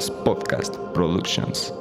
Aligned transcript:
Podcast 0.00 0.76
Productions. 0.94 1.72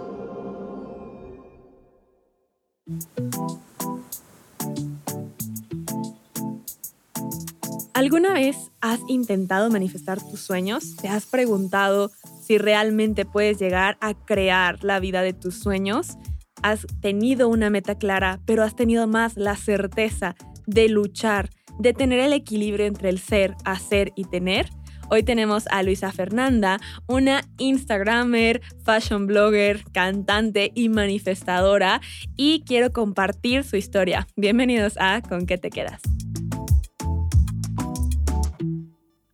¿Alguna 7.93 8.33
vez 8.33 8.71
has 8.81 8.99
intentado 9.07 9.69
manifestar 9.69 10.19
tus 10.21 10.41
sueños? 10.41 10.95
¿Te 10.97 11.07
has 11.07 11.25
preguntado 11.25 12.11
si 12.43 12.57
realmente 12.57 13.25
puedes 13.25 13.57
llegar 13.59 13.97
a 14.01 14.13
crear 14.13 14.83
la 14.83 14.99
vida 14.99 15.21
de 15.21 15.33
tus 15.33 15.55
sueños? 15.59 16.17
¿Has 16.61 16.85
tenido 17.01 17.47
una 17.47 17.69
meta 17.69 17.95
clara, 17.95 18.39
pero 18.45 18.63
has 18.63 18.75
tenido 18.75 19.07
más 19.07 19.37
la 19.37 19.55
certeza 19.55 20.35
de 20.67 20.89
luchar, 20.89 21.49
de 21.79 21.93
tener 21.93 22.19
el 22.19 22.33
equilibrio 22.33 22.85
entre 22.85 23.09
el 23.09 23.19
ser, 23.19 23.55
hacer 23.63 24.11
y 24.15 24.25
tener? 24.25 24.69
Hoy 25.13 25.23
tenemos 25.23 25.65
a 25.71 25.83
Luisa 25.83 26.09
Fernanda, 26.13 26.79
una 27.05 27.41
Instagramer, 27.57 28.61
fashion 28.85 29.27
blogger, 29.27 29.83
cantante 29.91 30.71
y 30.73 30.87
manifestadora, 30.87 31.99
y 32.37 32.63
quiero 32.65 32.93
compartir 32.93 33.65
su 33.65 33.75
historia. 33.75 34.25
Bienvenidos 34.37 34.93
a 34.97 35.21
Con 35.21 35.47
qué 35.47 35.57
te 35.57 35.69
quedas. 35.69 36.01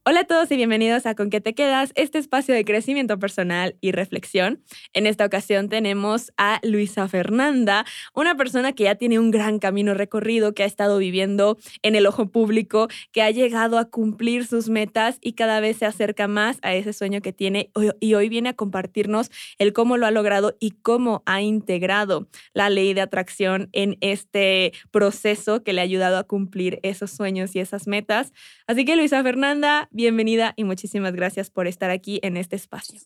Hola 0.09 0.21
a 0.21 0.23
todos 0.23 0.49
y 0.51 0.55
bienvenidos 0.55 1.05
a 1.05 1.15
Con 1.15 1.29
qué 1.29 1.41
te 1.41 1.53
quedas, 1.53 1.91
este 1.95 2.17
espacio 2.17 2.55
de 2.55 2.63
crecimiento 2.63 3.19
personal 3.19 3.75
y 3.81 3.91
reflexión. 3.91 4.63
En 4.93 5.05
esta 5.05 5.25
ocasión 5.25 5.67
tenemos 5.67 6.31
a 6.37 6.61
Luisa 6.63 7.09
Fernanda, 7.09 7.83
una 8.13 8.37
persona 8.37 8.71
que 8.71 8.85
ya 8.85 8.95
tiene 8.95 9.19
un 9.19 9.31
gran 9.31 9.59
camino 9.59 9.93
recorrido, 9.95 10.53
que 10.53 10.63
ha 10.63 10.65
estado 10.65 10.97
viviendo 10.97 11.57
en 11.81 11.95
el 11.95 12.07
ojo 12.07 12.31
público, 12.31 12.87
que 13.11 13.21
ha 13.21 13.31
llegado 13.31 13.77
a 13.77 13.89
cumplir 13.89 14.45
sus 14.45 14.69
metas 14.69 15.17
y 15.19 15.33
cada 15.33 15.59
vez 15.59 15.75
se 15.75 15.85
acerca 15.85 16.29
más 16.29 16.57
a 16.61 16.73
ese 16.73 16.93
sueño 16.93 17.19
que 17.21 17.33
tiene 17.33 17.69
y 17.99 18.13
hoy 18.13 18.29
viene 18.29 18.47
a 18.47 18.53
compartirnos 18.53 19.29
el 19.57 19.73
cómo 19.73 19.97
lo 19.97 20.05
ha 20.05 20.11
logrado 20.11 20.55
y 20.61 20.71
cómo 20.71 21.21
ha 21.25 21.41
integrado 21.41 22.29
la 22.53 22.69
ley 22.69 22.93
de 22.93 23.01
atracción 23.01 23.67
en 23.73 23.97
este 23.99 24.71
proceso 24.89 25.65
que 25.65 25.73
le 25.73 25.81
ha 25.81 25.83
ayudado 25.83 26.17
a 26.17 26.23
cumplir 26.23 26.79
esos 26.83 27.11
sueños 27.11 27.57
y 27.57 27.59
esas 27.59 27.87
metas. 27.87 28.31
Así 28.67 28.85
que 28.85 28.95
Luisa 28.95 29.21
Fernanda, 29.21 29.89
bienvenida 29.97 30.53
y 30.55 30.63
muchísimas 30.63 31.13
gracias 31.13 31.49
por 31.49 31.67
estar 31.67 31.89
aquí 31.89 32.19
en 32.23 32.37
este 32.37 32.55
espacio. 32.55 32.99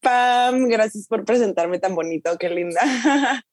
Pam, 0.00 0.68
gracias 0.68 1.06
por 1.08 1.24
presentarme 1.24 1.78
tan 1.78 1.94
bonito, 1.94 2.38
qué 2.38 2.48
linda. 2.48 2.80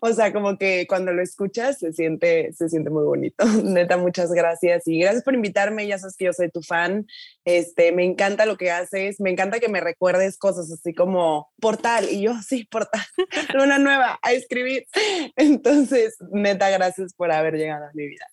o 0.00 0.12
sea, 0.12 0.32
como 0.32 0.58
que 0.58 0.86
cuando 0.88 1.12
lo 1.12 1.22
escuchas 1.22 1.78
se 1.78 1.92
siente, 1.92 2.52
se 2.52 2.68
siente 2.68 2.90
muy 2.90 3.04
bonito. 3.04 3.44
Neta, 3.64 3.96
muchas 3.96 4.32
gracias 4.32 4.86
y 4.86 4.98
gracias 4.98 5.22
por 5.24 5.34
invitarme. 5.34 5.86
Ya 5.86 5.98
sabes 5.98 6.16
que 6.16 6.26
yo 6.26 6.32
soy 6.32 6.50
tu 6.50 6.62
fan. 6.62 7.06
Este, 7.44 7.92
me 7.92 8.04
encanta 8.04 8.46
lo 8.46 8.56
que 8.56 8.70
haces. 8.70 9.20
Me 9.20 9.30
encanta 9.30 9.60
que 9.60 9.68
me 9.68 9.80
recuerdes 9.80 10.38
cosas 10.38 10.70
así 10.72 10.94
como 10.94 11.50
portal. 11.60 12.06
Y 12.10 12.22
yo, 12.22 12.34
sí, 12.42 12.64
portal. 12.64 13.02
Una 13.54 13.78
nueva 13.78 14.18
a 14.22 14.32
escribir. 14.32 14.86
Entonces, 15.36 16.16
neta, 16.32 16.70
gracias 16.70 17.14
por 17.14 17.30
haber 17.30 17.54
llegado 17.54 17.84
a 17.86 17.90
mi 17.94 18.06
vida. 18.06 18.26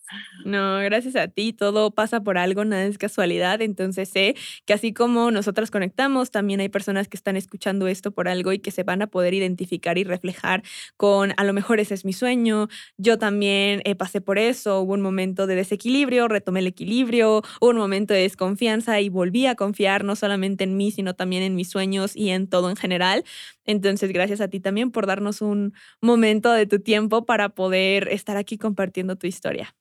No, 0.45 0.79
gracias 0.79 1.15
a 1.15 1.27
ti. 1.27 1.53
Todo 1.53 1.91
pasa 1.91 2.21
por 2.21 2.37
algo, 2.37 2.65
nada 2.65 2.85
es 2.85 2.97
casualidad. 2.97 3.61
Entonces, 3.61 4.09
sé 4.09 4.35
que 4.65 4.73
así 4.73 4.93
como 4.93 5.31
nosotras 5.31 5.71
conectamos, 5.71 6.31
también 6.31 6.59
hay 6.59 6.69
personas 6.69 7.07
que 7.07 7.17
están 7.17 7.37
escuchando 7.37 7.87
esto 7.87 8.11
por 8.11 8.27
algo 8.27 8.51
y 8.51 8.59
que 8.59 8.71
se 8.71 8.83
van 8.83 9.01
a 9.01 9.07
poder 9.07 9.33
identificar 9.33 9.97
y 9.97 10.03
reflejar 10.03 10.63
con 11.03 11.33
a 11.35 11.43
lo 11.43 11.51
mejor 11.51 11.81
ese 11.81 11.95
es 11.95 12.05
mi 12.05 12.13
sueño, 12.13 12.69
yo 12.95 13.17
también 13.17 13.81
eh, 13.83 13.93
pasé 13.93 14.21
por 14.21 14.39
eso, 14.39 14.79
hubo 14.79 14.93
un 14.93 15.01
momento 15.01 15.47
de 15.47 15.55
desequilibrio, 15.57 16.29
retomé 16.29 16.61
el 16.61 16.67
equilibrio, 16.67 17.41
hubo 17.59 17.71
un 17.71 17.75
momento 17.75 18.13
de 18.13 18.21
desconfianza 18.21 19.01
y 19.01 19.09
volví 19.09 19.45
a 19.45 19.55
confiar 19.55 20.05
no 20.05 20.15
solamente 20.15 20.63
en 20.63 20.77
mí, 20.77 20.91
sino 20.91 21.13
también 21.13 21.43
en 21.43 21.55
mis 21.55 21.69
sueños 21.69 22.15
y 22.15 22.29
en 22.29 22.47
todo 22.47 22.69
en 22.69 22.77
general. 22.77 23.25
Entonces, 23.65 24.13
gracias 24.13 24.39
a 24.39 24.47
ti 24.47 24.61
también 24.61 24.91
por 24.91 25.05
darnos 25.05 25.41
un 25.41 25.73
momento 25.99 26.53
de 26.53 26.67
tu 26.67 26.79
tiempo 26.79 27.25
para 27.25 27.49
poder 27.49 28.07
estar 28.07 28.37
aquí 28.37 28.57
compartiendo 28.57 29.17
tu 29.17 29.27
historia. 29.27 29.75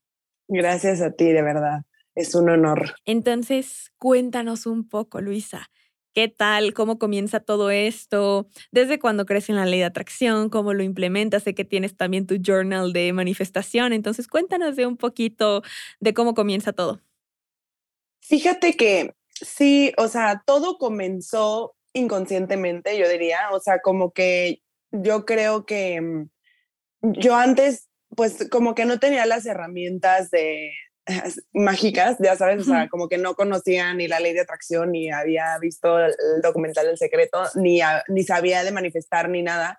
Gracias 0.49 1.03
a 1.03 1.13
ti, 1.13 1.27
de 1.27 1.43
verdad. 1.43 1.83
Es 2.17 2.35
un 2.35 2.51
honor. 2.51 2.97
Entonces, 3.05 3.93
cuéntanos 3.97 4.67
un 4.67 4.89
poco, 4.89 5.21
Luisa. 5.21 5.71
¿Qué 6.15 6.29
tal? 6.29 6.75
¿Cómo 6.75 6.99
comienza 6.99 7.41
todo 7.41 7.71
esto? 7.71 8.47
¿Desde 8.71 8.99
cuando 8.99 9.25
crees 9.25 9.49
en 9.49 9.57
la 9.57 9.65
ley 9.65 9.79
de 9.79 9.87
atracción? 9.87 10.51
¿Cómo 10.51 10.75
lo 10.75 10.83
implementas? 10.83 11.45
Sé 11.45 11.55
que 11.55 11.65
tienes 11.65 11.97
también 11.97 12.27
tu 12.27 12.37
journal 12.37 12.93
de 12.93 13.15
manifestación. 13.15 13.95
Entonces, 13.95 14.29
cuéntanos 14.29 14.77
de 14.77 14.85
un 14.85 14.99
poquito 14.99 15.63
de 16.01 16.13
cómo 16.13 16.35
comienza 16.35 16.75
todo. 16.75 17.01
Fíjate 18.21 18.75
que 18.77 19.15
sí, 19.33 19.95
o 19.97 20.07
sea, 20.09 20.43
todo 20.45 20.77
comenzó 20.77 21.75
inconscientemente, 21.95 22.99
yo 22.99 23.09
diría. 23.09 23.49
O 23.53 23.61
sea, 23.61 23.81
como 23.81 24.13
que 24.13 24.61
yo 24.91 25.25
creo 25.25 25.65
que 25.65 25.99
mm, 25.99 26.29
yo 27.01 27.37
antes, 27.37 27.89
pues 28.15 28.49
como 28.51 28.75
que 28.75 28.85
no 28.85 28.99
tenía 28.99 29.25
las 29.25 29.47
herramientas 29.47 30.31
de, 30.31 30.73
mágicas, 31.53 32.17
ya 32.21 32.37
sabes, 32.37 32.63
o 32.63 32.65
sea, 32.65 32.89
como 32.89 33.09
que 33.09 33.19
no 33.19 33.35
conocía 33.35 33.93
ni 33.95 34.09
la 34.09 34.21
ley 34.21 34.33
de 34.33 34.43
atracción, 34.43 34.93
ni 34.93 35.11
había 35.11 35.59
visto 35.61 35.99
el 35.99 36.15
documental 36.43 36.87
El 36.87 36.99
Secreto, 36.99 37.43
ni, 37.55 37.81
ni 38.09 38.23
sabía 38.23 38.63
de 38.65 38.73
manifestar 38.73 39.29
ni 39.29 39.43
nada, 39.43 39.79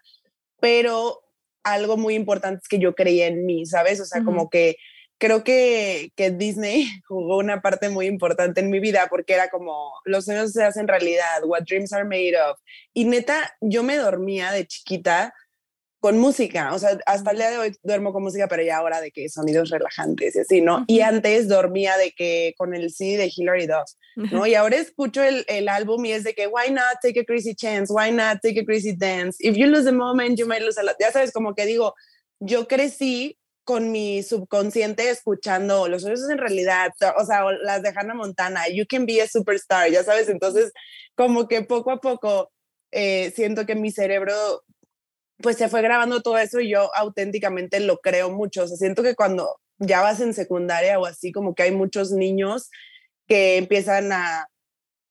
pero 0.59 1.21
algo 1.63 1.97
muy 1.97 2.15
importante 2.15 2.61
es 2.63 2.67
que 2.67 2.79
yo 2.79 2.93
creía 2.93 3.27
en 3.27 3.45
mí, 3.45 3.65
¿sabes? 3.65 4.01
O 4.01 4.05
sea, 4.05 4.23
como 4.23 4.49
que 4.49 4.75
creo 5.17 5.43
que, 5.43 6.11
que 6.15 6.31
Disney 6.31 6.87
jugó 7.07 7.37
una 7.37 7.61
parte 7.61 7.89
muy 7.89 8.07
importante 8.07 8.59
en 8.59 8.69
mi 8.69 8.79
vida 8.79 9.07
porque 9.09 9.33
era 9.33 9.49
como, 9.49 9.93
los 10.03 10.25
sueños 10.25 10.51
se 10.51 10.63
hacen 10.63 10.87
realidad, 10.87 11.43
what 11.45 11.63
dreams 11.63 11.93
are 11.93 12.03
made 12.03 12.35
of. 12.37 12.59
Y 12.93 13.05
neta, 13.05 13.55
yo 13.61 13.83
me 13.83 13.95
dormía 13.95 14.51
de 14.51 14.67
chiquita 14.67 15.33
con 16.03 16.19
música, 16.19 16.73
o 16.73 16.79
sea, 16.79 16.99
hasta 17.05 17.31
el 17.31 17.37
día 17.37 17.49
de 17.49 17.57
hoy 17.59 17.77
duermo 17.81 18.11
con 18.11 18.23
música, 18.23 18.49
pero 18.49 18.61
ya 18.61 18.75
ahora 18.75 18.99
de 18.99 19.09
que 19.11 19.29
sonidos 19.29 19.69
relajantes 19.69 20.35
y 20.35 20.39
así, 20.39 20.59
¿no? 20.59 20.83
Y 20.85 20.99
antes 20.99 21.47
dormía 21.47 21.95
de 21.95 22.11
que 22.11 22.53
con 22.57 22.75
el 22.75 22.91
CD 22.91 23.15
de 23.15 23.31
Hillary 23.33 23.67
Duff, 23.67 23.89
¿no? 24.33 24.45
Y 24.47 24.53
ahora 24.55 24.75
escucho 24.75 25.23
el, 25.23 25.45
el, 25.47 25.69
álbum 25.69 26.03
y 26.03 26.11
es 26.11 26.25
de 26.25 26.33
que, 26.33 26.47
why 26.47 26.71
not 26.71 26.99
take 27.01 27.21
a 27.21 27.23
crazy 27.23 27.55
chance, 27.55 27.89
why 27.89 28.11
not 28.11 28.41
take 28.41 28.59
a 28.59 28.65
crazy 28.65 28.93
dance, 28.93 29.37
if 29.39 29.55
you 29.55 29.65
lose 29.65 29.85
the 29.85 29.93
moment, 29.93 30.37
you 30.37 30.45
might 30.45 30.61
lose 30.61 30.77
a 30.77 30.83
lot. 30.83 30.97
Ya 30.99 31.09
sabes, 31.09 31.31
como 31.31 31.55
que 31.55 31.65
digo, 31.65 31.93
yo 32.41 32.67
crecí 32.67 33.39
con 33.63 33.89
mi 33.93 34.23
subconsciente 34.23 35.09
escuchando 35.09 35.87
los 35.87 36.01
sueños 36.01 36.29
en 36.29 36.37
realidad, 36.37 36.91
o 37.17 37.25
sea, 37.25 37.45
las 37.63 37.81
de 37.81 37.93
Hannah 37.95 38.13
Montana, 38.13 38.67
you 38.67 38.83
can 38.85 39.05
be 39.05 39.21
a 39.21 39.27
superstar, 39.29 39.89
ya 39.89 40.03
sabes, 40.03 40.27
entonces 40.27 40.73
como 41.15 41.47
que 41.47 41.61
poco 41.61 41.91
a 41.91 42.01
poco 42.01 42.51
eh, 42.91 43.31
siento 43.33 43.65
que 43.65 43.75
mi 43.75 43.89
cerebro 43.89 44.63
pues 45.43 45.57
se 45.57 45.69
fue 45.69 45.83
grabando 45.83 46.21
todo 46.21 46.39
eso 46.39 46.59
y 46.59 46.69
yo 46.69 46.89
auténticamente 46.95 47.79
lo 47.79 47.99
creo 47.99 48.31
mucho. 48.31 48.63
O 48.63 48.67
sea, 48.67 48.77
siento 48.77 49.03
que 49.03 49.13
cuando 49.13 49.59
ya 49.77 50.01
vas 50.01 50.21
en 50.21 50.33
secundaria 50.33 50.97
o 50.99 51.05
así, 51.05 51.31
como 51.31 51.53
que 51.53 51.63
hay 51.63 51.71
muchos 51.71 52.11
niños 52.11 52.71
que 53.27 53.57
empiezan 53.57 54.11
a, 54.11 54.47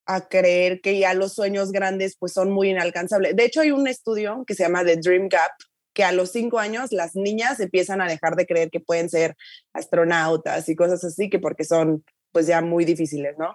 a 0.06 0.28
creer 0.28 0.80
que 0.80 0.98
ya 0.98 1.14
los 1.14 1.34
sueños 1.34 1.70
grandes 1.70 2.16
pues 2.18 2.32
son 2.32 2.50
muy 2.50 2.70
inalcanzables. 2.70 3.36
De 3.36 3.44
hecho, 3.44 3.60
hay 3.60 3.70
un 3.70 3.86
estudio 3.86 4.44
que 4.46 4.54
se 4.54 4.64
llama 4.64 4.84
The 4.84 4.96
Dream 4.96 5.28
Gap, 5.28 5.52
que 5.94 6.04
a 6.04 6.12
los 6.12 6.32
cinco 6.32 6.58
años 6.58 6.90
las 6.92 7.14
niñas 7.14 7.60
empiezan 7.60 8.00
a 8.00 8.08
dejar 8.08 8.34
de 8.34 8.46
creer 8.46 8.70
que 8.70 8.80
pueden 8.80 9.10
ser 9.10 9.36
astronautas 9.74 10.68
y 10.68 10.74
cosas 10.74 11.04
así, 11.04 11.28
que 11.28 11.38
porque 11.38 11.64
son 11.64 12.04
pues 12.32 12.46
ya 12.46 12.62
muy 12.62 12.84
difíciles, 12.86 13.36
¿no? 13.38 13.54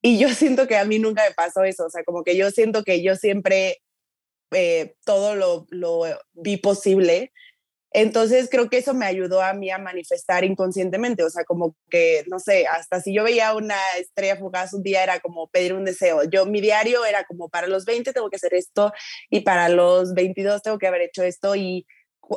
Y 0.00 0.18
yo 0.18 0.28
siento 0.30 0.66
que 0.68 0.76
a 0.76 0.84
mí 0.84 0.98
nunca 0.98 1.24
me 1.28 1.34
pasó 1.34 1.64
eso, 1.64 1.86
o 1.86 1.90
sea, 1.90 2.04
como 2.04 2.22
que 2.22 2.36
yo 2.36 2.50
siento 2.50 2.84
que 2.84 3.02
yo 3.02 3.16
siempre 3.16 3.78
eh, 4.52 4.96
todo 5.04 5.34
lo, 5.34 5.66
lo 5.70 6.02
vi 6.32 6.56
posible. 6.56 7.32
Entonces 7.94 8.48
creo 8.50 8.70
que 8.70 8.78
eso 8.78 8.94
me 8.94 9.04
ayudó 9.04 9.42
a 9.42 9.52
mí 9.52 9.70
a 9.70 9.78
manifestar 9.78 10.44
inconscientemente, 10.44 11.24
o 11.24 11.30
sea, 11.30 11.44
como 11.44 11.76
que, 11.90 12.24
no 12.28 12.38
sé, 12.38 12.66
hasta 12.66 13.00
si 13.00 13.14
yo 13.14 13.22
veía 13.22 13.54
una 13.54 13.76
estrella 13.98 14.36
fugaz 14.36 14.72
un 14.72 14.82
día 14.82 15.02
era 15.02 15.20
como 15.20 15.48
pedir 15.48 15.74
un 15.74 15.84
deseo. 15.84 16.24
Yo, 16.24 16.46
mi 16.46 16.62
diario 16.62 17.04
era 17.04 17.24
como 17.24 17.50
para 17.50 17.66
los 17.66 17.84
20 17.84 18.12
tengo 18.14 18.30
que 18.30 18.36
hacer 18.36 18.54
esto 18.54 18.92
y 19.28 19.40
para 19.40 19.68
los 19.68 20.14
22 20.14 20.62
tengo 20.62 20.78
que 20.78 20.86
haber 20.86 21.02
hecho 21.02 21.22
esto 21.22 21.54
y 21.54 21.86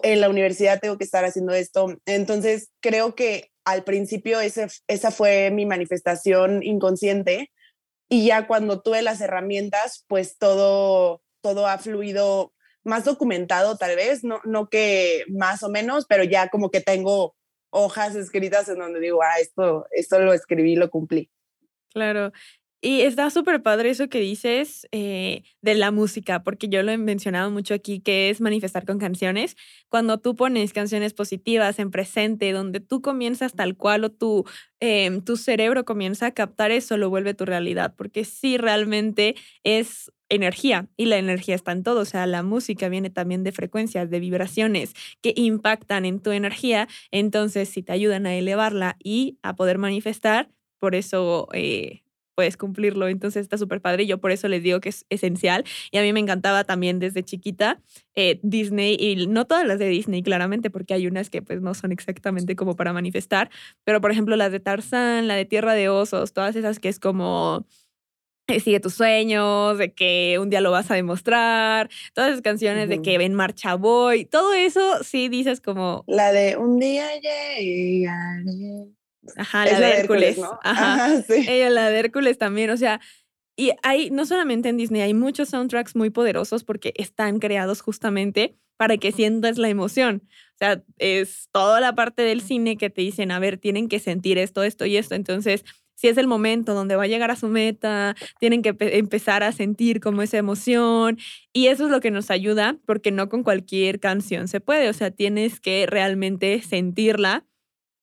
en 0.03 0.19
la 0.19 0.29
universidad 0.29 0.81
tengo 0.81 0.97
que 0.97 1.05
estar 1.05 1.23
haciendo 1.23 1.53
esto. 1.53 1.95
Entonces 2.05 2.71
creo 2.81 3.15
que 3.15 3.51
al 3.63 3.83
principio 3.83 4.39
esa 4.41 5.11
fue 5.11 5.51
mi 5.51 5.65
manifestación 5.65 6.63
inconsciente 6.63 7.51
y 8.09 8.25
ya 8.25 8.45
cuando 8.45 8.81
tuve 8.81 9.01
las 9.01 9.21
herramientas, 9.21 10.05
pues 10.07 10.37
todo 10.37 11.21
todo 11.45 11.67
ha 11.67 11.77
fluido 11.77 12.53
más 12.83 13.05
documentado 13.05 13.77
tal 13.77 13.95
vez, 13.95 14.23
no, 14.23 14.41
no 14.45 14.67
que 14.67 15.25
más 15.29 15.61
o 15.61 15.69
menos, 15.69 16.07
pero 16.09 16.23
ya 16.23 16.49
como 16.49 16.71
que 16.71 16.81
tengo 16.81 17.35
hojas 17.69 18.15
escritas 18.15 18.67
en 18.67 18.79
donde 18.79 18.99
digo, 18.99 19.21
ah, 19.21 19.39
esto, 19.39 19.85
esto 19.91 20.17
lo 20.17 20.33
escribí, 20.33 20.75
lo 20.75 20.89
cumplí. 20.89 21.29
Claro. 21.93 22.31
Y 22.81 23.01
está 23.01 23.29
súper 23.29 23.61
padre 23.61 23.91
eso 23.91 24.09
que 24.09 24.19
dices 24.19 24.87
eh, 24.91 25.43
de 25.61 25.75
la 25.75 25.91
música, 25.91 26.41
porque 26.41 26.67
yo 26.67 26.81
lo 26.81 26.91
he 26.91 26.97
mencionado 26.97 27.51
mucho 27.51 27.75
aquí, 27.75 27.99
que 27.99 28.31
es 28.31 28.41
manifestar 28.41 28.87
con 28.87 28.97
canciones. 28.97 29.55
Cuando 29.87 30.17
tú 30.17 30.35
pones 30.35 30.73
canciones 30.73 31.13
positivas 31.13 31.77
en 31.77 31.91
presente, 31.91 32.51
donde 32.53 32.79
tú 32.79 33.03
comienzas 33.03 33.53
tal 33.53 33.77
cual 33.77 34.03
o 34.03 34.11
tu, 34.11 34.45
em, 34.79 35.23
tu 35.23 35.37
cerebro 35.37 35.85
comienza 35.85 36.25
a 36.25 36.31
captar 36.31 36.71
eso, 36.71 36.97
lo 36.97 37.11
vuelve 37.11 37.35
tu 37.35 37.45
realidad, 37.45 37.93
porque 37.95 38.25
sí 38.25 38.57
realmente 38.57 39.35
es 39.63 40.11
energía 40.29 40.87
y 40.97 41.05
la 41.05 41.17
energía 41.17 41.55
está 41.55 41.71
en 41.71 41.83
todo, 41.83 42.01
o 42.01 42.05
sea, 42.05 42.25
la 42.27 42.43
música 42.43 42.89
viene 42.89 43.09
también 43.09 43.43
de 43.43 43.51
frecuencias, 43.51 44.09
de 44.09 44.19
vibraciones 44.19 44.93
que 45.21 45.33
impactan 45.35 46.05
en 46.05 46.19
tu 46.19 46.31
energía, 46.31 46.87
entonces 47.11 47.69
si 47.69 47.83
te 47.83 47.93
ayudan 47.93 48.25
a 48.25 48.35
elevarla 48.35 48.97
y 49.03 49.37
a 49.43 49.55
poder 49.55 49.77
manifestar, 49.77 50.49
por 50.79 50.95
eso 50.95 51.47
eh, 51.53 52.03
puedes 52.35 52.57
cumplirlo, 52.57 53.07
entonces 53.07 53.43
está 53.43 53.57
súper 53.57 53.81
padre 53.81 54.03
y 54.03 54.07
yo 54.07 54.19
por 54.19 54.31
eso 54.31 54.47
les 54.47 54.61
digo 54.61 54.79
que 54.81 54.89
es 54.89 55.05
esencial 55.09 55.63
y 55.91 55.97
a 55.97 56.01
mí 56.01 56.13
me 56.13 56.19
encantaba 56.19 56.63
también 56.65 56.99
desde 56.99 57.23
chiquita 57.23 57.81
eh, 58.13 58.39
Disney 58.43 58.97
y 58.99 59.27
no 59.27 59.45
todas 59.45 59.65
las 59.65 59.79
de 59.79 59.87
Disney 59.87 60.21
claramente 60.21 60.69
porque 60.69 60.93
hay 60.93 61.07
unas 61.07 61.29
que 61.29 61.41
pues 61.41 61.61
no 61.61 61.73
son 61.73 61.91
exactamente 61.91 62.55
como 62.55 62.75
para 62.75 62.93
manifestar, 62.93 63.49
pero 63.83 64.01
por 64.01 64.11
ejemplo 64.11 64.35
las 64.35 64.51
de 64.51 64.59
Tarzán, 64.59 65.27
la 65.27 65.35
de 65.35 65.45
Tierra 65.45 65.73
de 65.73 65.89
Osos, 65.89 66.33
todas 66.33 66.55
esas 66.55 66.79
que 66.79 66.89
es 66.89 66.99
como 66.99 67.65
sigue 68.47 68.79
tus 68.79 68.93
sueños, 68.93 69.77
de 69.77 69.93
que 69.93 70.37
un 70.39 70.49
día 70.49 70.61
lo 70.61 70.71
vas 70.71 70.91
a 70.91 70.95
demostrar, 70.95 71.89
todas 72.13 72.31
esas 72.31 72.41
canciones 72.41 72.89
de 72.89 73.01
que 73.01 73.17
ven 73.17 73.33
marcha 73.33 73.75
voy, 73.75 74.25
todo 74.25 74.53
eso 74.53 75.03
sí 75.03 75.29
dices 75.29 75.61
como... 75.61 76.03
La 76.07 76.31
de 76.31 76.57
un 76.57 76.79
día 76.79 77.07
llegaré. 77.19 78.87
Ajá, 79.35 79.65
la, 79.65 79.79
de 79.79 79.99
Hércules. 79.99 80.37
¿no? 80.37 80.59
Ajá, 80.63 81.21
sí. 81.23 81.45
Ella, 81.47 81.69
la 81.69 81.89
de 81.89 81.99
Hércules 81.99 82.37
también, 82.37 82.69
o 82.69 82.77
sea, 82.77 83.01
y 83.57 83.71
hay, 83.83 84.11
no 84.11 84.25
solamente 84.25 84.69
en 84.69 84.77
Disney, 84.77 85.01
hay 85.01 85.13
muchos 85.13 85.49
soundtracks 85.49 85.95
muy 85.95 86.09
poderosos 86.09 86.63
porque 86.63 86.93
están 86.97 87.39
creados 87.39 87.81
justamente 87.81 88.57
para 88.77 88.97
que 88.97 89.11
sientas 89.11 89.57
la 89.57 89.69
emoción. 89.69 90.23
O 90.55 90.57
sea, 90.57 90.83
es 90.97 91.47
toda 91.51 91.79
la 91.79 91.95
parte 91.95 92.21
del 92.23 92.41
cine 92.41 92.77
que 92.77 92.89
te 92.89 93.01
dicen, 93.01 93.31
a 93.31 93.39
ver, 93.39 93.57
tienen 93.57 93.87
que 93.87 93.99
sentir 93.99 94.37
esto, 94.37 94.63
esto 94.63 94.85
y 94.85 94.97
esto. 94.97 95.15
Entonces, 95.15 95.63
si 96.05 96.09
es 96.09 96.17
el 96.19 96.27
momento 96.27 96.75
donde 96.75 96.95
va 96.95 97.05
a 97.05 97.07
llegar 97.07 97.31
a 97.31 97.35
su 97.35 97.47
meta, 97.47 98.15
tienen 98.39 98.61
que 98.61 98.75
empezar 98.79 99.41
a 99.41 99.51
sentir 99.51 99.99
como 99.99 100.21
esa 100.21 100.37
emoción 100.37 101.17
y 101.51 101.65
eso 101.65 101.85
es 101.85 101.91
lo 101.91 101.99
que 101.99 102.11
nos 102.11 102.29
ayuda 102.29 102.77
porque 102.85 103.09
no 103.09 103.27
con 103.27 103.41
cualquier 103.41 103.99
canción 103.99 104.47
se 104.47 104.59
puede, 104.59 104.87
o 104.87 104.93
sea, 104.93 105.09
tienes 105.09 105.59
que 105.59 105.87
realmente 105.87 106.61
sentirla 106.61 107.47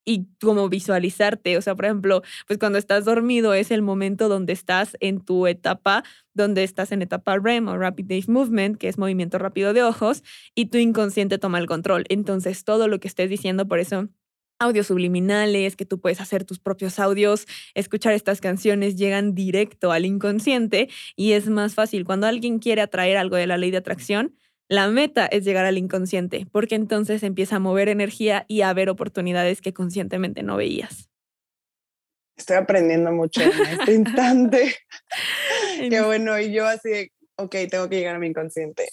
y 0.04 0.26
como 0.40 0.68
visualizarte, 0.68 1.56
o 1.56 1.62
sea, 1.62 1.76
por 1.76 1.84
ejemplo, 1.84 2.22
pues 2.48 2.58
cuando 2.58 2.76
estás 2.76 3.04
dormido 3.04 3.54
es 3.54 3.70
el 3.70 3.82
momento 3.82 4.28
donde 4.28 4.52
estás 4.52 4.96
en 4.98 5.24
tu 5.24 5.46
etapa, 5.46 6.02
donde 6.34 6.64
estás 6.64 6.90
en 6.90 7.02
etapa 7.02 7.38
REM 7.38 7.68
o 7.68 7.78
Rapid 7.78 8.10
Eye 8.10 8.24
Movement, 8.26 8.78
que 8.78 8.88
es 8.88 8.98
movimiento 8.98 9.38
rápido 9.38 9.72
de 9.74 9.84
ojos, 9.84 10.24
y 10.56 10.66
tu 10.66 10.78
inconsciente 10.78 11.38
toma 11.38 11.60
el 11.60 11.68
control. 11.68 12.04
Entonces, 12.08 12.64
todo 12.64 12.88
lo 12.88 12.98
que 12.98 13.06
estés 13.06 13.30
diciendo, 13.30 13.68
por 13.68 13.78
eso 13.78 14.08
audios 14.62 14.86
subliminales, 14.86 15.76
que 15.76 15.84
tú 15.84 16.00
puedes 16.00 16.20
hacer 16.20 16.44
tus 16.44 16.58
propios 16.58 16.98
audios, 16.98 17.46
escuchar 17.74 18.14
estas 18.14 18.40
canciones 18.40 18.96
llegan 18.96 19.34
directo 19.34 19.92
al 19.92 20.06
inconsciente 20.06 20.88
y 21.16 21.32
es 21.32 21.48
más 21.48 21.74
fácil. 21.74 22.04
Cuando 22.04 22.26
alguien 22.26 22.58
quiere 22.58 22.80
atraer 22.80 23.16
algo 23.16 23.36
de 23.36 23.46
la 23.46 23.58
ley 23.58 23.70
de 23.70 23.78
atracción, 23.78 24.36
la 24.68 24.88
meta 24.88 25.26
es 25.26 25.44
llegar 25.44 25.66
al 25.66 25.76
inconsciente, 25.76 26.46
porque 26.50 26.76
entonces 26.76 27.22
empieza 27.22 27.56
a 27.56 27.58
mover 27.58 27.88
energía 27.88 28.46
y 28.48 28.62
a 28.62 28.72
ver 28.72 28.88
oportunidades 28.88 29.60
que 29.60 29.74
conscientemente 29.74 30.42
no 30.42 30.56
veías. 30.56 31.10
Estoy 32.38 32.56
aprendiendo 32.56 33.12
mucho 33.12 33.42
en 33.42 33.50
este 33.50 33.94
instante. 33.94 34.74
Qué 35.78 36.00
bueno, 36.00 36.38
y 36.38 36.52
yo 36.52 36.66
así, 36.66 37.10
ok, 37.36 37.54
tengo 37.70 37.88
que 37.88 37.96
llegar 37.96 38.16
a 38.16 38.18
mi 38.18 38.28
inconsciente. 38.28 38.88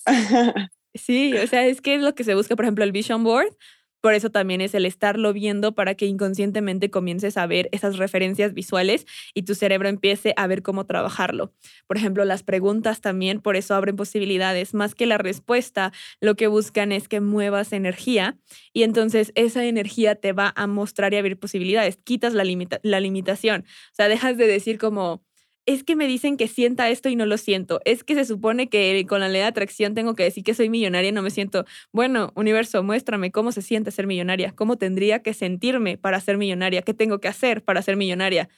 sí, 0.93 1.37
o 1.37 1.47
sea, 1.47 1.65
es 1.65 1.79
que 1.79 1.95
es 1.95 2.01
lo 2.01 2.13
que 2.13 2.23
se 2.23 2.35
busca, 2.35 2.55
por 2.55 2.65
ejemplo, 2.65 2.83
el 2.83 2.91
Vision 2.91 3.23
Board 3.23 3.55
por 4.01 4.13
eso 4.13 4.29
también 4.29 4.61
es 4.61 4.73
el 4.73 4.85
estarlo 4.85 5.33
viendo 5.33 5.73
para 5.73 5.95
que 5.95 6.05
inconscientemente 6.05 6.89
comiences 6.89 7.37
a 7.37 7.47
ver 7.47 7.69
esas 7.71 7.97
referencias 7.97 8.53
visuales 8.53 9.05
y 9.33 9.43
tu 9.43 9.55
cerebro 9.55 9.89
empiece 9.89 10.33
a 10.37 10.47
ver 10.47 10.61
cómo 10.61 10.85
trabajarlo. 10.85 11.53
Por 11.87 11.97
ejemplo, 11.97 12.25
las 12.25 12.43
preguntas 12.43 13.01
también, 13.01 13.41
por 13.41 13.55
eso 13.55 13.75
abren 13.75 13.95
posibilidades. 13.95 14.73
Más 14.73 14.95
que 14.95 15.05
la 15.05 15.17
respuesta, 15.17 15.91
lo 16.21 16.35
que 16.35 16.47
buscan 16.47 16.91
es 16.91 17.07
que 17.07 17.21
muevas 17.21 17.73
energía 17.73 18.37
y 18.73 18.83
entonces 18.83 19.31
esa 19.35 19.65
energía 19.65 20.15
te 20.15 20.33
va 20.33 20.53
a 20.55 20.67
mostrar 20.67 21.13
y 21.13 21.17
abrir 21.17 21.37
posibilidades. 21.37 21.97
Quitas 21.97 22.33
la, 22.33 22.43
la 22.83 22.99
limitación. 22.99 23.65
O 23.91 23.95
sea, 23.95 24.07
dejas 24.07 24.37
de 24.37 24.47
decir 24.47 24.77
como 24.77 25.23
es 25.69 25.83
que 25.83 25.95
me 25.95 26.07
dicen 26.07 26.35
que 26.35 26.47
sienta 26.47 26.89
esto 26.89 27.09
y 27.09 27.15
no 27.15 27.27
lo 27.27 27.37
siento. 27.37 27.79
Es 27.85 28.03
que 28.03 28.15
se 28.15 28.25
supone 28.25 28.69
que 28.69 29.05
con 29.07 29.19
la 29.19 29.29
ley 29.29 29.41
de 29.41 29.47
atracción 29.47 29.93
tengo 29.93 30.15
que 30.15 30.23
decir 30.23 30.43
que 30.43 30.55
soy 30.55 30.67
millonaria 30.67 31.09
y 31.09 31.11
no 31.11 31.21
me 31.21 31.29
siento. 31.29 31.63
Bueno, 31.93 32.31
universo, 32.33 32.81
muéstrame 32.81 33.31
cómo 33.31 33.51
se 33.51 33.61
siente 33.61 33.91
ser 33.91 34.07
millonaria, 34.07 34.51
cómo 34.55 34.77
tendría 34.79 35.21
que 35.21 35.35
sentirme 35.35 35.95
para 35.95 36.19
ser 36.21 36.39
millonaria, 36.39 36.81
qué 36.81 36.95
tengo 36.95 37.19
que 37.19 37.27
hacer 37.27 37.63
para 37.63 37.83
ser 37.83 37.97
millonaria. 37.97 38.49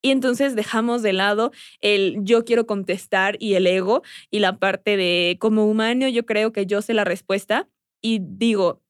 Y 0.00 0.10
entonces 0.12 0.56
dejamos 0.56 1.02
de 1.02 1.12
lado 1.12 1.52
el 1.82 2.16
yo 2.22 2.46
quiero 2.46 2.66
contestar 2.66 3.36
y 3.38 3.52
el 3.52 3.66
ego 3.66 4.02
y 4.30 4.38
la 4.38 4.58
parte 4.58 4.96
de 4.96 5.36
como 5.38 5.66
humano 5.66 6.08
yo 6.08 6.24
creo 6.24 6.52
que 6.52 6.64
yo 6.64 6.80
sé 6.80 6.94
la 6.94 7.04
respuesta 7.04 7.68
y 8.00 8.20
digo, 8.22 8.80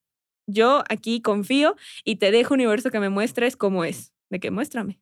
yo 0.47 0.85
aquí 0.87 1.19
confío 1.21 1.75
y 2.05 2.15
te 2.15 2.31
dejo 2.31 2.53
universo 2.53 2.91
que 2.91 3.01
me 3.01 3.09
muestres 3.09 3.57
cómo 3.57 3.83
es, 3.83 4.13
de 4.29 4.39
que 4.39 4.51
muéstrame. 4.51 5.01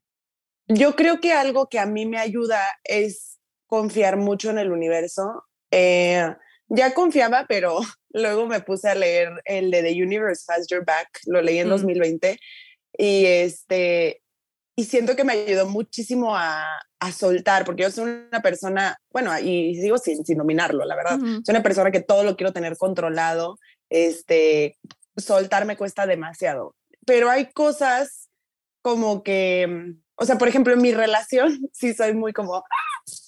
Yo 0.68 0.96
creo 0.96 1.20
que 1.20 1.32
algo 1.32 1.68
que 1.70 1.80
a 1.80 1.86
mí 1.86 2.06
me 2.06 2.18
ayuda 2.18 2.62
es 2.84 3.40
confiar 3.68 4.18
mucho 4.18 4.50
en 4.50 4.58
el 4.58 4.72
universo. 4.72 5.44
Eh, 5.72 6.28
ya 6.68 6.94
confiaba, 6.94 7.46
pero 7.48 7.80
luego 8.10 8.48
me 8.48 8.62
puse 8.62 8.90
a 8.90 8.96
leer 8.96 9.30
el 9.46 9.72
de 9.72 9.84
The 9.84 10.04
Universe 10.04 10.46
Has 10.52 10.68
Your 10.68 10.86
Back, 10.86 11.20
lo 11.26 11.42
leí 11.42 11.60
en 11.60 11.70
2020 11.70 12.40
y 12.98 13.26
este 13.26 14.22
y 14.78 14.84
siento 14.84 15.16
que 15.16 15.24
me 15.24 15.34
ayudó 15.34 15.68
muchísimo 15.68 16.36
a, 16.36 16.66
a, 17.00 17.12
soltar, 17.14 17.64
porque 17.64 17.84
yo 17.84 17.92
soy 17.92 18.12
una 18.30 18.42
persona, 18.42 18.98
bueno, 19.10 19.32
y 19.40 19.74
sigo 19.76 19.98
sin, 19.98 20.26
sin 20.26 20.38
nominarlo, 20.38 20.84
la 20.84 20.98
verdad, 20.98 21.18
soy 21.18 21.54
una 21.54 21.64
persona 21.64 21.92
que 21.92 22.02
todo 22.02 22.26
lo 22.26 22.36
quiero 22.36 22.52
tener 22.52 22.76
controlado, 22.76 23.58
este, 23.90 24.78
soltar 25.16 25.64
me 25.64 25.78
cuesta 25.78 26.06
demasiado, 26.06 26.76
pero 27.06 27.30
hay 27.30 27.54
cosas 27.54 28.30
como 28.82 29.24
que 29.24 29.96
o 30.18 30.26
sea, 30.26 30.38
por 30.38 30.48
ejemplo, 30.48 30.74
en 30.74 30.82
mi 30.82 30.94
relación 30.94 31.70
sí 31.74 31.94
soy 31.94 32.14
muy 32.14 32.34
como, 32.34 32.64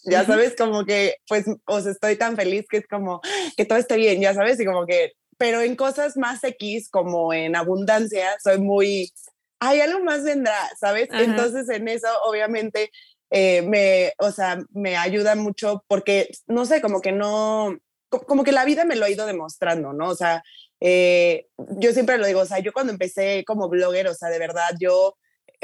ya 0.06 0.26
sabes, 0.26 0.56
como 0.56 0.86
que, 0.86 1.18
pues, 1.28 1.46
o 1.66 1.82
sea, 1.82 1.92
estoy 1.92 2.16
tan 2.16 2.36
feliz 2.36 2.66
que 2.70 2.78
es 2.78 2.88
como 2.88 3.22
que 3.56 3.66
todo 3.66 3.78
esté 3.78 3.98
bien, 3.98 4.22
ya 4.22 4.34
sabes, 4.34 4.60
y 4.60 4.66
como 4.66 4.86
que, 4.86 5.14
pero 5.38 5.62
en 5.62 5.76
cosas 5.76 6.18
más 6.18 6.44
X, 6.44 6.90
como 6.90 7.34
en 7.34 7.56
abundancia, 7.56 8.38
soy 8.44 8.60
muy, 8.60 9.12
hay 9.60 9.82
algo 9.82 10.00
más 10.04 10.24
vendrá, 10.24 10.58
¿sabes? 10.80 11.10
Entonces, 11.12 11.70
en 11.70 11.88
eso, 11.88 12.08
obviamente, 12.26 12.92
eh, 13.30 13.62
me, 13.62 14.14
o 14.20 14.32
sea, 14.32 14.64
me 14.72 14.98
ayuda 14.98 15.36
mucho 15.36 15.84
porque, 15.88 16.30
no 16.48 16.66
sé, 16.66 16.82
como 16.82 17.02
que 17.02 17.12
no, 17.12 17.78
como 18.10 18.44
que 18.44 18.52
la 18.52 18.66
vida 18.66 18.86
me 18.86 18.96
lo 18.96 19.06
ha 19.06 19.10
ido 19.10 19.26
demostrando, 19.26 19.94
¿no? 19.94 20.10
O 20.10 20.16
sea, 20.16 20.44
eh, 20.80 21.48
yo 21.58 21.92
siempre 21.92 22.18
lo 22.18 22.26
digo, 22.26 22.42
o 22.42 22.46
sea, 22.46 22.60
yo 22.60 22.72
cuando 22.72 22.94
empecé 22.94 23.44
como 23.46 23.70
blogger, 23.70 24.08
o 24.08 24.14
sea, 24.14 24.30
de 24.30 24.40
verdad, 24.40 24.70
yo 24.80 25.18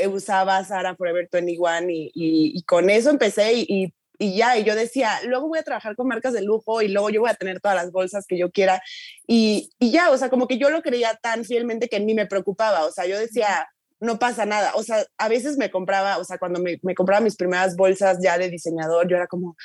usaba 0.09 0.63
Sara 0.63 0.95
Forever 0.95 1.27
21 1.31 1.89
y, 1.89 2.11
y, 2.13 2.57
y 2.57 2.63
con 2.63 2.89
eso 2.89 3.09
empecé 3.09 3.53
y, 3.53 3.93
y, 4.19 4.35
ya, 4.35 4.57
y 4.57 4.63
yo 4.63 4.75
decía, 4.75 5.19
luego 5.25 5.47
voy 5.47 5.59
a 5.59 5.63
trabajar 5.63 5.95
con 5.95 6.07
marcas 6.07 6.33
de 6.33 6.41
lujo 6.41 6.81
y 6.81 6.87
luego 6.87 7.09
yo 7.09 7.21
voy 7.21 7.29
a 7.29 7.35
tener 7.35 7.59
todas 7.59 7.75
las 7.75 7.91
bolsas 7.91 8.25
que 8.27 8.37
yo 8.37 8.51
quiera 8.51 8.81
y, 9.27 9.71
y 9.79 9.91
ya, 9.91 10.11
o 10.11 10.17
sea, 10.17 10.29
como 10.29 10.47
que 10.47 10.57
yo 10.57 10.69
lo 10.69 10.81
creía 10.81 11.19
tan 11.21 11.45
fielmente 11.45 11.89
que 11.89 11.99
ni 11.99 12.13
me 12.13 12.25
preocupaba, 12.25 12.85
o 12.85 12.91
sea, 12.91 13.05
yo 13.05 13.19
decía, 13.19 13.67
no 13.99 14.19
pasa 14.19 14.45
nada, 14.45 14.73
o 14.75 14.83
sea, 14.83 15.05
a 15.17 15.29
veces 15.29 15.57
me 15.57 15.71
compraba, 15.71 16.17
o 16.17 16.23
sea, 16.23 16.37
cuando 16.37 16.59
me, 16.59 16.79
me 16.81 16.95
compraba 16.95 17.21
mis 17.21 17.35
primeras 17.35 17.75
bolsas 17.75 18.17
ya 18.21 18.37
de 18.37 18.49
diseñador, 18.49 19.07
yo 19.07 19.15
era 19.15 19.27
como, 19.27 19.55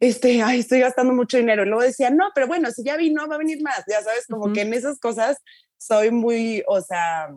este, 0.00 0.42
ay, 0.42 0.60
estoy 0.60 0.80
gastando 0.80 1.12
mucho 1.12 1.36
dinero. 1.36 1.62
Y 1.62 1.66
luego 1.66 1.82
decía, 1.82 2.10
no, 2.10 2.30
pero 2.34 2.46
bueno, 2.46 2.70
si 2.70 2.82
ya 2.82 2.96
vino, 2.96 3.28
va 3.28 3.34
a 3.34 3.38
venir 3.38 3.62
más. 3.62 3.84
Ya 3.86 4.02
sabes, 4.02 4.26
como 4.26 4.52
que 4.52 4.62
en 4.62 4.72
esas 4.72 4.98
cosas 4.98 5.36
soy 5.76 6.10
muy, 6.10 6.64
o 6.66 6.80
sea, 6.80 7.28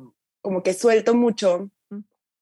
como 0.42 0.64
que 0.64 0.74
suelto 0.74 1.14
mucho 1.14 1.70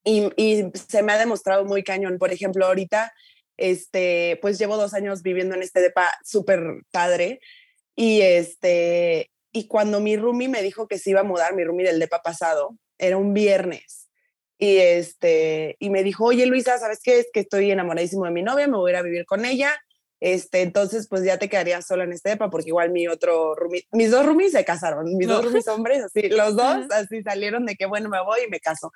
y, 0.04 0.70
se 0.74 1.02
me 1.02 1.12
ha 1.12 1.18
demostrado 1.18 1.64
muy 1.64 1.82
cañón. 1.82 2.18
Por 2.18 2.32
ejemplo, 2.32 2.66
ahorita, 2.66 3.12
este, 3.56 4.38
pues 4.42 4.58
llevo 4.58 4.76
dos 4.76 4.94
años 4.94 5.22
viviendo 5.22 5.54
en 5.54 5.62
este 5.62 5.80
depa 5.80 6.12
súper 6.24 6.60
padre 6.90 7.40
y 7.94 8.22
este, 8.22 9.30
y 9.52 9.66
cuando 9.66 10.00
mi 10.00 10.16
roomie 10.16 10.48
me 10.48 10.62
dijo 10.62 10.88
que 10.88 10.98
se 10.98 11.10
iba 11.10 11.20
a 11.20 11.24
mudar, 11.24 11.54
mi 11.54 11.64
roomie 11.64 11.86
del 11.86 11.98
depa 11.98 12.22
pasado, 12.22 12.76
era 12.98 13.16
un 13.16 13.34
viernes. 13.34 14.08
Y, 14.58 14.78
este, 14.78 15.76
y 15.80 15.90
me 15.90 16.02
dijo, 16.02 16.24
oye 16.24 16.46
Luisa, 16.46 16.78
¿sabes 16.78 17.00
qué? 17.02 17.18
Es 17.18 17.28
que 17.32 17.40
estoy 17.40 17.70
enamoradísimo 17.70 18.24
de 18.24 18.30
mi 18.30 18.42
novia, 18.42 18.68
me 18.68 18.76
voy 18.76 18.90
a 18.90 18.94
ir 18.94 18.96
a 18.98 19.02
vivir 19.02 19.26
con 19.26 19.44
ella. 19.44 19.74
Este, 20.20 20.62
entonces, 20.62 21.08
pues 21.08 21.24
ya 21.24 21.36
te 21.36 21.48
quedarías 21.48 21.84
sola 21.84 22.04
en 22.04 22.12
este 22.12 22.30
depa, 22.30 22.48
porque 22.48 22.68
igual 22.68 22.92
mi 22.92 23.08
otro 23.08 23.56
roomie, 23.56 23.88
mis 23.90 24.12
dos 24.12 24.24
roomies 24.24 24.52
se 24.52 24.64
casaron, 24.64 25.16
mis 25.16 25.26
dos 25.26 25.44
roomies 25.44 25.66
hombres, 25.66 26.04
así, 26.04 26.28
los 26.28 26.54
dos 26.56 26.86
así 26.92 27.22
salieron 27.24 27.66
de 27.66 27.74
que, 27.74 27.86
bueno, 27.86 28.08
me 28.08 28.22
voy 28.22 28.42
y 28.46 28.50
me 28.50 28.60
caso. 28.60 28.92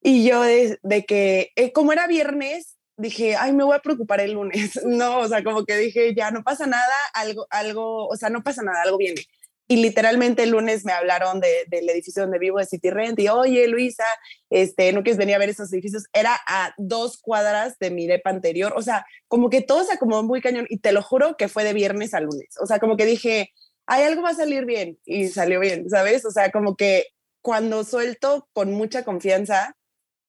Y 0.00 0.28
yo 0.28 0.42
de, 0.42 1.04
que, 1.06 1.50
eh, 1.56 1.72
como 1.72 1.92
era 1.92 2.06
viernes, 2.06 2.76
dije, 2.96 3.36
ay, 3.36 3.52
me 3.52 3.64
voy 3.64 3.76
a 3.76 3.80
preocupar 3.80 4.20
el 4.20 4.32
lunes. 4.32 4.80
No, 4.86 5.20
o 5.20 5.28
sea, 5.28 5.42
como 5.44 5.64
que 5.64 5.76
dije, 5.76 6.14
ya 6.14 6.30
no 6.30 6.42
pasa 6.42 6.66
nada, 6.66 6.94
algo, 7.14 7.46
algo, 7.50 8.06
o 8.08 8.16
sea, 8.16 8.30
no 8.30 8.42
pasa 8.42 8.62
nada, 8.62 8.82
algo 8.82 8.98
viene. 8.98 9.22
y 9.70 9.76
literalmente 9.76 10.44
el 10.44 10.50
lunes 10.50 10.84
me 10.86 10.92
hablaron 10.92 11.40
de, 11.40 11.66
del 11.68 11.88
edificio 11.90 12.22
donde 12.22 12.38
vivo, 12.38 12.58
de 12.58 12.64
City 12.66 12.90
Rent, 12.90 13.18
y 13.20 13.28
oye, 13.28 13.68
Luisa, 13.68 14.04
este, 14.50 14.92
¿no 14.92 15.02
quieres 15.02 15.18
venir 15.18 15.34
a 15.34 15.38
ver 15.38 15.50
esos 15.50 15.72
edificios? 15.72 16.04
Era 16.14 16.38
a 16.46 16.72
dos 16.78 17.18
cuadras 17.18 17.78
de 17.78 17.90
mi 17.90 18.06
depa 18.06 18.30
anterior, 18.30 18.72
o 18.76 18.82
sea, 18.82 19.04
como 19.28 19.50
que 19.50 19.60
todo 19.60 19.84
se 19.84 19.92
acomodó 19.92 20.22
muy 20.22 20.40
cañón, 20.40 20.66
y 20.70 20.78
te 20.78 20.92
lo 20.92 21.02
juro 21.02 21.36
que 21.36 21.48
fue 21.48 21.64
de 21.64 21.74
viernes 21.74 22.14
a 22.14 22.20
lunes, 22.20 22.48
o 22.60 22.66
sea, 22.66 22.78
como 22.78 22.96
que 22.96 23.04
dije, 23.04 23.52
hay 23.86 24.04
algo 24.04 24.22
va 24.22 24.30
a 24.30 24.34
salir 24.34 24.64
bien, 24.64 24.98
y 25.04 25.28
salió 25.28 25.60
bien, 25.60 25.88
¿sabes? 25.90 26.24
O 26.24 26.30
sea, 26.30 26.50
como 26.50 26.74
que 26.74 27.06
cuando 27.42 27.84
suelto 27.84 28.48
con 28.54 28.72
mucha 28.72 29.04
confianza, 29.04 29.76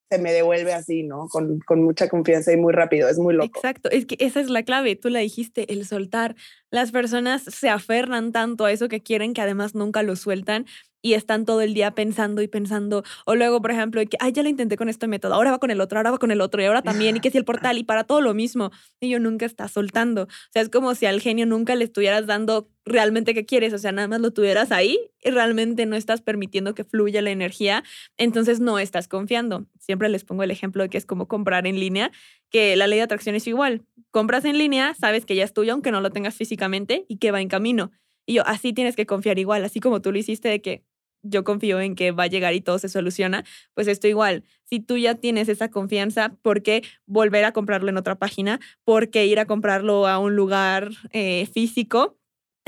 se 0.09 0.17
me 0.17 0.33
devuelve 0.33 0.73
así, 0.73 1.03
¿no? 1.03 1.27
Con, 1.27 1.59
con, 1.59 1.83
mucha 1.83 2.09
confianza 2.09 2.51
y 2.51 2.57
muy 2.57 2.73
rápido, 2.73 3.07
es 3.07 3.19
muy 3.19 3.33
loco. 3.33 3.45
Exacto, 3.45 3.89
es 3.91 4.05
que 4.05 4.17
esa 4.19 4.39
es 4.39 4.49
la 4.49 4.63
clave, 4.63 4.95
tú 4.95 5.09
la 5.09 5.19
dijiste, 5.19 5.71
el 5.71 5.85
soltar. 5.85 6.35
Las 6.71 6.91
personas 6.91 7.43
se 7.43 7.69
aferran 7.69 8.31
tanto 8.31 8.65
a 8.65 8.71
eso 8.71 8.89
que 8.89 9.01
quieren 9.01 9.33
que 9.33 9.41
además 9.41 9.75
nunca 9.75 10.01
lo 10.01 10.15
sueltan 10.15 10.65
y 11.01 11.13
están 11.13 11.46
todo 11.46 11.62
el 11.62 11.74
día 11.74 11.91
pensando 11.91 12.41
y 12.41 12.48
pensando. 12.48 13.03
O 13.25 13.36
luego, 13.36 13.62
por 13.62 13.72
ejemplo, 13.72 14.01
que, 14.01 14.18
ay, 14.20 14.32
ya 14.32 14.44
lo 14.44 14.50
intenté 14.50 14.75
con 14.77 14.89
este 14.89 15.08
método, 15.08 15.34
ahora 15.34 15.51
va 15.51 15.60
con 15.60 15.72
el 15.72 15.82
otro, 15.82 15.98
ahora 15.98 16.12
va 16.12 16.18
con 16.18 16.32
el 16.32 16.41
otro, 16.41 16.62
y 16.62 16.65
ahora 16.65 16.82
también, 16.82 17.18
y 17.18 17.20
que 17.20 17.32
si 17.32 17.38
el 17.38 17.46
portal, 17.46 17.77
y 17.77 17.84
para 17.84 18.03
todo 18.03 18.22
lo 18.22 18.34
mismo. 18.34 18.72
Y 19.00 19.10
yo 19.10 19.20
nunca 19.20 19.46
está 19.46 19.68
soltando. 19.68 20.24
O 20.24 20.51
sea, 20.51 20.62
es 20.62 20.70
como 20.70 20.96
si 20.96 21.06
al 21.06 21.22
genio 21.22 21.46
nunca 21.46 21.75
le 21.75 21.86
estuvieras 21.86 22.25
dando 22.27 22.70
realmente 22.86 23.34
qué 23.34 23.46
quieres, 23.46 23.74
o 23.74 23.77
sea, 23.77 23.91
nada 23.91 24.08
más 24.08 24.20
lo 24.20 24.32
tuvieras 24.32 24.72
ahí 24.72 24.98
y 25.24 25.29
realmente 25.29 25.86
no 25.86 25.96
estás 25.96 26.22
permitiendo 26.22 26.74
que 26.74 26.84
fluya 26.84 27.22
la 27.22 27.29
energía, 27.29 27.84
entonces 28.18 28.60
no 28.60 28.79
estás 28.79 29.08
confiando. 29.08 29.68
Siempre 29.79 30.10
les 30.10 30.24
pongo 30.24 30.44
el 30.44 30.51
ejemplo 30.51 30.84
de 30.84 30.89
que 30.89 30.98
es 30.98 31.06
como 31.06 31.27
comprar 31.27 31.68
en 31.68 31.79
línea, 31.79 32.12
que 32.50 32.75
la 32.75 32.88
ley 32.88 32.98
de 32.98 33.03
atracción 33.03 33.36
es 33.36 33.48
igual. 33.48 33.84
Compras 34.12 34.44
en 34.46 34.58
línea, 34.58 34.96
sabes 35.00 35.25
que 35.25 35.36
ya 35.36 35.44
es 35.44 35.53
tuyo, 35.53 35.74
aunque 35.74 35.91
no 35.91 36.01
lo 36.01 36.10
tengas 36.10 36.36
físicamente, 36.36 37.06
y 37.08 37.18
que 37.18 37.32
va 37.32 37.41
en 37.41 37.48
camino. 37.48 37.91
Y 38.25 38.34
yo, 38.34 38.44
así 38.46 38.74
tienes 38.74 38.96
que 38.96 39.06
confiar 39.06 39.39
igual, 39.39 39.63
así 39.63 39.79
como 39.79 40.01
tú 40.01 40.12
lo 40.12 40.18
hiciste 40.20 40.50
de 40.50 40.62
que 40.62 40.84
yo 41.23 41.43
confío 41.43 41.79
en 41.81 41.95
que 41.95 42.11
va 42.11 42.23
a 42.23 42.27
llegar 42.27 42.53
y 42.53 42.61
todo 42.61 42.79
se 42.79 42.89
soluciona, 42.89 43.43
pues 43.73 43.88
esto 43.88 44.07
igual. 44.07 44.43
Si 44.65 44.79
tú 44.79 44.97
ya 44.97 45.15
tienes 45.15 45.49
esa 45.49 45.69
confianza, 45.69 46.29
¿por 46.41 46.61
qué 46.63 46.83
volver 47.07 47.45
a 47.45 47.53
comprarlo 47.53 47.89
en 47.89 47.97
otra 47.97 48.15
página? 48.19 48.59
¿Por 48.83 49.09
qué 49.09 49.25
ir 49.25 49.39
a 49.39 49.45
comprarlo 49.47 50.07
a 50.07 50.19
un 50.19 50.35
lugar 50.35 50.91
eh, 51.11 51.47
físico? 51.53 52.18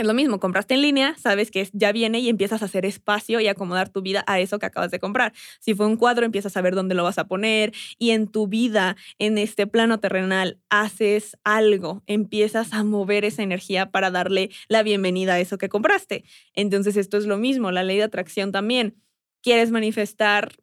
Es 0.02 0.08
lo 0.08 0.16
mismo, 0.16 0.40
compraste 0.40 0.74
en 0.74 0.82
línea, 0.82 1.16
sabes 1.20 1.52
que 1.52 1.70
ya 1.74 1.92
viene 1.92 2.22
y 2.22 2.28
empiezas 2.28 2.64
a 2.64 2.66
hacer 2.66 2.88
espacio 2.88 3.40
y 3.40 3.48
acomodar 3.48 3.90
tu 3.90 4.02
vida 4.02 4.24
a 4.26 4.40
eso 4.40 4.58
que 4.58 4.66
acabas 4.66 4.90
de 4.90 4.98
comprar. 4.98 5.32
Si 5.60 5.76
fue 5.76 5.86
un 5.86 5.96
cuadro, 5.96 6.26
empiezas 6.26 6.58
a 6.58 6.62
ver 6.62 6.74
dónde 6.74 6.96
lo 6.96 7.04
vas 7.04 7.20
a 7.20 7.28
poner 7.28 7.72
y 8.00 8.10
en 8.10 8.28
tu 8.28 8.48
vida, 8.48 8.96
en 9.20 9.38
este 9.38 9.68
plano 9.68 10.00
terrenal, 10.00 10.58
haces 10.72 11.38
algo, 11.44 12.02
empiezas 12.08 12.74
a 12.74 12.84
mover 12.84 13.26
esa 13.26 13.44
energía 13.44 13.92
para 13.92 14.10
darle 14.10 14.50
la 14.68 14.82
bienvenida 14.82 15.36
a 15.36 15.40
eso 15.40 15.60
que 15.60 15.70
compraste. 15.70 16.24
Entonces 16.56 16.98
esto 16.98 17.18
es 17.18 17.28
lo 17.28 17.38
mismo, 17.38 17.70
la 17.70 17.84
ley 17.84 17.98
de 17.98 18.04
atracción 18.06 18.52
también. 18.52 18.96
Quieres 19.44 19.70
manifestar 19.70 20.54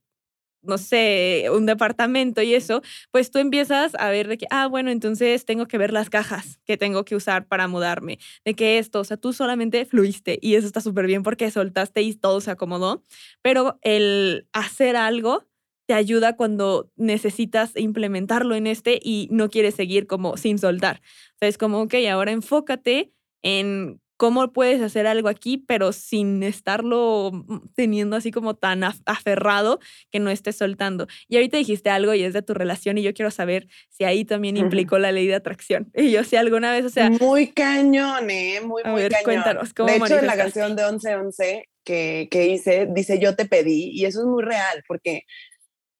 no 0.62 0.78
sé, 0.78 1.46
un 1.52 1.66
departamento 1.66 2.42
y 2.42 2.54
eso, 2.54 2.82
pues 3.10 3.30
tú 3.30 3.38
empiezas 3.38 3.94
a 3.98 4.10
ver 4.10 4.28
de 4.28 4.38
que, 4.38 4.46
ah, 4.50 4.66
bueno, 4.66 4.90
entonces 4.90 5.44
tengo 5.44 5.66
que 5.66 5.78
ver 5.78 5.92
las 5.92 6.10
cajas 6.10 6.58
que 6.64 6.76
tengo 6.76 7.04
que 7.04 7.16
usar 7.16 7.46
para 7.46 7.68
mudarme, 7.68 8.18
de 8.44 8.54
que 8.54 8.78
esto, 8.78 9.00
o 9.00 9.04
sea, 9.04 9.16
tú 9.16 9.32
solamente 9.32 9.84
fluiste 9.86 10.38
y 10.42 10.54
eso 10.56 10.66
está 10.66 10.80
súper 10.80 11.06
bien 11.06 11.22
porque 11.22 11.50
soltaste 11.50 12.02
y 12.02 12.14
todo 12.14 12.40
se 12.40 12.50
acomodó, 12.50 13.02
pero 13.42 13.78
el 13.82 14.46
hacer 14.52 14.96
algo 14.96 15.44
te 15.86 15.94
ayuda 15.94 16.36
cuando 16.36 16.90
necesitas 16.96 17.72
implementarlo 17.74 18.54
en 18.54 18.66
este 18.66 19.00
y 19.02 19.28
no 19.30 19.48
quieres 19.48 19.74
seguir 19.74 20.06
como 20.06 20.36
sin 20.36 20.58
soltar. 20.58 21.00
O 21.40 21.46
es 21.46 21.56
como, 21.56 21.80
ok, 21.80 21.94
ahora 22.10 22.30
enfócate 22.32 23.12
en 23.42 23.98
cómo 24.18 24.52
puedes 24.52 24.82
hacer 24.82 25.06
algo 25.06 25.28
aquí, 25.28 25.56
pero 25.56 25.92
sin 25.92 26.42
estarlo 26.42 27.30
mm, 27.32 27.68
teniendo 27.74 28.16
así 28.16 28.30
como 28.30 28.54
tan 28.54 28.82
aferrado 29.06 29.78
que 30.10 30.18
no 30.18 30.28
estés 30.28 30.56
soltando. 30.56 31.06
Y 31.28 31.36
ahorita 31.36 31.56
dijiste 31.56 31.88
algo 31.88 32.12
y 32.12 32.24
es 32.24 32.34
de 32.34 32.42
tu 32.42 32.52
relación 32.52 32.98
y 32.98 33.02
yo 33.02 33.14
quiero 33.14 33.30
saber 33.30 33.68
si 33.88 34.04
ahí 34.04 34.24
también 34.24 34.56
implicó 34.56 34.98
la 34.98 35.12
ley 35.12 35.26
de 35.26 35.36
atracción. 35.36 35.90
Y 36.08 36.10
yo 36.10 36.24
si 36.24 36.36
alguna 36.36 36.72
vez, 36.72 36.84
o 36.84 36.90
sea... 36.90 37.10
Muy 37.10 37.48
cañón, 37.48 38.28
¿eh? 38.30 38.60
Muy, 38.60 38.82
muy 38.84 39.02
ver, 39.02 39.12
cañón. 39.12 39.24
Cuéntanos, 39.24 39.72
¿cómo 39.72 39.88
De 39.88 39.96
hecho, 39.96 40.18
en 40.18 40.26
la 40.26 40.36
canción 40.36 40.74
de 40.74 40.82
1111 40.82 41.68
que, 41.84 42.28
que 42.30 42.46
hice, 42.46 42.88
dice 42.90 43.18
yo 43.18 43.36
te 43.36 43.46
pedí 43.46 43.90
y 43.92 44.04
eso 44.04 44.20
es 44.20 44.26
muy 44.26 44.42
real 44.42 44.82
porque, 44.86 45.22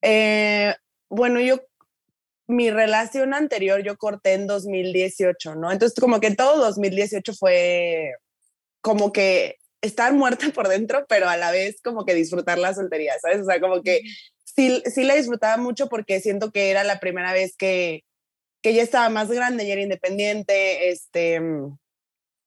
eh, 0.03 0.75
bueno, 1.09 1.41
yo 1.41 1.61
mi 2.49 2.71
relación 2.71 3.35
anterior 3.35 3.83
yo 3.83 3.97
corté 3.99 4.33
en 4.33 4.47
2018, 4.47 5.55
¿no? 5.55 5.71
Entonces 5.71 5.99
como 6.01 6.19
que 6.19 6.35
todo 6.35 6.57
2018 6.59 7.35
fue 7.35 8.15
como 8.81 9.13
que 9.13 9.57
estar 9.83 10.13
muerta 10.15 10.49
por 10.55 10.67
dentro, 10.67 11.05
pero 11.09 11.29
a 11.29 11.37
la 11.37 11.51
vez 11.51 11.81
como 11.83 12.05
que 12.05 12.15
disfrutar 12.15 12.59
la 12.59 12.75
soltería, 12.75 13.15
¿sabes? 13.21 13.43
O 13.43 13.45
sea, 13.45 13.61
como 13.61 13.83
que 13.83 14.01
sí, 14.45 14.83
sí 14.87 15.05
la 15.05 15.15
disfrutaba 15.15 15.59
mucho 15.59 15.89
porque 15.89 16.21
siento 16.21 16.51
que 16.51 16.71
era 16.71 16.85
la 16.85 17.01
primera 17.01 17.33
vez 17.35 17.55
que, 17.57 18.05
que 18.63 18.75
ya 18.75 18.83
estaba 18.83 19.11
más 19.11 19.31
grande, 19.31 19.67
ya 19.67 19.75
era 19.75 19.83
independiente, 19.83 20.91
este, 20.91 21.41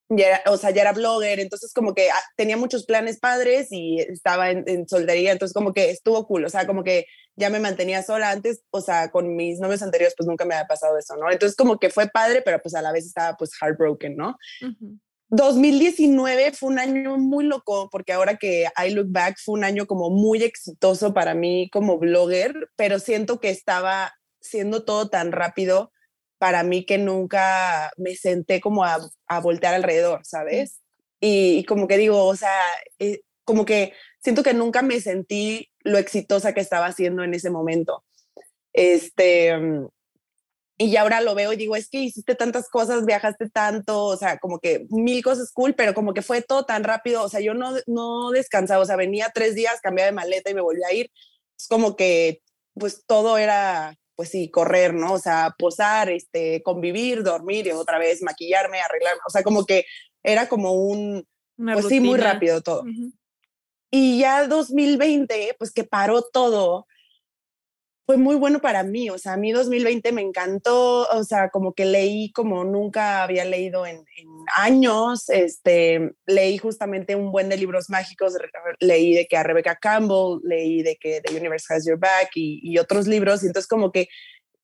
ya 0.10 0.42
o 0.48 0.58
sea, 0.58 0.72
ya 0.72 0.82
era 0.82 0.94
blogger, 0.94 1.40
entonces 1.40 1.74
como 1.74 1.94
que 1.94 2.10
ah, 2.10 2.24
tenía 2.36 2.58
muchos 2.58 2.86
planes 2.86 3.20
padres 3.20 3.68
y 3.72 4.00
estaba 4.00 4.50
en, 4.52 4.64
en 4.68 4.88
soltería, 4.88 5.32
entonces 5.32 5.54
como 5.54 5.74
que 5.74 5.90
estuvo 5.92 6.26
cool, 6.28 6.46
o 6.46 6.50
sea, 6.50 6.68
como 6.68 6.84
que 6.84 7.06
ya 7.42 7.50
me 7.50 7.60
mantenía 7.60 8.04
sola 8.04 8.32
antes, 8.32 8.64
o 8.70 8.80
sea, 8.80 9.12
con 9.12 9.36
mis 9.36 9.60
novios 9.60 9.82
anteriores 9.82 10.16
pues 10.18 10.28
nunca 10.28 10.46
me 10.46 10.56
había 10.56 10.68
pasado 10.68 10.98
eso, 10.98 11.16
¿no? 11.18 11.30
Entonces 11.30 11.58
como 11.58 11.80
que 11.80 11.90
fue 11.90 12.08
padre, 12.08 12.42
pero 12.42 12.62
pues 12.62 12.76
a 12.76 12.82
la 12.82 12.92
vez 12.92 13.06
estaba 13.06 13.36
pues 13.36 13.52
heartbroken, 13.60 14.16
¿no? 14.16 14.38
2019 15.30 16.52
fue 16.54 16.70
un 16.70 16.80
año 16.80 17.18
muy 17.18 17.46
loco 17.46 17.90
porque 17.92 18.14
ahora 18.14 18.38
que 18.38 18.68
I 18.78 18.92
look 18.92 19.08
back 19.10 19.38
fue 19.44 19.56
un 19.56 19.64
año 19.64 19.88
como 19.88 20.10
muy 20.10 20.44
exitoso 20.44 21.14
para 21.14 21.34
mí 21.34 21.70
como 21.72 21.98
blogger, 21.98 22.70
pero 22.76 23.00
siento 23.00 23.40
que 23.40 23.50
estaba 23.50 24.14
siendo 24.40 24.84
todo 24.84 25.10
tan 25.10 25.32
rápido 25.32 25.92
para 26.38 26.64
mí 26.64 26.86
que 26.86 26.98
nunca 26.98 27.92
me 27.98 28.16
senté 28.16 28.62
como 28.62 28.84
a, 28.84 29.00
a 29.28 29.40
voltear 29.40 29.74
alrededor, 29.74 30.22
¿sabes? 30.24 30.82
Y, 31.22 31.64
como 31.66 31.88
que 31.88 31.98
digo, 31.98 32.26
o 32.26 32.36
sea, 32.36 32.60
eh, 32.98 33.22
como 33.46 33.64
que 33.64 33.94
siento 34.20 34.42
que 34.42 34.56
nunca 34.56 34.82
me 34.82 35.00
sentí 35.00 35.71
lo 35.84 35.98
exitosa 35.98 36.54
que 36.54 36.62
estaba 36.62 36.86
haciendo 36.86 37.24
en 37.24 37.34
ese 37.34 37.50
momento. 37.50 38.04
Este, 38.74 39.54
y 40.78 40.96
ahora 40.96 41.22
lo 41.22 41.36
veo 41.36 41.54
y 41.54 41.58
digo, 41.58 41.76
es 41.76 41.90
que 41.90 42.00
hiciste 42.00 42.34
tantas 42.34 42.68
cosas, 42.68 43.06
viajaste 43.06 43.50
tanto, 43.50 44.06
o 44.06 44.18
sea, 44.18 44.40
como 44.40 44.60
que 44.60 44.88
mil 44.90 45.24
cosas 45.24 45.52
cool, 45.52 45.76
pero 45.76 45.94
como 45.94 46.14
que 46.14 46.24
fue 46.24 46.42
todo 46.42 46.66
tan 46.66 46.84
rápido, 46.84 47.24
o 47.24 47.30
sea, 47.30 47.40
yo 47.40 47.54
no, 47.54 47.74
no 47.86 48.32
descansaba, 48.32 48.82
o 48.82 48.86
sea, 48.86 48.96
venía 48.96 49.32
tres 49.34 49.54
días, 49.54 49.80
cambiaba 49.82 50.08
de 50.08 50.16
maleta 50.16 50.50
y 50.50 50.56
me 50.56 50.62
volví 50.62 50.82
a 50.84 50.94
ir. 50.94 51.12
Es 51.56 51.68
como 51.68 51.96
que, 51.96 52.42
pues 52.74 53.04
todo 53.06 53.38
era, 53.38 53.96
pues 54.16 54.30
sí, 54.30 54.50
correr, 54.50 54.94
¿no? 54.96 55.14
O 55.14 55.20
sea, 55.20 55.54
posar, 55.58 56.10
este, 56.10 56.64
convivir, 56.64 57.22
dormir 57.22 57.68
y 57.68 57.72
otra 57.72 58.00
vez 58.00 58.24
maquillarme, 58.24 58.82
arreglarme, 58.82 59.22
o 59.28 59.30
sea, 59.30 59.44
como 59.44 59.66
que 59.66 59.86
era 60.24 60.50
como 60.50 60.74
un, 60.74 61.28
pues 61.58 61.88
sí, 61.88 62.00
muy 62.00 62.18
rápido 62.18 62.62
todo. 62.62 62.84
Y 63.92 64.20
ya 64.20 64.48
2020, 64.48 65.56
pues 65.60 65.72
que 65.72 65.84
paró 65.84 66.24
todo, 66.24 66.88
fue 68.06 68.18
muy 68.18 68.36
bueno 68.36 68.60
para 68.60 68.84
mí. 68.84 69.10
O 69.10 69.18
sea, 69.18 69.34
a 69.34 69.38
mí 69.38 69.52
2020 69.52 70.12
me 70.12 70.22
encantó. 70.22 71.08
O 71.10 71.24
sea, 71.24 71.50
como 71.50 71.74
que 71.74 71.86
leí 71.86 72.32
como 72.32 72.64
nunca 72.64 73.24
había 73.24 73.46
leído 73.46 73.86
en, 73.86 74.04
años. 74.56 75.30
Este, 75.30 76.12
leí 76.26 76.58
justamente 76.58 77.16
un 77.16 77.32
buen 77.32 77.50
de 77.50 77.58
libros 77.58 77.90
mágicos. 77.90 78.34
Leí 78.80 79.14
de 79.14 79.28
que 79.28 79.38
a 79.38 79.44
Rebecca 79.44 79.76
Campbell, 79.76 80.40
leí 80.44 80.84
de 80.84 80.98
que 80.98 81.22
The 81.22 81.38
Universe 81.38 81.74
Has 81.74 81.86
Your 81.86 82.00
Back 82.00 82.32
y, 82.36 82.78
otros 82.80 83.08
libros. 83.08 83.44
Y 83.44 83.48
entonces 83.48 83.68
como 83.68 83.92
que 83.92 84.08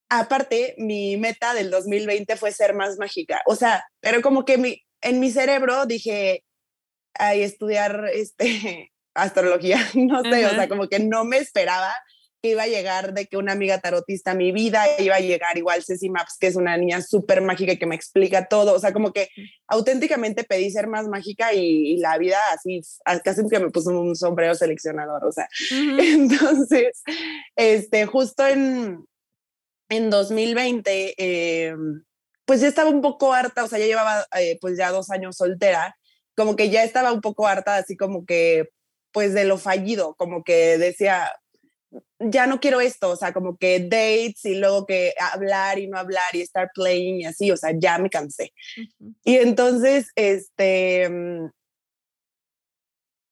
aparte, 0.10 0.75
mi 0.77 1.17
meta 1.17 1.53
del 1.53 1.69
2020 1.69 2.36
fue 2.38 2.51
ser 2.51 2.74
más 2.74 2.98
mágica. 2.98 3.41
O 3.46 3.55
sea, 3.55 3.86
pero 4.00 4.22
como 4.22 4.46
que 4.46 4.57
mi, 4.57 4.81
en 5.01 5.19
mi 5.19 5.31
cerebro 5.31 5.86
dije, 5.86 6.43
ay, 7.13 7.43
estudiar 7.43 8.10
este, 8.13 8.91
astrología, 9.17 9.79
no 9.95 10.21
sé, 10.24 10.45
o 10.45 10.50
sea, 10.51 10.69
como 10.69 10.88
que 10.88 11.00
no 11.00 11.25
me 11.25 11.38
esperaba 11.38 11.91
que 12.41 12.51
iba 12.51 12.63
a 12.63 12.67
llegar 12.67 13.15
de 13.15 13.25
que 13.25 13.36
una 13.36 13.53
amiga 13.53 13.79
tarotista 13.79 14.31
a 14.31 14.36
mi 14.36 14.51
vida, 14.51 14.86
iba 15.00 15.15
a 15.15 15.19
llegar 15.19 15.57
igual 15.57 15.83
Ceci 15.83 16.07
Maps, 16.09 16.38
que 16.39 16.45
es 16.45 16.55
una 16.55 16.77
niña 16.77 17.01
súper 17.01 17.41
mágica 17.41 17.71
y 17.71 17.79
que 17.79 17.88
me 17.88 17.95
explica 17.95 18.47
todo, 18.47 18.75
o 18.75 18.79
sea, 18.79 18.93
como 18.93 19.12
que 19.12 19.29
auténticamente 19.67 20.43
pedí 20.43 20.69
ser 20.69 20.86
más 20.88 21.07
mágica 21.07 21.53
y, 21.53 21.97
la 21.97 22.17
vida 22.19 22.38
así, 22.53 22.81
casi 23.24 23.41
que 23.50 23.59
me 23.59 23.71
puso 23.71 23.89
un 23.89 24.15
sombrero 24.15 24.53
seleccionador, 24.53 25.25
o 25.25 25.31
sea, 25.31 25.47
entonces, 25.97 27.01
este, 27.55 28.05
justo 28.05 28.45
en, 28.45 29.03
en 29.89 30.09
2020, 30.12 31.15
eh, 31.17 31.75
pues 32.45 32.62
ya 32.62 32.67
estaba 32.67 32.91
un 32.91 33.01
poco 33.01 33.33
harta, 33.33 33.63
o 33.63 33.67
sea, 33.67 33.79
ya 33.79 33.88
llevaba 33.88 34.27
eh, 34.39 34.59
pues 34.62 34.77
ya 34.77 34.91
dos 34.91 35.09
años 35.09 35.38
soltera, 35.38 35.97
como 36.36 36.55
que 36.55 36.69
ya 36.69 36.83
estaba 36.83 37.12
un 37.12 37.21
poco 37.21 37.47
harta, 37.47 37.77
así 37.77 37.97
como 37.97 38.24
que 38.24 38.69
pues 39.17 39.33
de 39.33 39.45
lo 39.45 39.57
fallido, 39.57 40.13
como 40.13 40.43
que 40.43 40.77
decía, 40.77 41.31
ya 42.19 42.45
no 42.45 42.59
quiero 42.59 42.81
esto, 42.81 43.09
o 43.09 43.15
sea, 43.15 43.33
como 43.33 43.57
que 43.57 43.79
dates 43.79 44.45
y 44.45 44.53
luego 44.53 44.86
que 44.86 45.15
hablar 45.33 45.79
y 45.79 45.88
no 45.88 45.97
hablar 45.97 46.36
y 46.36 46.41
estar 46.41 46.69
playing 46.71 47.21
y 47.21 47.25
así, 47.25 47.50
o 47.50 47.57
sea, 47.57 47.71
ya 47.75 47.97
me 47.97 48.12
cansé. 48.12 48.53
Y 49.24 49.38
entonces, 49.38 50.09
este, 50.15 51.09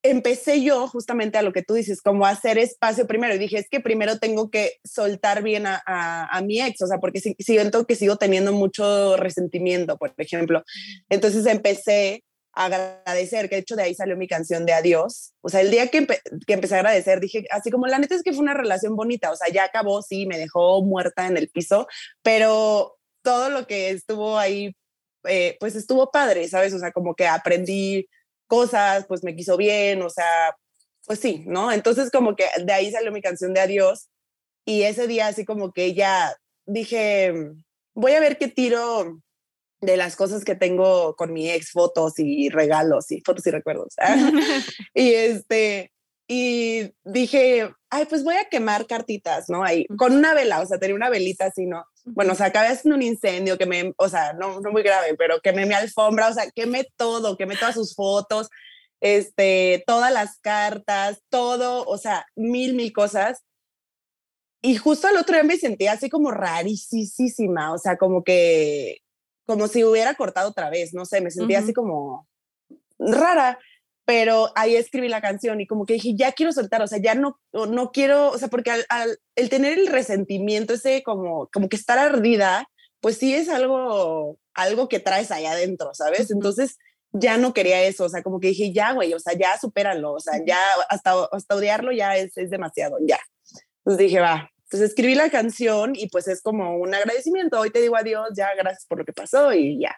empecé 0.02 0.64
yo 0.64 0.88
justamente 0.88 1.38
a 1.38 1.44
lo 1.44 1.54
que 1.54 1.62
tú 1.62 1.76
dices, 1.76 2.02
como 2.02 2.26
hacer 2.26 2.58
espacio 2.58 3.06
primero. 3.06 3.36
Y 3.36 3.38
dije, 3.38 3.60
es 3.60 3.70
que 3.70 3.80
primero 3.80 4.18
tengo 4.18 4.50
que 4.50 4.80
soltar 4.84 5.44
bien 5.44 5.68
a, 5.68 5.84
a, 5.86 6.42
mi 6.42 6.62
ex, 6.62 6.82
o 6.82 6.88
sea, 6.88 6.98
porque 6.98 7.20
siento 7.20 7.86
que 7.86 7.96
sigo 7.96 8.16
teniendo 8.16 8.54
mucho 8.54 9.18
resentimiento, 9.18 10.00
por 10.00 10.16
ejemplo. 10.18 10.64
Entonces 11.10 11.46
empecé 11.46 12.24
agradecer, 12.56 13.50
que 13.50 13.56
de 13.56 13.62
hecho 13.62 13.76
de 13.76 13.84
ahí 13.84 13.94
salió 13.94 14.16
mi 14.16 14.28
canción 14.28 14.66
de 14.66 14.74
adiós. 14.74 15.34
O 15.42 15.50
sea, 15.50 15.62
el 15.62 15.72
día 15.72 15.88
que, 15.88 16.08
que 16.08 16.54
empecé 16.54 16.76
a 16.76 16.80
agradecer, 16.80 17.20
dije, 17.20 17.46
así 17.52 17.70
como 17.70 17.86
la 17.86 18.00
neta 18.00 18.16
es 18.16 18.24
que 18.24 18.32
fue 18.32 18.42
una 18.42 18.54
relación 18.54 18.96
bonita, 18.96 19.32
o 19.32 19.36
sea, 19.36 19.52
ya 19.52 19.66
acabó, 19.66 20.02
sí, 20.02 20.26
me 20.26 20.38
dejó 20.38 20.82
muerta 20.82 21.28
en 21.28 21.38
el 21.38 21.50
piso, 21.50 21.88
pero 22.24 22.98
todo 23.22 23.50
lo 23.50 23.68
que 23.68 23.90
estuvo 23.90 24.40
ahí, 24.40 24.76
eh, 25.26 25.58
pues 25.60 25.76
estuvo 25.76 26.12
padre, 26.12 26.48
¿sabes? 26.48 26.74
O 26.74 26.80
sea, 26.80 26.92
como 26.92 27.14
que 27.14 27.28
aprendí 27.28 28.08
cosas, 28.48 29.06
pues 29.08 29.24
me 29.24 29.36
quiso 29.36 29.58
bien, 29.58 30.02
o 30.02 30.10
sea, 30.10 30.56
pues 31.06 31.20
sí, 31.20 31.44
¿no? 31.48 31.72
Entonces 31.72 32.10
como 32.12 32.36
que 32.36 32.46
de 32.64 32.74
ahí 32.74 32.92
salió 32.92 33.12
mi 33.12 33.22
canción 33.22 33.54
de 33.54 33.62
adiós 33.62 34.10
y 34.66 34.84
ese 34.84 35.08
día 35.08 35.28
así 35.28 35.46
como 35.46 35.74
que 35.74 35.94
ya 35.94 36.36
dije, 36.66 37.34
voy 37.94 38.14
a 38.14 38.20
ver 38.20 38.38
qué 38.38 38.48
tiro 38.48 39.20
de 39.82 39.98
las 39.98 40.16
cosas 40.16 40.44
que 40.44 40.56
tengo 40.56 41.16
con 41.16 41.34
mi 41.34 41.50
ex, 41.50 41.72
fotos 41.72 42.14
y 42.18 42.50
regalos 42.50 43.12
y 43.12 43.22
fotos 43.22 43.46
y 43.48 43.52
recuerdos. 43.52 43.96
y 44.94 45.14
este, 45.14 45.92
y 46.28 46.92
dije, 47.04 47.70
ay, 47.90 48.06
pues 48.06 48.24
voy 48.24 48.36
a 48.36 48.50
quemar 48.50 48.88
cartitas, 48.88 49.50
¿no? 49.50 49.64
Ahí, 49.64 49.86
con 49.98 50.14
una 50.14 50.34
vela, 50.34 50.62
o 50.62 50.66
sea, 50.66 50.80
tenía 50.80 50.96
una 50.96 51.10
velita 51.10 51.46
así, 51.46 51.66
¿no? 51.66 51.86
Bueno, 52.04 52.34
o 52.34 52.36
sea, 52.36 52.48
acabé 52.48 52.68
haciendo 52.68 52.96
un 52.96 53.04
incendio 53.04 53.58
que 53.58 53.66
me, 53.66 53.94
o 53.98 54.10
sea, 54.10 54.34
no, 54.34 54.60
no 54.60 54.72
muy 54.72 54.82
grave, 54.82 55.16
pero 55.18 55.40
quemé 55.42 55.66
mi 55.66 55.76
alfombra, 55.76 56.30
o 56.30 56.34
sea, 56.34 56.50
quemé 56.52 56.88
todo, 56.98 57.38
quemé 57.38 57.56
todas 57.58 57.76
sus 57.76 57.96
fotos, 57.96 58.50
este, 59.02 59.84
todas 59.86 60.12
las 60.12 60.40
cartas, 60.40 61.22
todo, 61.30 61.86
o 61.86 61.98
sea, 61.98 62.26
mil, 62.36 62.74
mil 62.74 62.92
cosas. 62.92 63.44
Y 64.64 64.78
justo 64.78 65.08
al 65.08 65.18
otro 65.18 65.36
día 65.36 65.44
me 65.44 65.58
sentía 65.58 65.92
así 65.92 66.10
como 66.10 66.32
rarísima, 66.32 67.72
o 67.72 67.78
sea, 67.78 67.98
como 67.98 68.24
que, 68.24 68.98
como 69.46 69.68
si 69.68 69.84
hubiera 69.84 70.16
cortado 70.16 70.50
otra 70.50 70.70
vez, 70.70 70.94
no 70.94 71.06
sé, 71.06 71.22
me 71.22 71.32
sentía 71.32 71.60
así 71.60 71.74
como 71.74 72.28
rara 72.98 73.60
pero 74.06 74.52
ahí 74.56 74.76
escribí 74.76 75.10
la 75.10 75.20
canción 75.20 75.60
y 75.60 75.68
como 75.68 75.86
que 75.86 75.94
dije, 75.96 76.16
ya 76.16 76.32
quiero 76.32 76.54
soltar, 76.54 76.82
o 76.82 76.88
sea, 76.88 77.00
ya 77.00 77.16
no, 77.16 77.40
no 77.52 77.92
quiero, 77.92 78.30
o 78.30 78.38
sea, 78.38 78.48
porque 78.48 78.72
al, 78.72 79.20
el 79.36 79.50
tener 79.50 79.78
el 79.80 79.88
resentimiento, 79.88 80.76
ese 80.76 81.02
como, 81.04 81.50
como 81.52 81.68
que 81.68 81.76
estar 81.76 81.98
ardida, 81.98 82.70
pues 83.02 83.18
sí 83.18 83.34
es 83.34 83.50
algo, 83.50 84.38
algo 84.54 84.88
que 84.88 85.00
traes 85.00 85.32
allá 85.32 85.54
adentro, 85.54 85.94
¿sabes? 85.94 86.30
Entonces 86.30 86.78
ya 87.12 87.38
no 87.38 87.54
quería 87.54 87.82
eso, 87.82 88.06
o 88.06 88.10
sea, 88.10 88.22
como 88.22 88.40
que 88.40 88.50
dije, 88.50 88.72
ya, 88.72 88.94
güey, 88.94 89.14
o 89.14 89.20
sea, 89.20 89.34
ya 89.34 89.58
supéralo, 89.58 90.14
o 90.14 90.20
sea, 90.20 90.40
ya 90.46 90.60
hasta, 90.90 91.26
hasta 91.32 91.56
odiarlo 91.56 91.92
ya 91.92 92.16
es, 92.16 92.38
es 92.38 92.52
demasiado, 92.52 92.98
ya. 93.02 93.20
Entonces 93.80 94.08
dije, 94.08 94.20
va, 94.20 94.52
entonces 94.76 94.90
escribí 94.90 95.16
la 95.16 95.30
canción 95.30 95.94
y 95.96 96.10
pues 96.10 96.28
es 96.28 96.42
como 96.42 96.76
un 96.78 96.94
agradecimiento, 96.94 97.60
hoy 97.60 97.70
te 97.70 97.80
digo 97.80 97.96
adiós, 97.96 98.28
ya 98.36 98.54
gracias 98.56 98.86
por 98.88 98.98
lo 98.98 99.06
que 99.06 99.14
pasó 99.14 99.54
y 99.54 99.80
ya. 99.80 99.96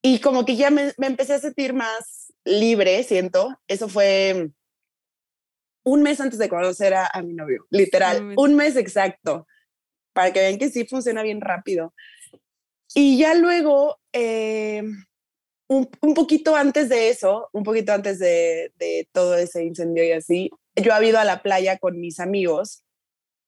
Y 0.00 0.20
como 0.20 0.44
que 0.44 0.54
ya 0.54 0.70
me, 0.70 0.92
me 0.98 1.08
empecé 1.08 1.34
a 1.34 1.40
sentir 1.40 1.74
más 1.74 2.32
libre, 2.44 3.02
siento. 3.02 3.58
Eso 3.66 3.88
fue 3.88 4.50
un 5.84 6.02
mes 6.02 6.20
antes 6.20 6.38
de 6.38 6.48
conocer 6.48 6.94
a, 6.94 7.10
mi 7.24 7.34
novio, 7.34 7.66
literal, 7.70 8.34
un 8.36 8.54
mes 8.54 8.76
exacto, 8.76 9.48
para 10.12 10.32
que 10.32 10.38
vean 10.38 10.58
que 10.58 10.70
sí 10.70 10.86
funciona 10.86 11.24
bien 11.24 11.40
rápido. 11.40 11.92
Y 12.94 13.18
ya 13.18 13.34
luego, 13.34 13.98
eh, 14.12 14.84
un, 15.66 16.14
poquito 16.14 16.54
antes 16.54 16.88
de 16.88 17.08
eso, 17.08 17.48
un 17.52 17.64
poquito 17.64 17.92
antes 17.92 18.20
de, 18.20 18.72
de, 18.76 19.08
todo 19.10 19.34
ese 19.36 19.64
incendio 19.64 20.04
y 20.04 20.12
así, 20.12 20.50
yo 20.76 20.94
había 20.94 21.10
ido 21.10 21.18
a 21.18 21.24
la 21.24 21.42
playa 21.42 21.78
con 21.78 21.98
mis 21.98 22.20
amigos 22.20 22.81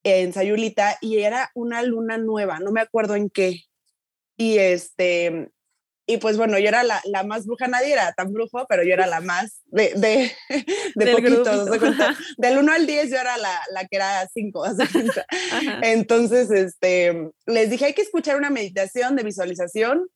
en 0.04 0.32
Sayulita 0.32 0.98
y 1.00 1.18
era 1.18 1.50
una 1.54 1.82
luna 1.82 2.18
nueva, 2.18 2.60
no 2.60 2.70
me 2.70 2.80
acuerdo 2.80 3.16
en 3.16 3.30
qué. 3.30 3.62
Y 4.36 4.58
este, 4.58 5.50
y 6.06 6.18
pues 6.18 6.36
bueno, 6.36 6.58
yo 6.58 6.68
era 6.68 6.82
la, 6.82 7.00
la, 7.06 7.22
más 7.22 7.46
bruja, 7.46 7.66
nadie 7.66 7.92
era 7.92 8.12
tan 8.12 8.32
brujo, 8.32 8.66
pero 8.68 8.82
yo 8.84 8.92
era 8.92 9.06
la 9.06 9.20
más 9.20 9.62
de, 9.66 9.94
de, 9.94 10.32
de 10.94 11.12
poquitos. 11.12 11.70
Del 12.36 12.58
1 12.58 12.72
al 12.72 12.86
10 12.86 13.10
yo 13.10 13.16
era 13.16 13.38
la, 13.38 13.58
la 13.72 13.86
que 13.86 13.96
era 13.96 14.28
5. 14.32 14.64
Entonces, 15.82 16.50
este, 16.50 17.30
les 17.46 17.70
dije, 17.70 17.86
hay 17.86 17.94
que 17.94 18.02
escuchar 18.02 18.36
una 18.36 18.50
meditación 18.50 19.16
de 19.16 19.22
visualización 19.22 20.06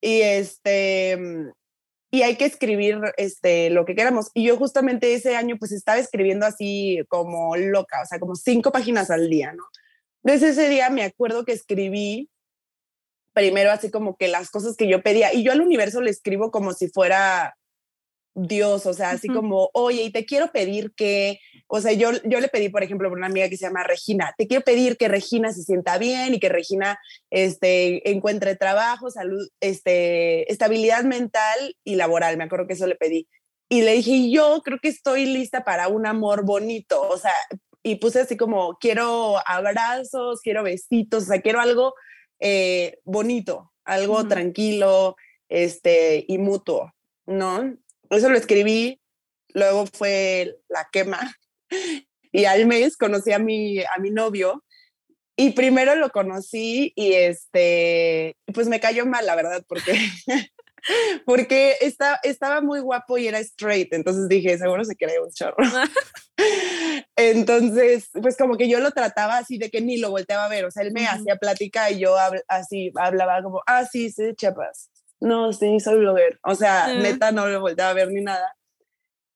y, 0.00 0.22
este, 0.22 1.16
y 2.10 2.22
hay 2.22 2.36
que 2.36 2.44
escribir 2.44 3.00
este, 3.16 3.70
lo 3.70 3.84
que 3.84 3.94
queramos. 3.94 4.30
Y 4.34 4.44
yo 4.44 4.56
justamente 4.56 5.14
ese 5.14 5.36
año 5.36 5.56
pues 5.58 5.72
estaba 5.72 5.98
escribiendo 5.98 6.44
así 6.46 7.02
como 7.08 7.56
loca, 7.56 8.02
o 8.02 8.06
sea, 8.06 8.18
como 8.18 8.34
cinco 8.34 8.72
páginas 8.72 9.10
al 9.10 9.30
día, 9.30 9.52
¿no? 9.52 9.64
Desde 10.22 10.50
ese 10.50 10.68
día 10.68 10.90
me 10.90 11.04
acuerdo 11.04 11.44
que 11.44 11.52
escribí 11.52 12.28
primero 13.32 13.70
así 13.70 13.90
como 13.90 14.16
que 14.16 14.28
las 14.28 14.50
cosas 14.50 14.76
que 14.76 14.88
yo 14.88 15.02
pedía 15.02 15.32
y 15.32 15.44
yo 15.44 15.52
al 15.52 15.60
universo 15.60 16.00
le 16.00 16.10
escribo 16.10 16.50
como 16.50 16.72
si 16.72 16.88
fuera 16.88 17.56
Dios, 18.34 18.86
o 18.86 18.94
sea, 18.94 19.10
así 19.10 19.28
como, 19.28 19.70
oye, 19.72 20.02
y 20.02 20.12
te 20.12 20.24
quiero 20.24 20.52
pedir 20.52 20.92
que, 20.94 21.40
o 21.66 21.80
sea, 21.80 21.92
yo, 21.92 22.10
yo 22.24 22.40
le 22.40 22.48
pedí, 22.48 22.68
por 22.68 22.82
ejemplo, 22.82 23.08
a 23.08 23.12
una 23.12 23.26
amiga 23.26 23.48
que 23.48 23.56
se 23.56 23.66
llama 23.66 23.82
Regina, 23.82 24.34
te 24.38 24.46
quiero 24.46 24.64
pedir 24.64 24.96
que 24.96 25.08
Regina 25.08 25.52
se 25.52 25.62
sienta 25.62 25.98
bien 25.98 26.34
y 26.34 26.40
que 26.40 26.48
Regina 26.48 26.98
este, 27.30 28.08
encuentre 28.10 28.56
trabajo, 28.56 29.10
salud, 29.10 29.48
este, 29.60 30.50
estabilidad 30.50 31.04
mental 31.04 31.76
y 31.84 31.96
laboral, 31.96 32.36
me 32.36 32.44
acuerdo 32.44 32.66
que 32.66 32.74
eso 32.74 32.86
le 32.86 32.94
pedí. 32.94 33.28
Y 33.68 33.82
le 33.82 33.92
dije, 33.92 34.30
yo 34.30 34.62
creo 34.64 34.78
que 34.80 34.88
estoy 34.88 35.26
lista 35.26 35.64
para 35.64 35.88
un 35.88 36.06
amor 36.06 36.44
bonito, 36.44 37.02
o 37.02 37.16
sea, 37.18 37.34
y 37.82 37.96
puse 37.96 38.20
así 38.20 38.36
como, 38.36 38.76
quiero 38.78 39.36
abrazos, 39.46 40.40
quiero 40.40 40.62
besitos, 40.62 41.24
o 41.24 41.26
sea, 41.26 41.40
quiero 41.40 41.60
algo 41.60 41.94
eh, 42.38 42.98
bonito, 43.04 43.72
algo 43.84 44.26
tranquilo 44.28 45.16
este, 45.48 46.24
y 46.28 46.38
mutuo, 46.38 46.92
¿no? 47.26 47.76
Eso 48.10 48.28
lo 48.28 48.36
escribí, 48.36 49.00
luego 49.54 49.86
fue 49.86 50.56
la 50.68 50.88
quema 50.92 51.20
y 52.32 52.44
al 52.44 52.66
mes 52.66 52.96
conocí 52.96 53.32
a 53.32 53.38
mi, 53.38 53.80
a 53.80 53.98
mi 54.00 54.10
novio 54.10 54.64
y 55.36 55.52
primero 55.52 55.94
lo 55.94 56.10
conocí 56.10 56.92
y 56.96 57.12
este, 57.14 58.36
pues 58.52 58.68
me 58.68 58.80
cayó 58.80 59.06
mal, 59.06 59.24
la 59.24 59.36
verdad, 59.36 59.64
porque 59.66 59.94
porque 61.24 61.76
estaba 61.80 62.60
muy 62.60 62.80
guapo 62.80 63.18
y 63.18 63.28
era 63.28 63.38
straight, 63.38 63.92
entonces 63.92 64.28
dije, 64.28 64.58
seguro 64.58 64.84
se 64.84 64.96
quería 64.96 65.22
un 65.22 65.30
chorro. 65.30 65.56
entonces, 67.16 68.10
pues 68.20 68.36
como 68.36 68.56
que 68.56 68.68
yo 68.68 68.80
lo 68.80 68.90
trataba 68.90 69.38
así 69.38 69.58
de 69.58 69.70
que 69.70 69.80
ni 69.80 69.98
lo 69.98 70.10
volteaba 70.10 70.46
a 70.46 70.48
ver, 70.48 70.64
o 70.64 70.70
sea, 70.70 70.82
él 70.82 70.92
me 70.92 71.06
hacía 71.06 71.36
plática 71.36 71.90
y 71.90 72.00
yo 72.00 72.16
así 72.48 72.92
hablaba 72.96 73.42
como, 73.42 73.62
ah, 73.66 73.84
sí, 73.84 74.10
sí, 74.10 74.34
chapas. 74.36 74.90
No, 75.20 75.52
sí, 75.52 75.78
soy 75.80 75.98
blogger. 75.98 76.38
O 76.42 76.54
sea, 76.54 76.94
neta 76.94 77.30
no 77.30 77.46
lo 77.46 77.60
volteaba 77.60 77.90
a 77.90 77.94
ver 77.94 78.08
ni 78.08 78.22
nada. 78.22 78.56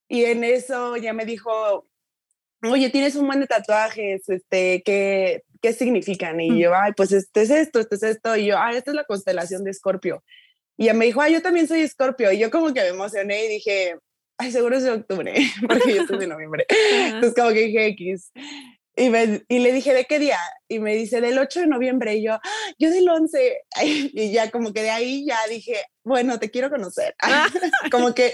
Y 0.08 0.24
en 0.24 0.44
eso 0.44 0.96
ya 0.96 1.12
me 1.12 1.24
dijo, 1.24 1.86
oye, 2.62 2.90
tienes 2.90 3.16
un 3.16 3.26
buen 3.26 3.40
de 3.40 3.46
tatuajes, 3.46 4.28
este, 4.28 4.82
¿qué, 4.84 5.42
qué 5.60 5.72
significan? 5.72 6.40
Y 6.40 6.60
yo, 6.60 6.74
ay, 6.74 6.92
pues 6.96 7.12
este 7.12 7.42
es 7.42 7.50
esto, 7.50 7.80
este 7.80 7.96
es 7.96 8.02
esto. 8.02 8.36
Y 8.36 8.46
yo, 8.46 8.58
ah, 8.58 8.72
esta 8.72 8.90
es 8.90 8.94
la 8.94 9.04
constelación 9.04 9.64
de 9.64 9.70
Escorpio. 9.70 10.24
Y 10.76 10.84
ella 10.84 10.94
me 10.94 11.06
dijo, 11.06 11.20
ah, 11.20 11.28
yo 11.28 11.42
también 11.42 11.68
soy 11.68 11.80
Escorpio. 11.80 12.32
Y 12.32 12.38
yo 12.38 12.50
como 12.50 12.72
que 12.72 12.80
me 12.80 12.88
emocioné 12.88 13.44
y 13.44 13.48
dije, 13.48 13.96
ay, 14.38 14.52
seguro 14.52 14.76
es 14.76 14.84
de 14.84 14.90
octubre, 14.90 15.34
porque 15.68 15.94
yo 15.94 16.06
soy 16.06 16.18
de 16.18 16.26
noviembre. 16.26 16.66
Entonces 16.68 17.34
como 17.34 17.50
que 17.50 17.66
dije 17.66 17.86
X. 17.88 18.32
Y, 18.96 19.06
y, 19.48 19.58
le 19.58 19.72
dije, 19.72 19.92
¿de 19.92 20.04
qué 20.04 20.18
día? 20.20 20.38
Y 20.68 20.78
me 20.78 20.94
dice, 20.94 21.20
del 21.20 21.38
8 21.38 21.60
de 21.60 21.66
noviembre. 21.66 22.14
Y 22.14 22.24
yo, 22.24 22.34
ah, 22.34 22.40
yo 22.78 22.90
del 22.90 23.08
11. 23.08 23.62
Y 23.82 24.32
ya 24.32 24.50
como 24.50 24.72
que 24.72 24.82
de 24.82 24.90
ahí 24.90 25.26
ya 25.26 25.38
dije, 25.48 25.84
bueno, 26.04 26.38
te 26.38 26.50
quiero 26.50 26.70
conocer. 26.70 27.16
como, 27.90 28.14
que, 28.14 28.32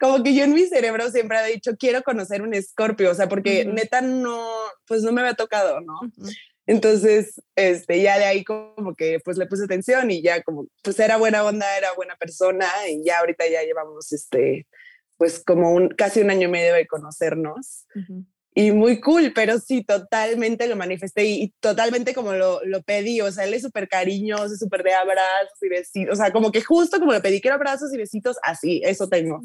como 0.00 0.22
que 0.22 0.34
yo 0.34 0.44
en 0.44 0.54
mi 0.54 0.66
cerebro 0.66 1.10
siempre 1.10 1.38
había 1.38 1.54
dicho, 1.54 1.76
quiero 1.78 2.02
conocer 2.02 2.42
un 2.42 2.54
escorpio, 2.54 3.10
o 3.10 3.14
sea, 3.14 3.28
porque 3.28 3.64
neta 3.66 4.00
no, 4.00 4.48
pues 4.86 5.02
no 5.02 5.12
me 5.12 5.20
había 5.20 5.34
tocado, 5.34 5.80
¿no? 5.80 6.00
Entonces, 6.66 7.40
este, 7.56 8.02
ya 8.02 8.18
de 8.18 8.26
ahí 8.26 8.44
como 8.44 8.94
que 8.94 9.20
pues 9.24 9.38
le 9.38 9.46
puse 9.46 9.64
atención 9.64 10.10
y 10.10 10.20
ya 10.20 10.42
como 10.42 10.66
pues 10.82 11.00
era 11.00 11.16
buena 11.16 11.42
onda, 11.42 11.66
era 11.78 11.94
buena 11.94 12.14
persona 12.16 12.66
y 12.90 13.02
ya 13.02 13.20
ahorita 13.20 13.48
ya 13.48 13.62
llevamos 13.62 14.12
este, 14.12 14.66
pues 15.16 15.42
como 15.42 15.72
un, 15.72 15.88
casi 15.88 16.20
un 16.20 16.30
año 16.30 16.48
y 16.48 16.50
medio 16.50 16.74
de 16.74 16.86
conocernos. 16.86 17.86
Y 18.54 18.72
muy 18.72 19.00
cool, 19.00 19.32
pero 19.34 19.58
sí, 19.58 19.84
totalmente 19.84 20.66
lo 20.66 20.74
manifesté 20.74 21.24
y, 21.26 21.54
totalmente 21.60 22.14
como 22.14 22.32
lo, 22.32 22.64
lo, 22.64 22.82
pedí, 22.82 23.20
o 23.20 23.30
sea, 23.30 23.44
él 23.44 23.54
es 23.54 23.62
súper 23.62 23.88
cariñoso, 23.88 24.56
súper 24.56 24.82
de 24.82 24.94
abrazos 24.94 25.62
y 25.62 25.68
besitos, 25.68 26.12
o 26.12 26.16
sea, 26.16 26.32
como 26.32 26.50
que 26.50 26.62
justo 26.62 26.98
como 26.98 27.12
le 27.12 27.20
pedí 27.20 27.40
que 27.40 27.48
era 27.48 27.54
abrazos 27.54 27.92
y 27.92 27.96
besitos, 27.96 28.36
así, 28.42 28.80
eso 28.84 29.08
tengo. 29.08 29.40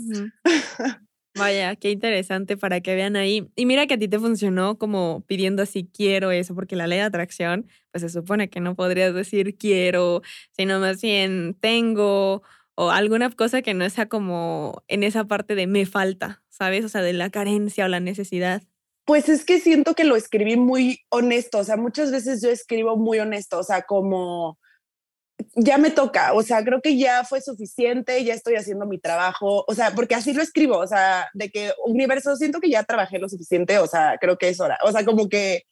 Vaya, 1.36 1.76
qué 1.76 1.90
interesante 1.90 2.58
para 2.58 2.82
que 2.82 2.94
vean 2.94 3.16
ahí. 3.16 3.50
Y 3.56 3.66
mira 3.66 3.88
que 3.88 3.96
a 3.96 3.98
ti 3.98 4.08
te 4.08 4.20
funcionó 4.20 4.78
como 4.78 5.24
pidiendo 5.26 5.64
así 5.64 5.90
quiero 5.92 6.30
eso, 6.32 6.54
porque 6.54 6.76
la 6.76 6.86
ley 6.86 7.00
de 7.00 7.06
atracción, 7.06 7.68
pues 7.92 8.04
se 8.04 8.10
supone 8.10 8.50
que 8.50 8.60
no 8.60 8.76
podrías 8.76 9.16
decir 9.16 9.58
quiero, 9.58 10.22
sino 10.52 10.80
más 10.80 11.02
bien 11.02 11.56
tengo 11.60 12.44
o 12.76 12.92
alguna 12.92 13.30
cosa 13.32 13.62
que 13.62 13.74
no 13.74 13.90
sea 13.90 14.08
como 14.10 14.84
en 14.88 15.04
esa 15.04 15.26
parte 15.26 15.56
de 15.56 15.68
me 15.68 15.86
falta, 15.86 16.44
¿sabes? 16.50 16.86
O 16.86 16.90
sea, 16.90 17.02
de 17.02 17.14
la 17.14 17.30
carencia 17.30 17.86
o 17.86 17.88
la 17.88 18.00
necesidad. 18.00 18.64
Pues 19.06 19.28
es 19.28 19.44
que 19.44 19.60
siento 19.60 19.96
que 19.96 20.06
lo 20.06 20.16
escribí 20.16 20.56
muy 20.56 21.02
honesto, 21.10 21.60
o 21.60 21.64
sea, 21.64 21.76
muchas 21.78 22.12
veces 22.12 22.42
yo 22.42 22.50
escribo 22.50 22.96
muy 22.96 23.20
honesto, 23.20 23.60
o 23.60 23.64
sea, 23.64 23.82
como 23.82 24.58
ya 25.56 25.78
me 25.78 25.92
toca, 25.92 26.34
o 26.34 26.42
sea, 26.42 26.64
creo 26.64 26.82
que 26.82 26.98
ya 26.98 27.24
fue 27.24 27.42
suficiente, 27.42 28.24
ya 28.24 28.34
estoy 28.34 28.56
haciendo 28.56 28.86
mi 28.86 29.00
trabajo, 29.00 29.66
o 29.68 29.74
sea, 29.74 29.92
porque 29.94 30.16
así 30.16 30.34
lo 30.34 30.42
escribo, 30.42 30.78
o 30.78 30.88
sea, 30.88 31.30
de 31.34 31.50
que 31.50 31.74
universo, 31.86 32.36
siento 32.36 32.60
que 32.60 32.70
ya 32.70 32.84
trabajé 32.84 33.20
lo 33.20 33.30
suficiente, 33.30 33.78
o 33.80 33.88
sea, 33.88 34.18
creo 34.20 34.38
que 34.38 34.50
es 34.50 34.60
hora, 34.60 34.78
o 34.84 34.92
sea, 34.92 35.06
como 35.06 35.30
que, 35.30 35.64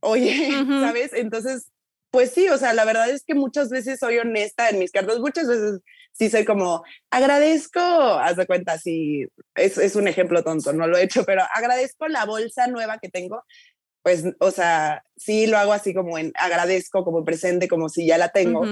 oye, 0.00 0.50
¿sabes? 0.80 1.12
Entonces, 1.12 1.70
pues 2.10 2.30
sí, 2.30 2.48
o 2.48 2.56
sea, 2.58 2.72
la 2.72 2.84
verdad 2.84 3.10
es 3.10 3.24
que 3.24 3.34
muchas 3.34 3.70
veces 3.70 3.98
soy 3.98 4.18
honesta 4.18 4.70
en 4.70 4.78
mis 4.78 4.92
cartas, 4.92 5.18
muchas 5.18 5.48
veces 5.48 5.80
sí 6.14 6.30
soy 6.30 6.44
como, 6.44 6.84
agradezco, 7.10 7.80
haz 7.80 8.36
de 8.36 8.46
cuenta, 8.46 8.78
sí, 8.78 9.26
es, 9.54 9.78
es 9.78 9.96
un 9.96 10.08
ejemplo 10.08 10.42
tonto, 10.42 10.72
no 10.72 10.86
lo 10.86 10.96
he 10.96 11.02
hecho, 11.02 11.24
pero 11.24 11.42
agradezco 11.54 12.08
la 12.08 12.24
bolsa 12.24 12.66
nueva 12.68 12.98
que 12.98 13.08
tengo, 13.08 13.42
pues, 14.02 14.24
o 14.38 14.50
sea, 14.50 15.02
sí 15.16 15.46
lo 15.46 15.58
hago 15.58 15.72
así 15.72 15.92
como 15.92 16.16
en 16.18 16.32
agradezco, 16.36 17.04
como 17.04 17.24
presente, 17.24 17.68
como 17.68 17.88
si 17.88 18.06
ya 18.06 18.18
la 18.18 18.28
tengo, 18.28 18.64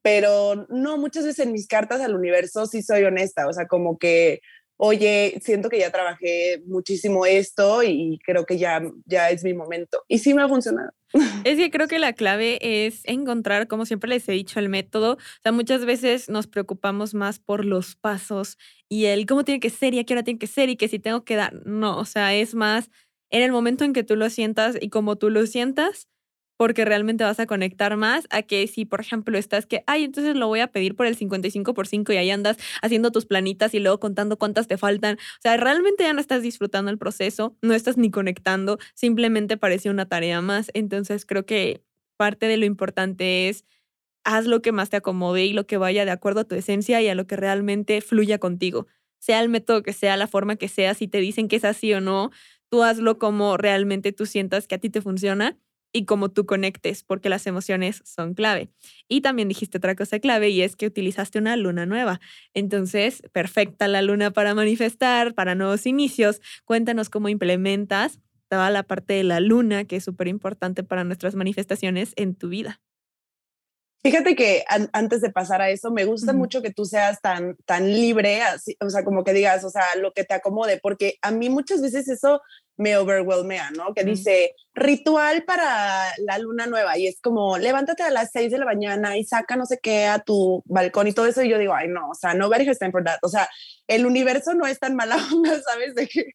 pero 0.00 0.66
no, 0.70 0.96
muchas 0.96 1.24
veces 1.24 1.44
en 1.46 1.52
mis 1.52 1.66
cartas 1.66 2.00
al 2.00 2.14
universo 2.14 2.66
sí 2.66 2.82
soy 2.82 3.04
honesta, 3.04 3.46
o 3.46 3.52
sea, 3.52 3.66
como 3.66 3.98
que, 3.98 4.40
oye, 4.76 5.38
siento 5.42 5.68
que 5.68 5.78
ya 5.78 5.90
trabajé 5.90 6.62
muchísimo 6.66 7.26
esto 7.26 7.82
y 7.82 8.18
creo 8.24 8.44
que 8.44 8.58
ya, 8.58 8.82
ya 9.04 9.30
es 9.30 9.42
mi 9.44 9.54
momento. 9.54 10.02
Y 10.08 10.18
sí 10.18 10.34
me 10.34 10.42
ha 10.42 10.48
funcionado. 10.48 10.90
Es 11.44 11.56
que 11.56 11.70
creo 11.70 11.88
que 11.88 11.98
la 11.98 12.12
clave 12.12 12.58
es 12.60 13.02
encontrar, 13.04 13.68
como 13.68 13.86
siempre 13.86 14.10
les 14.10 14.28
he 14.28 14.32
dicho, 14.32 14.58
el 14.58 14.68
método. 14.68 15.14
O 15.14 15.18
sea, 15.42 15.52
muchas 15.52 15.84
veces 15.84 16.28
nos 16.28 16.46
preocupamos 16.46 17.14
más 17.14 17.38
por 17.38 17.64
los 17.64 17.94
pasos 17.96 18.58
y 18.88 19.06
el 19.06 19.24
cómo 19.26 19.44
tiene 19.44 19.60
que 19.60 19.70
ser 19.70 19.94
y 19.94 20.00
a 20.00 20.04
qué 20.04 20.14
hora 20.14 20.24
tiene 20.24 20.38
que 20.38 20.46
ser 20.46 20.68
y 20.68 20.76
que 20.76 20.88
si 20.88 20.98
tengo 20.98 21.24
que 21.24 21.36
dar. 21.36 21.64
No, 21.64 21.96
o 21.98 22.04
sea, 22.04 22.34
es 22.34 22.54
más 22.54 22.90
en 23.30 23.42
el 23.42 23.52
momento 23.52 23.84
en 23.84 23.92
que 23.92 24.04
tú 24.04 24.16
lo 24.16 24.28
sientas 24.30 24.76
y 24.80 24.90
como 24.90 25.16
tú 25.16 25.30
lo 25.30 25.46
sientas, 25.46 26.08
porque 26.56 26.84
realmente 26.84 27.24
vas 27.24 27.40
a 27.40 27.46
conectar 27.46 27.96
más 27.96 28.26
a 28.30 28.42
que 28.42 28.66
si, 28.66 28.84
por 28.84 29.00
ejemplo, 29.00 29.38
estás 29.38 29.66
que, 29.66 29.82
ay, 29.86 30.04
entonces 30.04 30.36
lo 30.36 30.48
voy 30.48 30.60
a 30.60 30.68
pedir 30.68 30.96
por 30.96 31.06
el 31.06 31.16
55 31.16 31.74
por 31.74 31.86
5 31.86 32.12
y 32.12 32.16
ahí 32.16 32.30
andas 32.30 32.56
haciendo 32.82 33.10
tus 33.12 33.26
planitas 33.26 33.74
y 33.74 33.80
luego 33.80 34.00
contando 34.00 34.38
cuántas 34.38 34.66
te 34.66 34.78
faltan. 34.78 35.16
O 35.16 35.40
sea, 35.42 35.56
realmente 35.56 36.04
ya 36.04 36.12
no 36.12 36.20
estás 36.20 36.42
disfrutando 36.42 36.90
el 36.90 36.98
proceso, 36.98 37.56
no 37.62 37.74
estás 37.74 37.96
ni 37.98 38.10
conectando, 38.10 38.78
simplemente 38.94 39.56
parece 39.56 39.90
una 39.90 40.06
tarea 40.08 40.40
más. 40.40 40.70
Entonces 40.74 41.26
creo 41.26 41.44
que 41.46 41.82
parte 42.16 42.46
de 42.46 42.56
lo 42.56 42.64
importante 42.64 43.48
es 43.48 43.64
haz 44.24 44.46
lo 44.46 44.62
que 44.62 44.72
más 44.72 44.90
te 44.90 44.96
acomode 44.96 45.44
y 45.44 45.52
lo 45.52 45.66
que 45.66 45.76
vaya 45.76 46.04
de 46.04 46.10
acuerdo 46.10 46.40
a 46.40 46.44
tu 46.44 46.54
esencia 46.56 47.00
y 47.00 47.08
a 47.08 47.14
lo 47.14 47.26
que 47.26 47.36
realmente 47.36 48.00
fluya 48.00 48.38
contigo. 48.38 48.86
Sea 49.18 49.40
el 49.40 49.48
método 49.48 49.82
que 49.82 49.92
sea, 49.92 50.16
la 50.16 50.26
forma 50.26 50.56
que 50.56 50.68
sea, 50.68 50.94
si 50.94 51.08
te 51.08 51.18
dicen 51.18 51.48
que 51.48 51.56
es 51.56 51.64
así 51.64 51.92
o 51.94 52.00
no, 52.00 52.30
tú 52.68 52.82
hazlo 52.82 53.18
como 53.18 53.56
realmente 53.56 54.12
tú 54.12 54.26
sientas 54.26 54.66
que 54.66 54.74
a 54.74 54.78
ti 54.78 54.90
te 54.90 55.00
funciona 55.00 55.56
y 55.96 56.04
como 56.04 56.28
tú 56.28 56.44
conectes, 56.44 57.02
porque 57.04 57.30
las 57.30 57.46
emociones 57.46 58.02
son 58.04 58.34
clave. 58.34 58.68
Y 59.08 59.22
también 59.22 59.48
dijiste 59.48 59.78
otra 59.78 59.94
cosa 59.94 60.18
clave 60.18 60.50
y 60.50 60.60
es 60.60 60.76
que 60.76 60.86
utilizaste 60.86 61.38
una 61.38 61.56
luna 61.56 61.86
nueva. 61.86 62.20
Entonces, 62.52 63.22
perfecta 63.32 63.88
la 63.88 64.02
luna 64.02 64.30
para 64.30 64.54
manifestar, 64.54 65.34
para 65.34 65.54
nuevos 65.54 65.86
inicios. 65.86 66.42
Cuéntanos 66.66 67.08
cómo 67.08 67.30
implementas 67.30 68.20
toda 68.48 68.68
la 68.68 68.82
parte 68.82 69.14
de 69.14 69.24
la 69.24 69.40
luna, 69.40 69.84
que 69.84 69.96
es 69.96 70.04
súper 70.04 70.28
importante 70.28 70.84
para 70.84 71.02
nuestras 71.02 71.34
manifestaciones 71.34 72.12
en 72.16 72.34
tu 72.34 72.50
vida. 72.50 72.82
Fíjate 74.06 74.36
que 74.36 74.64
antes 74.92 75.20
de 75.20 75.32
pasar 75.32 75.60
a 75.60 75.68
eso, 75.68 75.90
me 75.90 76.04
gusta 76.04 76.32
mucho 76.32 76.62
que 76.62 76.72
tú 76.72 76.84
seas 76.84 77.20
tan, 77.20 77.56
tan 77.64 77.90
libre, 77.92 78.40
así, 78.40 78.76
o 78.80 78.88
sea, 78.88 79.02
como 79.02 79.24
que 79.24 79.32
digas, 79.32 79.64
o 79.64 79.68
sea, 79.68 79.82
lo 80.00 80.12
que 80.12 80.22
te 80.22 80.32
acomode, 80.32 80.78
porque 80.80 81.18
a 81.22 81.32
mí 81.32 81.50
muchas 81.50 81.82
veces 81.82 82.06
eso 82.06 82.40
me 82.76 82.96
overwhelmea, 82.96 83.72
¿no? 83.72 83.94
Que 83.94 84.04
dice 84.04 84.52
ritual 84.74 85.42
para 85.42 86.06
la 86.18 86.38
luna 86.38 86.68
nueva 86.68 86.96
y 86.96 87.08
es 87.08 87.20
como 87.20 87.58
levántate 87.58 88.04
a 88.04 88.10
las 88.10 88.30
seis 88.30 88.52
de 88.52 88.58
la 88.58 88.64
mañana 88.64 89.16
y 89.16 89.24
saca 89.24 89.56
no 89.56 89.66
sé 89.66 89.80
qué 89.82 90.06
a 90.06 90.20
tu 90.20 90.62
balcón 90.66 91.08
y 91.08 91.12
todo 91.12 91.26
eso. 91.26 91.42
Y 91.42 91.48
yo 91.48 91.58
digo, 91.58 91.74
ay, 91.74 91.88
no, 91.88 92.10
o 92.10 92.14
sea, 92.14 92.32
nobody 92.34 92.68
has 92.68 92.78
time 92.78 92.92
for 92.92 93.02
that. 93.02 93.18
O 93.22 93.28
sea, 93.28 93.48
el 93.88 94.06
universo 94.06 94.54
no 94.54 94.68
es 94.68 94.78
tan 94.78 94.94
mala 94.94 95.16
onda, 95.34 95.60
¿sabes? 95.62 95.96
De 95.96 96.06
que 96.06 96.30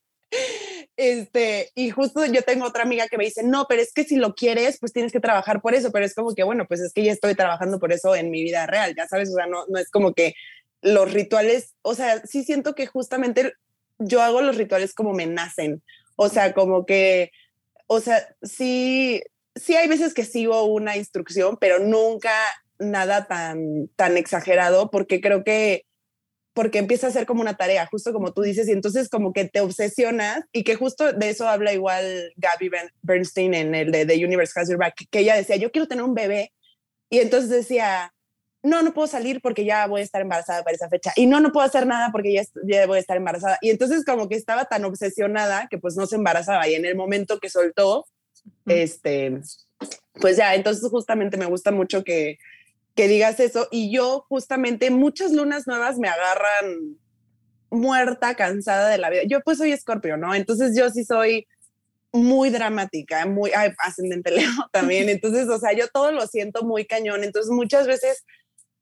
este, 0.98 1.72
y 1.76 1.90
justo 1.90 2.26
yo 2.26 2.42
tengo 2.44 2.66
otra 2.66 2.84
amiga 2.84 3.08
que 3.08 3.18
me 3.18 3.26
dice, 3.26 3.44
no, 3.44 3.66
pero 3.68 3.82
es 3.82 3.94
que 3.94 4.04
si 4.04 4.16
lo 4.16 4.34
quieres, 4.36 4.78
pues 4.80 4.94
tienes 4.94 5.12
que 5.12 5.20
trabajar 5.20 5.62
por 5.62 5.74
eso, 5.74 5.92
pero 5.92 6.06
es 6.06 6.14
como 6.14 6.34
que, 6.34 6.44
bueno, 6.44 6.66
pues 6.68 6.80
es 6.82 6.94
que 6.94 7.04
ya 7.04 7.12
estoy 7.12 7.36
trabajando 7.36 7.80
por 7.80 7.92
eso 7.92 8.16
en 8.16 8.30
mi 8.30 8.44
vida 8.44 8.68
real, 8.68 8.94
ya 8.96 9.08
sabes, 9.08 9.30
o 9.30 9.36
sea, 9.36 9.48
no, 9.48 9.66
no 9.68 9.80
es 9.80 9.90
como 9.90 10.14
que 10.14 10.36
los 10.82 11.12
rituales, 11.12 11.76
o 11.82 11.96
sea, 11.96 12.22
sí 12.26 12.44
siento 12.44 12.76
que 12.76 12.88
justamente 12.88 13.54
yo 14.00 14.22
hago 14.22 14.42
los 14.42 14.58
rituales 14.58 14.94
como 14.94 15.14
me 15.14 15.28
nacen, 15.28 15.82
o 16.16 16.30
sea, 16.30 16.54
como 16.54 16.86
que, 16.86 17.32
o 17.88 18.00
sea, 18.00 18.36
sí, 18.42 19.22
sí 19.56 19.76
hay 19.76 19.88
veces 19.88 20.14
que 20.14 20.26
sigo 20.26 20.64
una 20.64 20.98
instrucción, 20.98 21.58
pero 21.60 21.80
nunca 21.80 22.32
nada 22.80 23.28
tan, 23.28 23.88
tan 23.96 24.18
exagerado, 24.18 24.90
porque 24.90 25.22
creo 25.22 25.44
que 25.44 25.86
porque 26.54 26.80
empieza 26.80 27.08
a 27.08 27.12
ser 27.12 27.26
como 27.26 27.42
una 27.42 27.56
tarea, 27.56 27.86
justo 27.86 28.12
como 28.12 28.34
tú 28.34 28.42
dices, 28.42 28.68
y 28.68 28.72
entonces 28.72 29.08
como 29.10 29.32
que 29.32 29.46
te 29.46 29.62
obsesionas 29.62 30.44
y 30.52 30.64
que 30.64 30.76
justo 30.76 31.14
de 31.14 31.30
eso 31.30 31.48
habla 31.48 31.74
igual 31.74 32.34
Gabby 32.36 32.70
Bernstein 33.02 33.54
en 33.54 33.74
el 33.74 33.92
de 33.92 34.06
The 34.06 34.26
Universe 34.26 34.60
Has 34.60 34.70
Your 34.70 34.78
Back, 34.78 34.96
que 35.10 35.20
ella 35.20 35.36
decía, 35.36 35.56
yo 35.56 35.72
quiero 35.72 35.88
tener 35.88 36.04
un 36.04 36.14
bebé, 36.14 36.52
y 37.10 37.20
entonces 37.20 37.50
decía, 37.50 38.14
no, 38.64 38.82
no 38.82 38.94
puedo 38.94 39.08
salir 39.08 39.42
porque 39.42 39.66
ya 39.66 39.88
voy 39.88 40.02
a 40.02 40.04
estar 40.04 40.22
embarazada 40.22 40.64
para 40.64 40.76
esa 40.76 40.90
fecha, 40.90 41.14
y 41.16 41.26
no, 41.26 41.40
no 41.40 41.52
puedo 41.52 41.66
hacer 41.66 41.88
nada 41.88 42.10
porque 42.12 42.34
ya, 42.34 42.44
ya 42.66 42.86
voy 42.86 42.98
a 42.98 43.02
estar 43.02 43.18
embarazada, 43.18 43.58
y 43.62 43.70
entonces 43.70 44.04
como 44.04 44.28
que 44.28 44.36
estaba 44.36 44.66
tan 44.66 44.84
obsesionada 44.84 45.68
que 45.70 45.78
pues 45.78 45.96
no 45.96 46.06
se 46.06 46.18
embarazaba, 46.18 46.68
y 46.68 46.76
en 46.76 46.86
el 46.86 46.96
momento 46.96 47.40
que 47.40 47.50
soltó, 47.50 48.06
este, 48.66 49.40
pues 50.20 50.38
ya, 50.38 50.54
entonces 50.54 50.90
justamente 50.90 51.38
me 51.38 51.46
gusta 51.46 51.72
mucho 51.72 52.04
que 52.04 52.38
que 52.96 53.08
digas 53.08 53.40
eso. 53.40 53.68
Y 53.72 53.92
yo 53.92 54.26
justamente 54.30 54.92
muchas 54.92 55.32
lunas 55.32 55.68
nuevas 55.68 55.98
me 55.98 56.08
agarran 56.08 56.98
muerta, 57.70 58.36
cansada 58.36 58.90
de 58.90 58.98
la 58.98 59.10
vida. 59.10 59.24
Yo 59.26 59.42
pues 59.42 59.58
soy 59.58 59.72
escorpio, 59.72 60.18
¿no? 60.18 60.36
Entonces 60.36 60.76
yo 60.78 60.90
sí 60.90 61.06
soy 61.06 61.48
muy 62.14 62.50
dramática, 62.50 63.26
muy 63.26 63.52
ascendente 63.80 64.32
Leo 64.32 64.50
también. 64.72 65.10
Entonces, 65.10 65.48
o 65.48 65.58
sea, 65.58 65.74
yo 65.74 65.88
todo 65.88 66.12
lo 66.12 66.28
siento 66.28 66.64
muy 66.64 66.86
cañón. 66.86 67.24
Entonces 67.24 67.52
muchas 67.52 67.88
veces, 67.88 68.26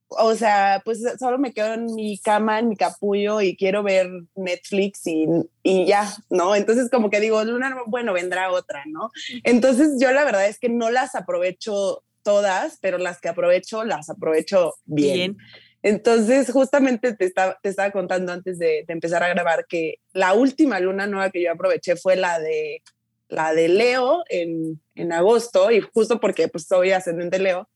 o 0.08 0.34
sea, 0.36 0.82
pues 0.84 1.04
solo 1.20 1.38
me 1.38 1.54
quedo 1.54 1.76
en 1.76 1.94
mi 1.94 2.18
cama, 2.18 2.60
en 2.60 2.70
mi 2.70 2.76
capullo 2.76 3.42
y 3.42 3.56
quiero 3.56 3.84
ver 3.84 4.10
Netflix 4.36 5.06
y, 5.06 5.28
y 5.62 5.86
ya, 5.86 6.12
¿no? 6.32 6.56
Entonces 6.56 6.90
como 6.90 7.12
que 7.12 7.20
digo, 7.20 7.44
luna, 7.44 7.78
bueno, 7.86 8.14
vendrá 8.14 8.52
otra, 8.52 8.84
¿no? 8.88 9.12
Entonces 9.44 9.98
yo 10.00 10.12
la 10.12 10.24
verdad 10.26 10.48
es 10.48 10.58
que 10.58 10.70
no 10.70 10.90
las 10.90 11.14
aprovecho 11.14 12.04
todas, 12.24 12.78
pero 12.82 12.98
las 12.98 13.20
que 13.20 13.30
aprovecho, 13.30 13.84
las 13.84 14.10
aprovecho 14.10 14.76
bien. 14.86 15.38
Entonces, 15.82 16.52
justamente 16.52 17.14
te, 17.14 17.32
te 17.32 17.70
estaba 17.70 17.92
contando 17.92 18.32
antes 18.34 18.60
de, 18.60 18.86
empezar 18.88 19.24
a 19.24 19.30
grabar 19.30 19.66
que 19.68 19.96
la 20.14 20.34
última 20.34 20.80
luna 20.80 21.08
nueva 21.08 21.30
que 21.30 21.42
yo 21.42 21.52
aproveché 21.52 21.96
fue 21.96 22.16
la 22.16 22.40
de, 22.40 22.84
la 23.30 23.54
de 23.54 23.70
Leo 23.70 24.24
en, 24.30 24.82
en 24.96 25.14
agosto, 25.14 25.72
y 25.72 25.82
justo 25.82 26.20
porque 26.20 26.48
pues 26.50 26.66
soy 26.66 26.92
ascendente 26.92 27.40
Leo, 27.40 27.70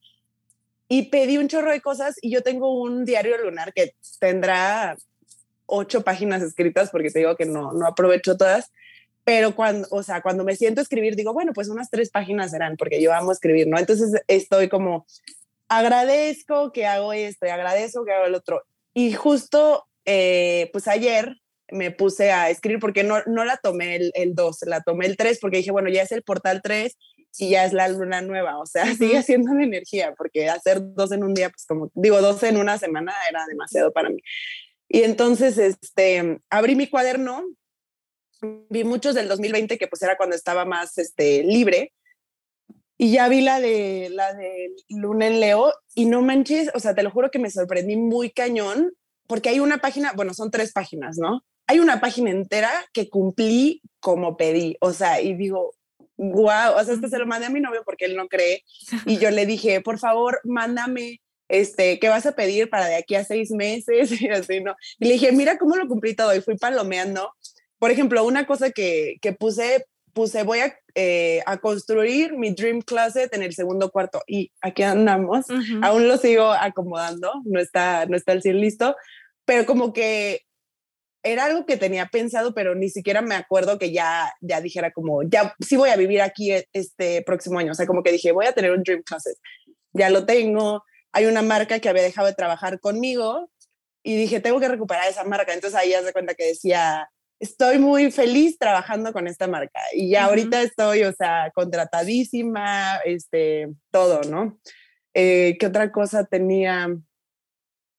y 0.90 1.04
pedí 1.04 1.38
un 1.38 1.48
chorro 1.48 1.72
de 1.72 1.82
cosas 1.82 2.16
y 2.22 2.30
yo 2.30 2.42
tengo 2.42 2.80
un 2.82 3.06
diario 3.06 3.38
lunar 3.38 3.74
que 3.74 3.96
tendrá 4.20 4.98
ocho 5.66 6.04
páginas 6.04 6.42
escritas 6.44 6.92
porque 6.92 7.10
te 7.10 7.20
digo 7.20 7.36
que 7.36 7.46
no, 7.46 7.72
no 7.74 7.88
aprovecho 7.88 8.38
todas 8.38 8.72
pero 9.24 9.56
cuando, 9.56 9.88
o 9.92 10.04
sea, 10.04 10.22
cuando 10.22 10.44
me 10.44 10.56
siento 10.56 10.82
a 10.82 10.84
escribir, 10.84 11.16
digo, 11.16 11.34
bueno, 11.34 11.54
pues 11.54 11.70
unas 11.70 11.90
tres 11.90 12.10
páginas 12.10 12.52
serán, 12.52 12.76
porque 12.78 13.02
yo 13.02 13.14
amo 13.14 13.32
escribir, 13.32 13.68
¿no? 13.68 13.78
Entonces 13.78 14.22
estoy 14.28 14.70
como, 14.70 15.06
agradezco 15.68 16.72
que 16.72 16.86
hago 16.86 17.14
esto 17.14 17.46
y 17.46 17.50
agradezco 17.50 18.06
que 18.06 18.12
hago 18.12 18.26
el 18.26 18.36
otro. 18.36 18.64
Y 18.94 19.14
justo, 19.14 19.88
eh, 20.06 20.70
pues 20.74 20.88
ayer 20.88 21.38
me 21.72 21.92
puse 21.92 22.32
a 22.32 22.50
escribir 22.50 22.80
porque 22.80 23.04
no, 23.04 23.24
no 23.26 23.46
la 23.46 23.58
tomé 23.58 23.96
el 24.14 24.36
2, 24.36 24.58
la 24.68 24.82
tomé 24.82 25.06
el 25.06 25.18
3 25.18 25.40
porque 25.40 25.58
dije, 25.58 25.72
bueno, 25.72 25.90
ya 25.90 26.04
es 26.04 26.12
el 26.12 26.24
portal 26.24 26.62
3 26.62 26.96
y 27.38 27.50
ya 27.50 27.66
es 27.66 27.74
la 27.74 27.88
luna 27.88 28.22
nueva, 28.22 28.60
o 28.60 28.66
sea, 28.66 28.86
sigue 28.96 29.22
siendo 29.24 29.54
la 29.54 29.64
energía, 29.64 30.14
porque 30.18 30.50
hacer 30.50 30.80
dos 30.82 31.12
en 31.12 31.24
un 31.24 31.34
día, 31.34 31.50
pues 31.50 31.66
como 31.66 31.92
digo, 31.94 32.22
dos 32.22 32.44
en 32.44 32.58
una 32.58 32.78
semana 32.78 33.14
era 33.30 33.46
demasiado 33.48 33.92
para 33.92 34.10
mí. 34.10 34.22
Y 34.88 35.04
entonces, 35.04 35.58
este, 35.58 36.40
abrí 36.50 36.76
mi 36.76 36.88
cuaderno 36.88 37.44
vi 38.70 38.84
muchos 38.84 39.16
del 39.16 39.28
2020 39.28 39.78
que 39.78 39.88
pues 39.88 40.02
era 40.02 40.18
cuando 40.18 40.36
estaba 40.36 40.66
más 40.66 40.98
este, 40.98 41.44
libre. 41.44 41.94
Y 42.98 43.12
ya 43.12 43.28
vi 43.28 43.42
la 43.42 43.60
de, 43.60 44.10
la 44.12 44.34
de 44.34 44.72
Luna 44.90 45.28
en 45.28 45.40
Leo 45.40 45.74
y 45.96 46.06
no 46.06 46.22
manches, 46.22 46.70
o 46.74 46.80
sea, 46.80 46.94
te 46.94 47.04
lo 47.04 47.12
juro 47.12 47.32
que 47.32 47.40
me 47.40 47.50
sorprendí 47.50 47.98
muy 47.98 48.30
cañón 48.30 48.94
porque 49.28 49.50
hay 49.50 49.60
una 49.60 49.80
página, 49.80 50.14
bueno, 50.16 50.34
son 50.34 50.52
tres 50.52 50.72
páginas, 50.72 51.18
¿no? 51.18 51.44
Hay 51.68 51.80
una 51.80 52.00
página 52.00 52.30
entera 52.30 52.72
que 52.94 53.10
cumplí 53.10 53.82
como 54.00 54.38
pedí, 54.38 54.78
o 54.80 54.94
sea, 54.94 55.22
y 55.22 55.34
digo, 55.34 55.74
wow, 56.18 56.76
o 56.78 56.84
sea, 56.84 56.94
es 56.94 57.02
que 57.02 57.10
se 57.10 57.18
lo 57.18 57.26
mandé 57.26 57.48
a 57.48 57.50
mi 57.50 57.62
novio 57.62 57.82
porque 57.84 58.06
él 58.06 58.16
no 58.16 58.28
cree 58.28 58.64
y 59.06 59.18
yo 59.18 59.32
le 59.32 59.46
dije, 59.46 59.82
por 59.82 59.98
favor, 59.98 60.40
mándame 60.44 61.20
este, 61.54 62.00
¿qué 62.00 62.10
vas 62.10 62.26
a 62.26 62.32
pedir 62.32 62.70
para 62.70 62.88
de 62.88 62.96
aquí 62.96 63.16
a 63.16 63.24
seis 63.24 63.52
meses? 63.52 64.12
Y 64.22 64.30
así, 64.30 64.62
¿no? 64.62 64.76
Y 65.00 65.06
le 65.06 65.14
dije, 65.14 65.32
mira 65.32 65.58
cómo 65.58 65.76
lo 65.76 65.88
cumplí 65.88 66.16
todo 66.16 66.36
y 66.36 66.42
fui 66.42 66.58
palomeando. 66.58 67.32
Por 67.84 67.92
ejemplo, 67.92 68.24
una 68.24 68.48
cosa 68.48 68.72
que, 68.72 69.18
que 69.22 69.34
puse, 69.34 69.86
puse, 70.14 70.44
voy 70.44 70.60
a, 70.60 70.74
eh, 70.96 71.42
a, 71.46 71.58
construir 71.58 72.32
mi 72.32 72.52
dream 72.52 72.82
closet 72.82 73.34
en 73.34 73.44
el 73.44 73.54
segundo 73.54 73.92
cuarto 73.92 74.22
y 74.26 74.54
aquí 74.62 74.84
andamos, 74.84 75.48
aún 75.82 76.08
lo 76.08 76.16
sigo 76.16 76.50
acomodando, 76.50 77.34
no 77.44 77.60
está, 77.60 78.06
no 78.06 78.16
está 78.16 78.32
el 78.32 78.42
cielo 78.42 78.62
listo, 78.62 78.96
pero 79.44 79.66
como 79.66 79.92
que 79.92 80.44
era 81.24 81.44
algo 81.44 81.66
que 81.66 81.76
tenía 81.76 82.06
pensado, 82.06 82.54
pero 82.54 82.74
ni 82.74 82.88
siquiera 82.88 83.22
me 83.22 83.36
acuerdo 83.36 83.78
que 83.78 83.92
ya, 83.92 84.32
ya 84.40 84.62
dijera 84.62 84.92
como, 84.92 85.22
ya 85.24 85.54
sí 85.60 85.76
voy 85.76 85.90
a 85.90 85.98
vivir 85.98 86.22
aquí 86.22 86.54
este 86.72 87.22
próximo 87.24 87.60
año, 87.60 87.74
o 87.74 87.76
sea, 87.76 87.86
como 87.86 88.02
que 88.02 88.14
dije, 88.14 88.32
voy 88.32 88.46
a 88.46 88.54
tener 88.54 88.72
un 88.72 88.84
dream 88.84 89.04
closet, 89.04 89.36
ya 89.92 90.10
lo 90.10 90.26
tengo, 90.26 90.86
hay 91.12 91.26
una 91.26 91.42
marca 91.42 91.80
que 91.80 91.90
había 91.90 92.04
dejado 92.04 92.28
de 92.28 92.34
trabajar 92.34 92.80
conmigo 92.80 93.50
y 94.04 94.16
dije, 94.16 94.40
tengo 94.40 94.62
que 94.62 94.70
recuperar 94.70 95.10
esa 95.10 95.24
marca. 95.24 95.54
Entonces 95.54 95.80
ahí 95.80 95.92
ya 95.92 96.02
se 96.02 96.12
cuenta 96.12 96.34
que 96.34 96.46
decía, 96.46 97.10
estoy 97.44 97.78
muy 97.78 98.10
feliz 98.10 98.58
trabajando 98.58 99.12
con 99.12 99.28
esta 99.28 99.48
marca 99.48 99.82
y 99.94 100.12
ya 100.12 100.26
ahorita 100.26 100.62
estoy, 100.62 101.04
o 101.04 101.12
sea, 101.12 101.52
contratadísima, 101.54 102.98
este, 103.04 103.68
todo, 103.92 104.22
¿no? 104.30 104.58
Eh, 105.14 105.58
¿Qué 105.60 105.66
otra 105.68 105.92
cosa 105.92 106.24
tenía? 106.24 106.88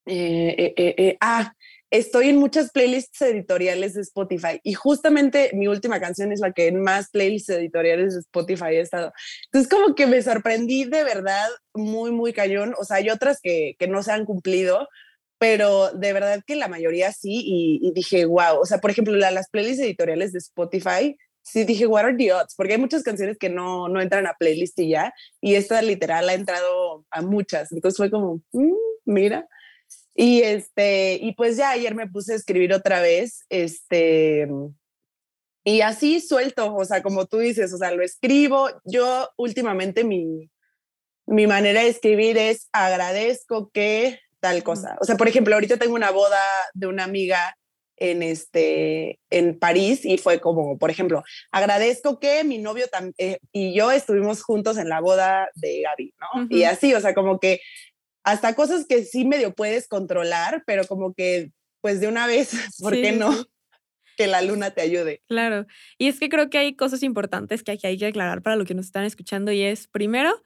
Eh, 0.07 0.73
eh, 0.75 1.17
ah, 1.21 1.53
estoy 1.91 2.29
en 2.29 2.37
muchas 2.37 2.71
playlists 2.71 3.21
editoriales 3.21 3.93
de 3.93 4.01
Spotify 4.01 4.59
y 4.63 4.73
justamente 4.73 5.51
mi 5.53 5.67
última 5.67 5.99
canción 5.99 6.31
es 6.31 6.39
la 6.39 6.51
que 6.51 6.67
en 6.67 6.81
más 6.81 7.11
playlists 7.11 7.49
editoriales 7.49 8.15
de 8.15 8.21
Spotify 8.21 8.71
he 8.71 8.79
estado. 8.79 9.13
Entonces 9.45 9.69
como 9.69 9.93
que 9.93 10.07
me 10.07 10.23
sorprendí 10.23 10.85
de 10.85 11.03
verdad 11.03 11.47
muy, 11.75 12.11
muy 12.11 12.33
cañón. 12.33 12.73
O 12.79 12.83
sea, 12.83 12.97
hay 12.97 13.11
otras 13.11 13.39
que, 13.41 13.75
que 13.77 13.87
no 13.87 14.01
se 14.01 14.11
han 14.11 14.25
cumplido, 14.25 14.89
pero 15.47 15.91
de 15.91 16.11
verdad 16.11 16.43
que 16.43 16.55
la 16.55 16.67
mayoría 16.67 17.11
sí 17.11 17.43
y, 17.45 17.91
dije, 17.93 18.25
wow. 18.25 18.59
O 18.59 18.65
sea, 18.65 18.79
por 18.79 18.89
ejemplo, 18.89 19.13
las 19.15 19.47
playlists 19.51 19.83
editoriales 19.83 20.33
de 20.33 20.39
Spotify, 20.39 21.15
sí 21.43 21.65
dije, 21.65 21.85
what 21.85 22.03
are 22.03 22.17
the 22.17 22.33
odds? 22.33 22.55
Porque 22.57 22.73
hay 22.73 22.79
muchas 22.79 23.03
canciones 23.03 23.37
que 23.37 23.47
no, 23.47 23.87
no 23.87 24.01
entran 24.01 24.25
a 24.25 24.33
playlist 24.39 24.79
y 24.79 24.89
ya, 24.89 25.13
y 25.41 25.53
esta 25.53 25.83
literal 25.83 26.27
ha 26.29 26.33
entrado 26.33 27.05
a 27.11 27.21
muchas. 27.21 27.71
Entonces 27.71 27.95
fue 27.95 28.09
como, 28.09 28.41
mm, 28.53 28.73
mira. 29.05 29.47
Y 30.15 30.41
este, 30.41 31.19
y 31.21 31.35
pues 31.35 31.57
ya 31.57 31.69
ayer 31.69 31.93
me 31.93 32.09
puse 32.09 32.33
a 32.33 32.37
escribir 32.37 32.73
otra 32.73 32.99
vez, 33.01 33.45
este, 33.49 34.47
y 35.63 35.81
así 35.81 36.21
suelto, 36.21 36.73
o 36.75 36.85
sea, 36.85 37.03
como 37.03 37.27
tú 37.27 37.37
dices, 37.37 37.71
o 37.71 37.77
sea, 37.77 37.91
lo 37.91 38.01
escribo. 38.01 38.69
Yo 38.83 39.29
últimamente 39.37 40.03
mi, 40.03 40.49
mi 41.27 41.45
manera 41.45 41.81
de 41.81 41.89
escribir 41.89 42.35
es 42.39 42.67
agradezco 42.71 43.69
que 43.71 44.19
tal 44.39 44.63
cosa. 44.63 44.97
O 45.01 45.05
sea, 45.05 45.17
por 45.17 45.27
ejemplo, 45.27 45.55
ahorita 45.55 45.77
tengo 45.77 45.95
una 45.95 46.11
boda 46.11 46.41
de 46.73 46.87
una 46.87 47.03
amiga 47.03 47.55
en 47.97 48.23
este 48.23 49.19
en 49.29 49.57
París 49.57 50.03
y 50.05 50.17
fue 50.17 50.39
como, 50.41 50.77
por 50.77 50.89
ejemplo, 50.89 51.23
agradezco 51.51 52.19
que 52.19 52.43
mi 52.43 52.57
novio 52.57 52.87
eh, 53.17 53.39
y 53.51 53.73
yo 53.73 53.91
estuvimos 53.91 54.43
juntos 54.43 54.77
en 54.77 54.89
la 54.89 54.99
boda 54.99 55.49
de 55.55 55.81
Gaby, 55.81 56.13
¿no? 56.19 56.47
Y 56.49 56.63
así, 56.63 56.93
o 56.93 56.99
sea, 56.99 57.13
como 57.13 57.39
que 57.39 57.61
hasta 58.23 58.55
cosas 58.55 58.85
que 58.87 59.05
sí 59.05 59.25
medio 59.25 59.53
puedes 59.53 59.87
controlar, 59.87 60.63
pero 60.65 60.85
como 60.87 61.13
que 61.13 61.51
pues 61.81 61.99
de 61.99 62.07
una 62.07 62.27
vez, 62.27 62.51
¿por 62.79 62.93
qué 62.93 63.11
no? 63.11 63.29
Que 64.17 64.27
la 64.27 64.41
luna 64.41 64.71
te 64.71 64.79
ayude. 64.79 65.21
Claro. 65.27 65.65
Y 65.97 66.07
es 66.07 66.21
que 66.21 66.29
creo 66.29 66.49
que 66.49 66.57
hay 66.57 66.73
cosas 66.77 67.03
importantes 67.03 67.63
que 67.63 67.77
hay 67.83 67.97
que 67.97 68.05
aclarar 68.05 68.41
para 68.41 68.55
lo 68.55 68.63
que 68.63 68.73
nos 68.73 68.85
están 68.85 69.03
escuchando 69.03 69.51
y 69.51 69.61
es, 69.61 69.89
primero, 69.89 70.41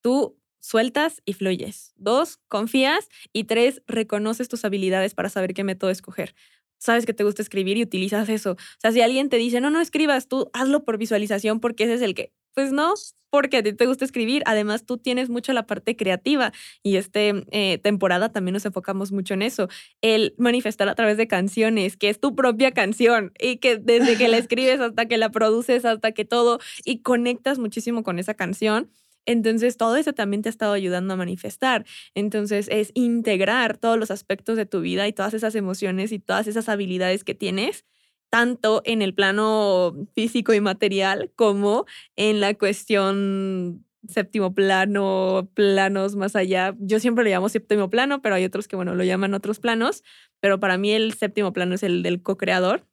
tú 0.00 0.39
sueltas 0.60 1.22
y 1.24 1.32
fluyes. 1.34 1.92
Dos, 1.96 2.38
confías. 2.48 3.08
Y 3.32 3.44
tres, 3.44 3.82
reconoces 3.86 4.48
tus 4.48 4.64
habilidades 4.64 5.14
para 5.14 5.28
saber 5.28 5.54
qué 5.54 5.64
método 5.64 5.90
escoger. 5.90 6.34
Sabes 6.78 7.04
que 7.04 7.12
te 7.12 7.24
gusta 7.24 7.42
escribir 7.42 7.76
y 7.76 7.82
utilizas 7.82 8.28
eso. 8.28 8.52
O 8.52 8.56
sea, 8.78 8.92
si 8.92 9.02
alguien 9.02 9.28
te 9.28 9.36
dice, 9.36 9.60
no, 9.60 9.70
no 9.70 9.80
escribas, 9.80 10.28
tú 10.28 10.50
hazlo 10.54 10.84
por 10.84 10.96
visualización 10.96 11.60
porque 11.60 11.84
ese 11.84 11.94
es 11.94 12.02
el 12.02 12.14
que 12.14 12.32
pues 12.54 12.72
no, 12.72 12.94
porque 13.30 13.58
a 13.58 13.62
ti 13.62 13.72
te 13.72 13.86
gusta 13.86 14.04
escribir. 14.04 14.42
Además, 14.46 14.84
tú 14.84 14.98
tienes 14.98 15.28
mucho 15.28 15.52
la 15.52 15.66
parte 15.66 15.96
creativa 15.96 16.52
y 16.82 16.96
esta 16.96 17.20
eh, 17.20 17.78
temporada 17.82 18.32
también 18.32 18.54
nos 18.54 18.66
enfocamos 18.66 19.12
mucho 19.12 19.34
en 19.34 19.42
eso. 19.42 19.68
El 20.00 20.34
manifestar 20.36 20.88
a 20.88 20.94
través 20.94 21.16
de 21.16 21.28
canciones, 21.28 21.96
que 21.96 22.08
es 22.08 22.20
tu 22.20 22.34
propia 22.34 22.72
canción 22.72 23.32
y 23.38 23.58
que 23.58 23.76
desde 23.76 24.16
que 24.16 24.28
la 24.28 24.38
escribes 24.38 24.80
hasta 24.80 25.06
que 25.06 25.16
la 25.16 25.30
produces, 25.30 25.84
hasta 25.84 26.12
que 26.12 26.24
todo, 26.24 26.58
y 26.84 27.02
conectas 27.02 27.58
muchísimo 27.58 28.02
con 28.02 28.18
esa 28.18 28.34
canción. 28.34 28.90
Entonces, 29.26 29.76
todo 29.76 29.96
eso 29.96 30.12
también 30.12 30.42
te 30.42 30.48
ha 30.48 30.50
estado 30.50 30.72
ayudando 30.72 31.14
a 31.14 31.16
manifestar. 31.16 31.84
Entonces, 32.14 32.68
es 32.70 32.90
integrar 32.94 33.76
todos 33.78 33.98
los 33.98 34.10
aspectos 34.10 34.56
de 34.56 34.66
tu 34.66 34.80
vida 34.80 35.06
y 35.08 35.12
todas 35.12 35.34
esas 35.34 35.54
emociones 35.54 36.12
y 36.12 36.18
todas 36.18 36.46
esas 36.46 36.68
habilidades 36.68 37.24
que 37.24 37.34
tienes 37.34 37.84
tanto 38.30 38.82
en 38.84 39.02
el 39.02 39.14
plano 39.14 39.94
físico 40.14 40.54
y 40.54 40.60
material 40.60 41.32
como 41.34 41.84
en 42.16 42.40
la 42.40 42.54
cuestión 42.54 43.84
séptimo 44.08 44.54
plano, 44.54 45.50
planos 45.54 46.16
más 46.16 46.36
allá. 46.36 46.74
Yo 46.78 47.00
siempre 47.00 47.24
le 47.24 47.30
llamo 47.30 47.48
séptimo 47.48 47.90
plano, 47.90 48.22
pero 48.22 48.34
hay 48.36 48.44
otros 48.44 48.68
que, 48.68 48.76
bueno, 48.76 48.94
lo 48.94 49.04
llaman 49.04 49.34
otros 49.34 49.58
planos, 49.60 50.02
pero 50.40 50.60
para 50.60 50.78
mí 50.78 50.92
el 50.92 51.12
séptimo 51.14 51.52
plano 51.52 51.74
es 51.74 51.82
el 51.82 52.02
del 52.02 52.22
co-creador, 52.22 52.86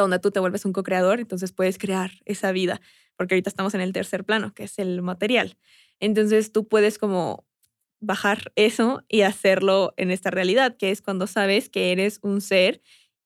donde 0.00 0.18
tú 0.18 0.30
te 0.30 0.40
vuelves 0.40 0.64
un 0.64 0.72
co-creador, 0.72 1.20
entonces 1.20 1.52
puedes 1.52 1.78
crear 1.78 2.12
esa 2.24 2.52
vida, 2.52 2.80
porque 3.16 3.34
ahorita 3.34 3.50
estamos 3.50 3.74
en 3.74 3.80
el 3.80 3.92
tercer 3.92 4.24
plano, 4.24 4.52
que 4.54 4.64
es 4.64 4.78
el 4.78 5.02
material. 5.02 5.56
Entonces 6.00 6.52
tú 6.52 6.66
puedes 6.66 6.98
como 6.98 7.46
bajar 8.00 8.52
eso 8.56 9.02
y 9.08 9.22
hacerlo 9.22 9.94
en 9.96 10.10
esta 10.10 10.30
realidad, 10.30 10.76
que 10.76 10.90
es 10.90 11.02
cuando 11.02 11.26
sabes 11.26 11.68
que 11.68 11.92
eres 11.92 12.18
un 12.22 12.40
ser 12.40 12.82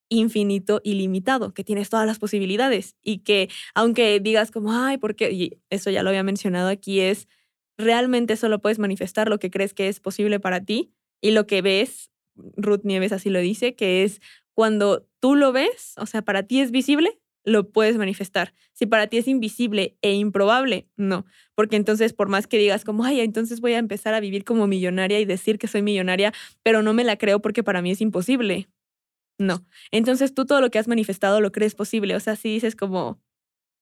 infinito 0.09 0.81
ilimitado, 0.85 1.53
que 1.53 1.65
tienes 1.65 1.91
todas 1.91 2.07
las 2.07 2.19
posibilidades 2.19 2.97
y 3.03 3.19
que 3.19 3.49
aunque 3.75 4.21
digas 4.21 4.51
como, 4.51 4.73
ay, 4.73 4.99
porque, 4.99 5.31
y 5.31 5.61
eso 5.71 5.91
ya 5.91 6.03
lo 6.03 6.11
había 6.11 6.23
mencionado 6.23 6.69
aquí, 6.69 7.01
es 7.01 7.29
realmente 7.77 8.37
solo 8.37 8.61
puedes 8.61 8.79
manifestar 8.79 9.29
lo 9.29 9.39
que 9.39 9.51
crees 9.51 9.75
que 9.75 9.89
es 9.89 10.01
posible 10.01 10.41
para 10.41 10.65
ti 10.65 10.93
y 11.21 11.33
lo 11.33 11.47
que 11.47 11.63
ves, 11.63 12.11
Ruth 12.57 12.83
Nieves 12.85 13.13
así 13.13 13.31
lo 13.31 13.41
dice, 13.41 13.75
que 13.75 14.05
es 14.05 14.21
cuando 14.59 15.09
tú 15.21 15.37
lo 15.37 15.53
ves, 15.53 15.95
o 15.99 16.07
sea, 16.07 16.23
para 16.23 16.43
ti 16.43 16.59
es 16.59 16.73
visible, 16.73 17.21
lo 17.45 17.71
puedes 17.71 17.97
manifestar. 17.97 18.55
Si 18.73 18.87
para 18.87 19.07
ti 19.07 19.19
es 19.19 19.29
invisible 19.29 19.97
e 20.03 20.15
improbable, 20.15 20.89
no, 20.97 21.27
porque 21.55 21.77
entonces 21.77 22.13
por 22.13 22.29
más 22.29 22.49
que 22.49 22.59
digas 22.59 22.85
como, 22.85 23.05
ay, 23.05 23.21
entonces 23.21 23.61
voy 23.61 23.75
a 23.75 23.79
empezar 23.79 24.15
a 24.15 24.21
vivir 24.21 24.43
como 24.45 24.67
millonaria 24.67 25.21
y 25.21 25.25
decir 25.27 25.61
que 25.61 25.69
soy 25.69 25.83
millonaria, 25.83 26.33
pero 26.65 26.83
no 26.83 26.93
me 26.93 27.05
la 27.05 27.17
creo 27.17 27.41
porque 27.41 27.63
para 27.63 27.83
mí 27.83 27.93
es 27.93 28.01
imposible. 28.01 28.69
No. 29.39 29.65
Entonces 29.93 30.35
tú 30.35 30.45
todo 30.45 30.61
lo 30.61 30.73
que 30.73 30.81
has 30.81 30.89
manifestado 30.89 31.41
lo 31.41 31.53
crees 31.53 31.77
posible. 31.77 32.17
O 32.17 32.21
sea, 32.21 32.35
si 32.35 32.49
dices 32.49 32.75
como, 32.75 33.23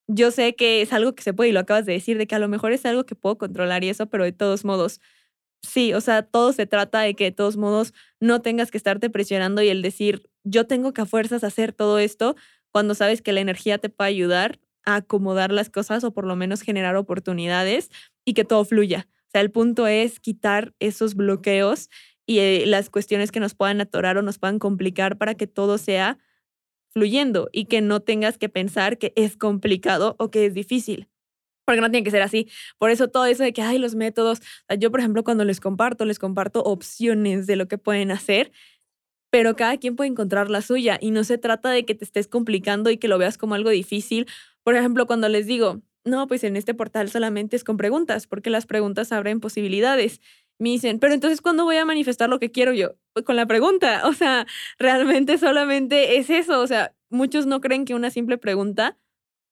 yo 0.07 0.29
sé 0.29 0.55
que 0.55 0.83
es 0.83 0.93
algo 0.93 1.15
que 1.15 1.23
se 1.23 1.33
puede 1.33 1.49
y 1.49 1.53
lo 1.53 1.61
acabas 1.61 1.87
de 1.87 1.93
decir, 1.93 2.19
de 2.19 2.27
que 2.27 2.35
a 2.35 2.39
lo 2.39 2.49
mejor 2.49 2.71
es 2.71 2.85
algo 2.85 3.03
que 3.03 3.15
puedo 3.15 3.39
controlar 3.39 3.83
y 3.83 3.89
eso, 3.89 4.05
pero 4.11 4.25
de 4.25 4.31
todos 4.31 4.63
modos, 4.63 5.01
sí, 5.67 5.93
o 5.93 6.01
sea, 6.01 6.23
todo 6.23 6.53
se 6.53 6.65
trata 6.65 7.01
de 7.01 7.13
que 7.13 7.25
de 7.25 7.31
todos 7.31 7.57
modos 7.57 7.93
no 8.19 8.41
tengas 8.41 8.71
que 8.71 8.77
estarte 8.77 9.09
presionando 9.09 9.61
y 9.61 9.69
el 9.69 9.81
decir, 9.81 10.29
yo 10.43 10.65
tengo 10.65 10.93
que 10.93 11.01
a 11.01 11.05
fuerzas 11.05 11.43
hacer 11.43 11.73
todo 11.73 11.99
esto 11.99 12.35
cuando 12.71 12.95
sabes 12.95 13.21
que 13.21 13.33
la 13.33 13.41
energía 13.41 13.77
te 13.77 13.89
puede 13.89 14.09
ayudar 14.09 14.59
a 14.85 14.95
acomodar 14.95 15.51
las 15.51 15.69
cosas 15.69 16.03
o 16.03 16.11
por 16.11 16.25
lo 16.25 16.35
menos 16.35 16.61
generar 16.61 16.95
oportunidades 16.95 17.89
y 18.25 18.33
que 18.33 18.45
todo 18.45 18.63
fluya. 18.65 19.07
O 19.27 19.31
sea, 19.31 19.41
el 19.41 19.51
punto 19.51 19.87
es 19.87 20.19
quitar 20.19 20.73
esos 20.79 21.15
bloqueos 21.15 21.89
y 22.25 22.39
eh, 22.39 22.63
las 22.65 22.89
cuestiones 22.89 23.31
que 23.31 23.39
nos 23.39 23.55
puedan 23.55 23.81
atorar 23.81 24.17
o 24.17 24.21
nos 24.21 24.39
puedan 24.39 24.59
complicar 24.59 25.17
para 25.17 25.35
que 25.35 25.47
todo 25.47 25.77
sea 25.77 26.17
fluyendo 26.89 27.49
y 27.51 27.65
que 27.65 27.81
no 27.81 27.99
tengas 27.99 28.37
que 28.37 28.49
pensar 28.49 28.97
que 28.97 29.13
es 29.15 29.37
complicado 29.37 30.15
o 30.19 30.31
que 30.31 30.45
es 30.45 30.53
difícil. 30.53 31.09
Porque 31.67 31.81
no 31.81 31.91
tiene 31.91 32.05
que 32.05 32.11
ser 32.11 32.23
así. 32.23 32.49
Por 32.79 32.91
eso 32.91 33.09
todo 33.09 33.25
eso 33.27 33.43
de 33.43 33.53
que 33.53 33.61
hay 33.61 33.77
los 33.77 33.95
métodos. 33.95 34.39
Yo, 34.79 34.89
por 34.89 35.01
ejemplo, 35.01 35.23
cuando 35.25 35.43
les 35.45 35.59
comparto, 35.59 36.05
les 36.05 36.17
comparto 36.17 36.63
opciones 36.63 37.45
de 37.45 37.57
lo 37.57 37.67
que 37.67 37.77
pueden 37.77 38.09
hacer, 38.11 38.53
pero 39.31 39.55
cada 39.55 39.77
quien 39.77 39.95
puede 39.95 40.09
encontrar 40.09 40.49
la 40.49 40.61
suya 40.61 40.97
y 41.01 41.11
no 41.11 41.23
se 41.25 41.37
trata 41.37 41.69
de 41.69 41.85
que 41.85 41.95
te 41.95 42.05
estés 42.05 42.27
complicando 42.27 42.89
y 42.89 42.97
que 42.97 43.09
lo 43.09 43.17
veas 43.17 43.37
como 43.37 43.55
algo 43.55 43.69
difícil. 43.69 44.27
Por 44.63 44.75
ejemplo, 44.75 45.07
cuando 45.07 45.29
les 45.29 45.47
digo, 45.47 45.81
no, 46.05 46.27
pues 46.27 46.43
en 46.45 46.55
este 46.57 46.73
portal 46.73 47.09
solamente 47.09 47.55
es 47.57 47.65
con 47.65 47.77
preguntas, 47.77 48.27
porque 48.27 48.49
las 48.49 48.65
preguntas 48.65 49.11
abren 49.11 49.41
posibilidades 49.41 50.21
me 50.59 50.69
dicen, 50.69 50.99
pero 50.99 51.13
entonces, 51.13 51.41
¿cuándo 51.41 51.65
voy 51.65 51.77
a 51.77 51.85
manifestar 51.85 52.29
lo 52.29 52.39
que 52.39 52.51
quiero 52.51 52.73
yo? 52.73 52.95
Pues 53.13 53.25
con 53.25 53.35
la 53.35 53.45
pregunta, 53.45 54.07
o 54.07 54.13
sea, 54.13 54.47
realmente 54.79 55.37
solamente 55.37 56.17
es 56.17 56.29
eso, 56.29 56.61
o 56.61 56.67
sea, 56.67 56.95
muchos 57.09 57.45
no 57.45 57.61
creen 57.61 57.85
que 57.85 57.95
una 57.95 58.09
simple 58.09 58.37
pregunta 58.37 58.97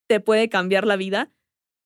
te 0.08 0.20
puede 0.20 0.50
cambiar 0.50 0.86
la 0.88 0.96
vida, 0.98 1.32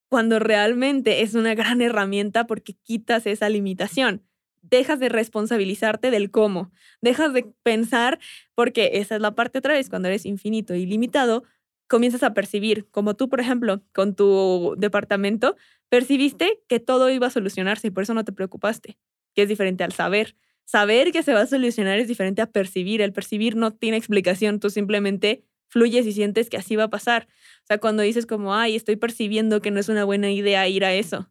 cuando 0.09 0.39
realmente 0.39 1.21
es 1.21 1.35
una 1.35 1.55
gran 1.55 1.81
herramienta 1.81 2.47
porque 2.47 2.73
quitas 2.83 3.25
esa 3.27 3.47
limitación. 3.49 4.23
Dejas 4.61 4.99
de 4.99 5.09
responsabilizarte 5.09 6.11
del 6.11 6.31
cómo, 6.31 6.71
dejas 7.01 7.33
de 7.33 7.45
pensar, 7.63 8.19
porque 8.55 8.91
esa 8.95 9.15
es 9.15 9.21
la 9.21 9.35
parte 9.35 9.59
otra 9.59 9.73
vez, 9.73 9.89
cuando 9.89 10.09
eres 10.09 10.25
infinito 10.25 10.75
y 10.75 10.85
limitado, 10.85 11.43
comienzas 11.87 12.23
a 12.23 12.33
percibir, 12.33 12.87
como 12.91 13.15
tú, 13.15 13.29
por 13.29 13.39
ejemplo, 13.39 13.81
con 13.93 14.15
tu 14.15 14.75
departamento, 14.77 15.55
percibiste 15.89 16.61
que 16.67 16.79
todo 16.79 17.09
iba 17.09 17.27
a 17.27 17.31
solucionarse 17.31 17.87
y 17.87 17.91
por 17.91 18.03
eso 18.03 18.13
no 18.13 18.25
te 18.25 18.31
preocupaste, 18.33 18.97
que 19.33 19.43
es 19.43 19.49
diferente 19.49 19.83
al 19.83 19.93
saber. 19.93 20.35
saber 20.65 21.11
que 21.11 21.23
se 21.23 21.33
va 21.33 21.41
a 21.41 21.47
solucionar 21.47 21.97
es 21.99 22.07
diferente 22.07 22.41
a 22.43 22.51
percibir. 22.51 23.01
El 23.01 23.11
percibir 23.13 23.55
no 23.55 23.71
tiene 23.71 23.97
explicación, 23.97 24.59
tú 24.59 24.69
simplemente 24.69 25.43
fluyes 25.69 26.05
y 26.05 26.13
sientes 26.13 26.49
que 26.49 26.57
así 26.57 26.75
va 26.75 26.85
a 26.85 26.89
pasar. 26.89 27.27
O 27.63 27.67
sea, 27.67 27.77
cuando 27.77 28.03
dices 28.03 28.25
como, 28.25 28.55
ay, 28.55 28.75
estoy 28.75 28.95
percibiendo 28.95 29.61
que 29.61 29.71
no 29.71 29.79
es 29.79 29.89
una 29.89 30.03
buena 30.03 30.31
idea 30.31 30.67
ir 30.67 30.83
a 30.85 30.93
eso. 30.93 31.29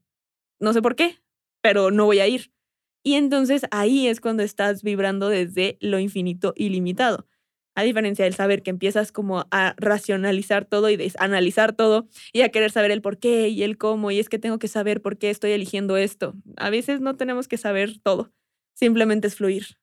No 0.61 0.73
sé 0.73 0.83
por 0.83 0.97
qué, 0.97 1.19
pero 1.63 1.91
no 1.91 2.07
voy 2.07 2.21
a 2.21 2.27
ir. 2.27 2.53
Y 3.05 3.15
entonces 3.15 3.63
ahí 3.71 4.07
es 4.09 4.21
cuando 4.21 4.43
estás 4.43 4.83
vibrando 4.83 5.29
desde 5.29 5.79
lo 5.81 5.99
infinito 5.99 6.53
ilimitado. 6.57 7.27
A 7.75 7.85
diferencia 7.85 8.25
del 8.25 8.35
saber 8.35 8.65
que 8.65 8.71
empiezas 8.71 9.13
como 9.13 9.47
a 9.53 9.75
racionalizar 9.77 10.65
todo 10.65 10.91
y 10.91 11.13
analizar 11.19 11.75
todo 11.75 12.09
y 12.33 12.41
a 12.41 12.49
querer 12.49 12.73
saber 12.73 12.91
el 12.91 13.03
por 13.03 13.19
qué 13.19 13.51
y 13.51 13.63
el 13.63 13.79
cómo 13.79 14.11
y 14.11 14.19
es 14.19 14.29
que 14.29 14.41
tengo 14.41 14.59
que 14.59 14.67
saber 14.67 15.01
por 15.01 15.17
qué 15.17 15.31
estoy 15.31 15.53
eligiendo 15.53 15.97
esto. 15.97 16.35
A 16.57 16.71
veces 16.71 17.01
no 17.01 17.17
tenemos 17.17 17.47
que 17.47 17.57
saber 17.57 18.01
todo, 18.01 18.33
simplemente 18.75 19.29
es 19.29 19.37
fluir. 19.37 19.79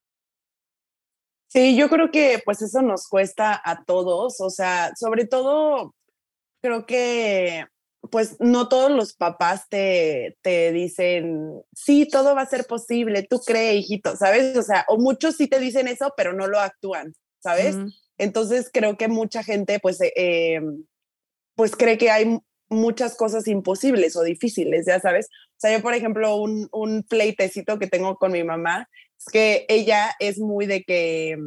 Sí, 1.47 1.77
yo 1.77 1.89
creo 1.89 2.11
que 2.11 2.41
pues 2.43 2.61
eso 2.61 2.81
nos 2.81 3.07
cuesta 3.07 3.61
a 3.63 3.83
todos, 3.85 4.41
o 4.41 4.49
sea, 4.49 4.91
sobre 4.99 5.25
todo 5.25 5.95
creo 6.61 6.85
que 6.85 7.65
pues 8.11 8.37
no 8.39 8.67
todos 8.69 8.91
los 8.91 9.13
papás 9.13 9.67
te, 9.69 10.37
te 10.41 10.71
dicen, 10.71 11.61
sí, 11.73 12.07
todo 12.07 12.35
va 12.35 12.41
a 12.41 12.45
ser 12.45 12.65
posible, 12.65 13.23
tú 13.23 13.39
cree, 13.39 13.75
hijito, 13.75 14.15
¿sabes? 14.15 14.57
O 14.57 14.61
sea, 14.61 14.85
o 14.87 14.97
muchos 14.97 15.35
sí 15.37 15.47
te 15.47 15.59
dicen 15.59 15.87
eso, 15.87 16.13
pero 16.15 16.33
no 16.33 16.47
lo 16.47 16.59
actúan. 16.59 17.13
¿sabes? 17.45 17.77
Entonces 18.17 18.71
creo 18.73 18.97
que 18.97 19.07
mucha 19.07 19.43
gente 19.43 19.79
pues, 19.79 20.01
eh, 20.01 20.11
eh, 20.15 20.61
pues 21.53 21.75
cree 21.75 21.99
que 21.99 22.09
hay 22.09 22.39
muchas 22.69 23.15
cosas 23.15 23.47
imposibles 23.47 24.15
o 24.15 24.23
difíciles, 24.23 24.87
ya 24.87 24.99
sabes. 24.99 25.27
O 25.27 25.59
sea, 25.59 25.77
yo 25.77 25.83
por 25.83 25.93
ejemplo, 25.93 26.37
un, 26.37 26.67
un 26.71 27.03
pleitecito 27.03 27.77
que 27.77 27.85
tengo 27.85 28.15
con 28.15 28.31
mi 28.31 28.43
mamá 28.43 28.89
es 29.17 29.25
que 29.31 29.65
ella 29.69 30.15
es 30.19 30.39
muy 30.39 30.65
de 30.65 30.83
que, 30.83 31.37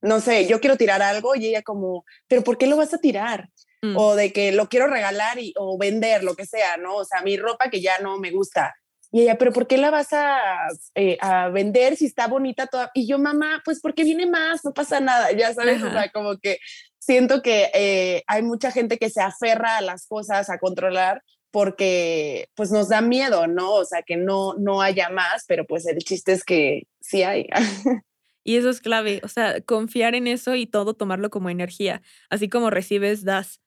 no 0.00 0.20
sé, 0.20 0.46
yo 0.46 0.60
quiero 0.60 0.76
tirar 0.76 1.02
algo 1.02 1.34
y 1.34 1.46
ella 1.46 1.62
como, 1.62 2.04
pero 2.26 2.42
¿por 2.42 2.58
qué 2.58 2.66
lo 2.66 2.76
vas 2.76 2.94
a 2.94 2.98
tirar? 2.98 3.48
Mm. 3.82 3.96
O 3.96 4.14
de 4.16 4.32
que 4.32 4.52
lo 4.52 4.68
quiero 4.68 4.88
regalar 4.88 5.38
y, 5.38 5.54
o 5.56 5.78
vender, 5.78 6.24
lo 6.24 6.34
que 6.34 6.46
sea, 6.46 6.76
¿no? 6.76 6.96
O 6.96 7.04
sea, 7.04 7.22
mi 7.22 7.36
ropa 7.36 7.70
que 7.70 7.80
ya 7.80 7.98
no 8.00 8.18
me 8.18 8.30
gusta. 8.30 8.74
Y 9.10 9.22
ella, 9.22 9.38
pero 9.38 9.52
¿por 9.52 9.66
qué 9.66 9.78
la 9.78 9.90
vas 9.90 10.12
a, 10.12 10.68
eh, 10.94 11.16
a, 11.20 11.48
vender 11.48 11.96
si 11.96 12.04
está 12.04 12.26
bonita 12.26 12.66
toda? 12.66 12.90
Y 12.92 13.06
yo, 13.06 13.18
mamá, 13.18 13.62
pues 13.64 13.80
porque 13.80 14.04
viene 14.04 14.26
más, 14.26 14.64
no 14.64 14.74
pasa 14.74 15.00
nada, 15.00 15.32
ya 15.32 15.54
sabes, 15.54 15.82
o 15.82 15.90
sea, 15.90 16.10
como 16.10 16.36
que 16.38 16.58
siento 16.98 17.40
que 17.40 17.70
eh, 17.72 18.22
hay 18.26 18.42
mucha 18.42 18.70
gente 18.70 18.98
que 18.98 19.08
se 19.08 19.22
aferra 19.22 19.78
a 19.78 19.80
las 19.80 20.06
cosas, 20.06 20.50
a 20.50 20.58
controlar, 20.58 21.22
porque 21.50 22.48
pues 22.54 22.70
nos 22.70 22.88
da 22.88 23.00
miedo, 23.00 23.46
¿no? 23.46 23.74
O 23.74 23.84
sea, 23.84 24.02
que 24.02 24.16
no, 24.16 24.54
no 24.54 24.82
haya 24.82 25.08
más, 25.10 25.44
pero 25.46 25.66
pues 25.66 25.86
el 25.86 25.98
chiste 25.98 26.32
es 26.32 26.44
que 26.44 26.86
sí 27.00 27.22
hay. 27.22 27.46
Y 28.44 28.56
eso 28.56 28.70
es 28.70 28.80
clave, 28.80 29.20
o 29.24 29.28
sea, 29.28 29.60
confiar 29.60 30.14
en 30.14 30.26
eso 30.26 30.54
y 30.54 30.64
todo 30.66 30.94
tomarlo 30.94 31.28
como 31.28 31.50
energía, 31.50 32.00
así 32.30 32.48
como 32.48 32.70
recibes, 32.70 33.22
das 33.22 33.60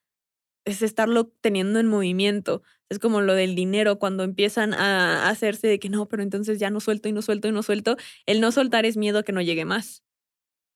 es 0.65 0.81
estarlo 0.81 1.27
teniendo 1.41 1.79
en 1.79 1.87
movimiento. 1.87 2.63
Es 2.89 2.99
como 2.99 3.21
lo 3.21 3.33
del 3.35 3.55
dinero, 3.55 3.99
cuando 3.99 4.23
empiezan 4.23 4.73
a 4.73 5.29
hacerse 5.29 5.67
de 5.67 5.79
que 5.79 5.89
no, 5.89 6.07
pero 6.07 6.23
entonces 6.23 6.59
ya 6.59 6.69
no 6.69 6.79
suelto 6.79 7.09
y 7.09 7.13
no 7.13 7.21
suelto 7.21 7.47
y 7.47 7.51
no 7.51 7.63
suelto. 7.63 7.97
El 8.25 8.41
no 8.41 8.51
soltar 8.51 8.85
es 8.85 8.97
miedo 8.97 9.23
que 9.23 9.31
no 9.31 9.41
llegue 9.41 9.65
más. 9.65 10.03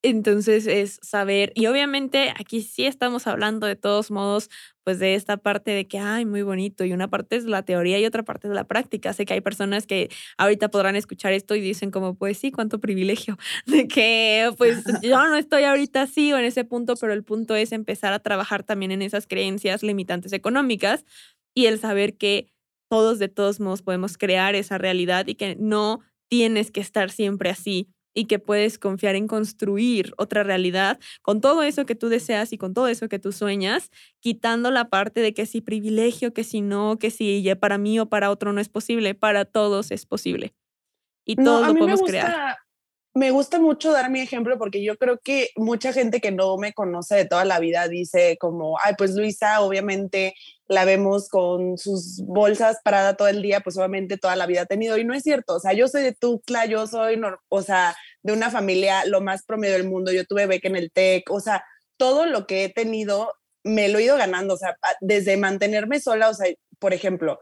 Entonces 0.08 0.68
es 0.68 1.00
saber, 1.02 1.52
y 1.56 1.65
obviamente 1.65 2.32
aquí 2.39 2.62
sí 2.62 2.86
estamos 2.86 3.26
hablando 3.26 3.65
de 3.65 3.76
todos 3.76 4.12
modos, 4.12 4.52
pues 4.84 5.00
de 5.00 5.15
esta 5.15 5.38
parte 5.38 5.72
de 5.72 5.88
que, 5.88 5.98
ay, 5.98 6.26
muy 6.26 6.44
bonito, 6.44 6.86
y 6.86 6.94
una 6.94 7.08
parte 7.08 7.36
es 7.38 7.46
la 7.46 7.63
teoría 7.63 7.98
y 7.98 8.06
otra 8.06 8.22
parte 8.22 8.48
es 8.48 8.54
la 8.54 8.65
práctica. 8.65 9.13
Sé 9.13 9.26
que 9.26 9.34
hay 9.34 9.41
personas 9.41 9.88
que 9.88 10.12
ahorita 10.38 10.70
podrán 10.70 10.96
escuchar 10.96 11.34
esto 11.34 11.56
y 11.56 11.60
dicen 11.60 11.89
como, 11.89 12.13
pues 12.13 12.38
sí, 12.38 12.52
cuánto 12.52 12.80
privilegio, 12.80 13.39
de 13.65 13.88
que 13.88 14.52
pues 14.60 14.84
yo 15.02 15.28
no 15.28 15.38
estoy 15.38 15.63
ahorita 15.63 16.04
así 16.04 16.32
o 16.34 16.38
en 16.38 16.46
ese 16.46 16.65
punto, 16.65 16.94
pero 16.98 17.12
el 17.12 17.24
punto 17.24 17.56
es 17.56 17.72
empezar 17.72 18.13
a 18.13 18.20
trabajar 18.20 18.62
también 18.62 18.91
en 18.91 19.02
esas 19.02 19.26
creencias 19.26 19.82
limitantes 19.82 20.34
económicas 20.34 21.04
y 21.56 21.65
el 21.65 21.80
saber 21.80 22.15
que 22.15 22.54
todos 22.91 23.18
de 23.18 23.28
todos 23.28 23.60
modos 23.60 23.82
podemos 23.82 24.20
crear 24.20 24.54
esa 24.54 24.78
realidad 24.78 25.26
y 25.26 25.34
que 25.34 25.56
no 25.56 26.02
tienes 26.30 26.70
que 26.70 26.82
estar 26.82 27.10
siempre 27.10 27.50
así 27.50 27.89
y 28.15 28.25
que 28.25 28.39
puedes 28.39 28.80
confiar 28.80 29.15
en 29.15 29.28
construir 29.28 30.13
otra 30.17 30.41
realidad 30.41 30.99
con 31.21 31.41
todo 31.41 31.62
eso 31.62 31.86
que 31.86 31.93
tú 31.93 32.10
deseas 32.10 32.51
y 32.54 32.58
con 32.58 32.73
todo 32.73 32.88
eso 32.88 33.08
que 33.08 33.19
tú 33.19 33.32
sueñas, 33.32 33.91
quitando 34.19 34.71
la 34.71 34.89
parte 34.89 35.21
de 35.21 35.36
que 35.36 35.45
si 35.45 35.62
privilegio, 35.62 36.34
que 36.34 36.43
si 36.43 36.62
no, 36.62 36.97
que 36.97 37.12
si 37.12 37.43
ya 37.43 37.58
para 37.58 37.78
mí 37.78 37.99
o 37.99 38.08
para 38.08 38.32
otro 38.32 38.54
no 38.54 38.62
es 38.62 38.69
posible, 38.69 39.13
para 39.13 39.45
todos 39.45 39.91
es 39.91 40.08
posible. 40.08 40.56
Y 41.25 41.36
todos 41.36 41.67
lo 41.67 41.75
podemos 41.75 42.01
crear 42.01 42.58
me 43.15 43.32
gusta 43.32 43.60
mucho 43.60 43.93
dar 43.93 44.12
mi 44.12 44.19
ejemplo 44.19 44.58
porque 44.58 44.84
yo 44.84 44.97
creo 44.97 45.19
que 45.23 45.49
mucha 45.56 45.93
gente 45.93 46.19
que 46.19 46.32
no 46.32 46.58
me 46.58 46.73
conoce 46.73 47.15
de 47.15 47.25
toda 47.25 47.45
la 47.45 47.60
vida 47.60 47.88
dice 47.88 48.38
como, 48.39 48.78
ay, 48.84 48.93
pues 48.97 49.15
Luisa, 49.15 49.62
obviamente 49.62 50.36
la 50.67 50.84
vemos 50.84 51.30
con 51.30 51.78
sus 51.78 52.21
bolsas 52.25 52.80
parada 52.84 53.15
todo 53.15 53.30
el 53.30 53.41
día, 53.41 53.62
pues 53.62 53.78
obviamente 53.78 54.17
toda 54.17 54.36
la 54.36 54.45
vida 54.47 54.63
ha 54.63 54.65
tenido. 54.65 54.97
Y 54.97 55.06
no 55.06 55.13
es 55.13 55.23
cierto, 55.23 55.56
o 55.56 55.60
sea, 55.62 55.71
yo 55.71 55.88
soy 55.88 56.04
de 56.04 56.12
Tuxtla, 56.12 56.65
yo 56.65 56.88
soy, 56.88 57.19
o 57.47 57.62
sea, 57.62 57.95
de 58.26 58.34
una 58.34 58.50
familia 58.50 59.06
lo 59.06 59.22
más 59.22 59.44
promedio 59.44 59.76
del 59.76 59.88
mundo, 59.88 60.12
yo 60.12 60.26
tuve 60.26 60.48
beca 60.48 60.68
en 60.68 60.76
el 60.76 60.92
TEC, 60.92 61.30
o 61.30 61.40
sea, 61.40 61.64
todo 61.96 62.26
lo 62.26 62.48
que 62.48 62.64
he 62.64 62.70
tenido 62.70 63.32
me 63.64 63.88
lo 63.88 64.00
he 64.00 64.04
ido 64.06 64.18
ganando, 64.18 64.56
o 64.56 64.58
sea, 64.58 64.76
desde 65.00 65.38
mantenerme 65.38 66.00
sola, 66.00 66.30
o 66.30 66.34
sea, 66.34 66.52
por 66.80 66.96
ejemplo, 66.96 67.40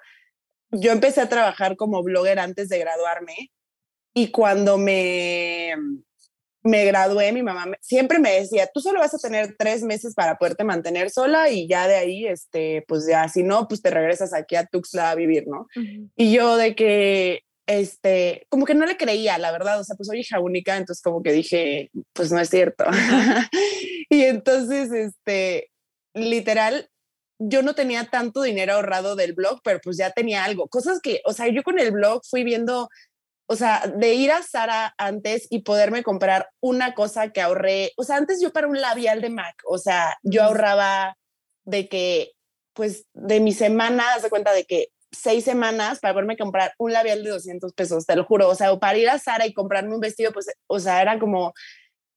yo 0.71 0.91
empecé 0.91 1.21
a 1.21 1.29
trabajar 1.29 1.77
como 1.77 2.03
blogger 2.03 2.37
antes 2.37 2.67
de 2.67 2.79
graduarme 2.79 3.51
y 4.13 4.31
cuando 4.31 4.77
me, 4.77 5.73
me 6.63 6.83
gradué, 6.83 7.31
mi 7.31 7.43
mamá 7.43 7.77
siempre 7.79 8.19
me 8.19 8.33
decía, 8.33 8.69
tú 8.73 8.81
solo 8.81 8.99
vas 8.99 9.13
a 9.13 9.19
tener 9.19 9.55
tres 9.57 9.83
meses 9.83 10.13
para 10.13 10.37
poderte 10.37 10.65
mantener 10.65 11.09
sola 11.11 11.49
y 11.49 11.65
ya 11.65 11.87
de 11.87 11.95
ahí, 11.95 12.25
este, 12.25 12.83
pues 12.89 13.07
ya, 13.07 13.29
si 13.29 13.41
no, 13.43 13.69
pues 13.69 13.81
te 13.81 13.89
regresas 13.89 14.33
aquí 14.33 14.57
a 14.57 14.65
Tuxtla 14.65 15.11
a 15.11 15.15
vivir, 15.15 15.45
¿no? 15.47 15.67
Y 16.17 16.33
yo 16.33 16.57
de 16.57 16.75
que, 16.75 17.43
este, 17.65 18.45
como 18.49 18.65
que 18.65 18.75
no 18.75 18.85
le 18.85 18.97
creía, 18.97 19.37
la 19.37 19.51
verdad, 19.51 19.79
o 19.79 19.83
sea, 19.83 19.95
pues 19.95 20.07
soy 20.07 20.19
hija 20.19 20.39
única, 20.39 20.77
entonces 20.77 21.01
como 21.01 21.23
que 21.23 21.31
dije, 21.31 21.91
pues 22.13 22.31
no 22.31 22.39
es 22.39 22.49
cierto. 22.49 22.85
y 24.09 24.23
entonces, 24.23 24.91
este, 24.91 25.71
literal, 26.13 26.89
yo 27.39 27.61
no 27.61 27.75
tenía 27.75 28.05
tanto 28.05 28.41
dinero 28.41 28.73
ahorrado 28.73 29.15
del 29.15 29.33
blog, 29.33 29.61
pero 29.63 29.79
pues 29.81 29.97
ya 29.97 30.11
tenía 30.11 30.43
algo. 30.43 30.67
Cosas 30.67 30.99
que, 31.01 31.21
o 31.25 31.33
sea, 31.33 31.47
yo 31.47 31.63
con 31.63 31.79
el 31.79 31.91
blog 31.91 32.21
fui 32.29 32.43
viendo 32.43 32.89
o 33.45 33.55
sea, 33.55 33.83
de 33.87 34.13
ir 34.13 34.31
a 34.31 34.41
Sara 34.41 34.95
antes 34.97 35.47
y 35.49 35.59
poderme 35.59 36.03
comprar 36.03 36.49
una 36.61 36.93
cosa 36.93 37.31
que 37.31 37.41
ahorré, 37.41 37.91
o 37.97 38.03
sea, 38.03 38.17
antes 38.17 38.41
yo 38.41 38.51
para 38.53 38.67
un 38.67 38.79
labial 38.79 39.21
de 39.21 39.29
MAC, 39.29 39.55
o 39.67 39.77
sea, 39.77 40.17
yo 40.23 40.43
ahorraba 40.43 41.17
de 41.65 41.89
que, 41.89 42.31
pues, 42.73 43.05
de 43.13 43.39
mi 43.41 43.51
semana, 43.51 44.13
haz 44.13 44.23
de 44.23 44.29
cuenta 44.29 44.53
de 44.53 44.65
que 44.65 44.87
seis 45.13 45.43
semanas 45.45 45.99
para 45.99 46.13
poderme 46.13 46.37
comprar 46.37 46.73
un 46.77 46.91
labial 46.91 47.23
de 47.23 47.29
200 47.29 47.73
pesos, 47.73 48.05
te 48.05 48.15
lo 48.15 48.25
juro, 48.25 48.49
o 48.49 48.55
sea, 48.55 48.71
o 48.73 48.79
para 48.79 48.97
ir 48.97 49.09
a 49.09 49.19
Sara 49.19 49.45
y 49.45 49.53
comprarme 49.53 49.93
un 49.93 50.01
vestido, 50.01 50.31
pues, 50.33 50.47
o 50.67 50.79
sea, 50.79 51.01
era 51.01 51.19
como, 51.19 51.53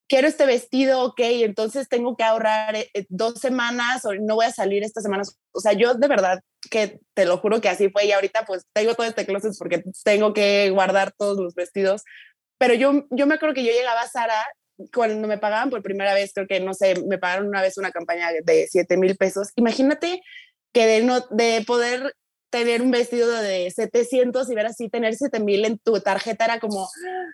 quiero 0.09 0.29
este 0.29 0.47
vestido, 0.47 1.03
ok, 1.03 1.21
entonces 1.21 1.89
tengo 1.89 2.17
que 2.17 2.25
ahorrar 2.25 2.77
eh, 2.77 2.91
eh, 2.95 3.07
dos 3.09 3.41
semanas 3.41 4.05
o 4.05 4.15
no 4.15 4.37
voy 4.37 4.47
a 4.47 4.53
salir 4.53 4.83
estas 4.83 5.03
semanas. 5.03 5.39
O 5.53 5.61
sea, 5.61 5.73
yo 5.73 5.95
de 5.95 6.09
verdad 6.09 6.41
que 6.71 7.01
te 7.15 7.25
lo 7.25 7.39
juro 7.39 7.61
que 7.61 7.69
así 7.69 7.91
fue 7.91 8.07
y 8.07 8.13
ahorita 8.13 8.45
pues 8.45 8.65
tengo 8.73 8.95
todo 8.95 9.07
este 9.07 9.27
closet 9.27 9.53
porque 9.59 9.85
tengo 10.05 10.33
que 10.33 10.71
guardar 10.71 11.13
todos 11.17 11.39
los 11.39 11.55
vestidos. 11.55 12.03
Pero 12.59 12.75
yo, 12.75 13.07
yo 13.11 13.27
me 13.27 13.35
acuerdo 13.35 13.55
que 13.55 13.65
yo 13.65 13.73
llegaba 13.73 14.03
a 14.03 14.09
Sara 14.09 14.47
cuando 14.95 15.27
me 15.27 15.39
pagaban 15.39 15.71
por 15.71 15.83
primera 15.83 16.15
vez, 16.15 16.33
creo 16.35 16.47
que, 16.47 16.61
no 16.61 16.75
sé, 16.75 17.03
me 17.07 17.19
pagaron 17.19 17.49
una 17.49 17.63
vez 17.63 17.79
una 17.79 17.91
campaña 17.91 18.31
de 18.45 18.67
7 18.71 18.97
mil 18.97 19.17
pesos. 19.17 19.51
Imagínate 19.57 20.21
que 20.73 20.87
de, 20.87 21.03
no, 21.03 21.21
de 21.31 21.65
poder 21.67 22.15
tener 22.57 22.81
un 22.81 22.91
vestido 22.91 23.31
de 23.31 23.71
700 23.71 24.49
y 24.49 24.55
ver 24.55 24.65
así, 24.65 24.89
tener 24.89 25.15
7 25.15 25.41
mil 25.41 25.67
en 25.67 25.79
tu 25.79 26.01
tarjeta 26.01 26.47
era 26.47 26.59
como, 26.59 26.89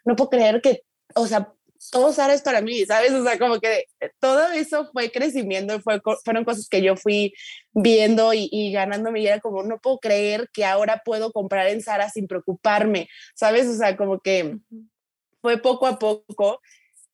no 0.05 0.17
puedo 0.17 0.31
creer 0.31 0.61
que, 0.61 0.83
o 1.15 1.29
sea, 1.29 1.53
todo 1.93 2.13
Sara 2.13 2.35
es 2.35 2.43
para 2.43 2.61
mí, 2.61 2.85
¿sabes? 2.87 3.13
O 3.13 3.23
sea, 3.23 3.39
como 3.39 3.61
que 3.61 3.85
todo 4.19 4.51
eso 4.51 4.91
fue 4.93 5.13
crecimiento, 5.13 5.81
fue, 5.81 6.01
fueron 6.25 6.45
cosas 6.45 6.69
que 6.69 6.83
yo 6.83 6.97
fui 6.97 7.35
viendo 7.73 8.35
y, 8.35 8.49
y 8.51 8.73
ganándome 8.73 9.21
y 9.21 9.29
era 9.29 9.39
como, 9.39 9.63
no 9.63 9.79
puedo 9.79 9.99
creer 9.99 10.51
que 10.53 10.65
ahora 10.65 11.03
puedo 11.05 11.31
comprar 11.31 11.69
en 11.69 11.83
Sara 11.83 12.11
sin 12.11 12.27
preocuparme, 12.27 13.09
¿sabes? 13.37 13.69
O 13.69 13.75
sea, 13.75 13.97
como 13.97 14.19
que 14.19 14.59
fue 15.41 15.59
poco 15.59 15.87
a 15.87 16.01
poco 16.01 16.61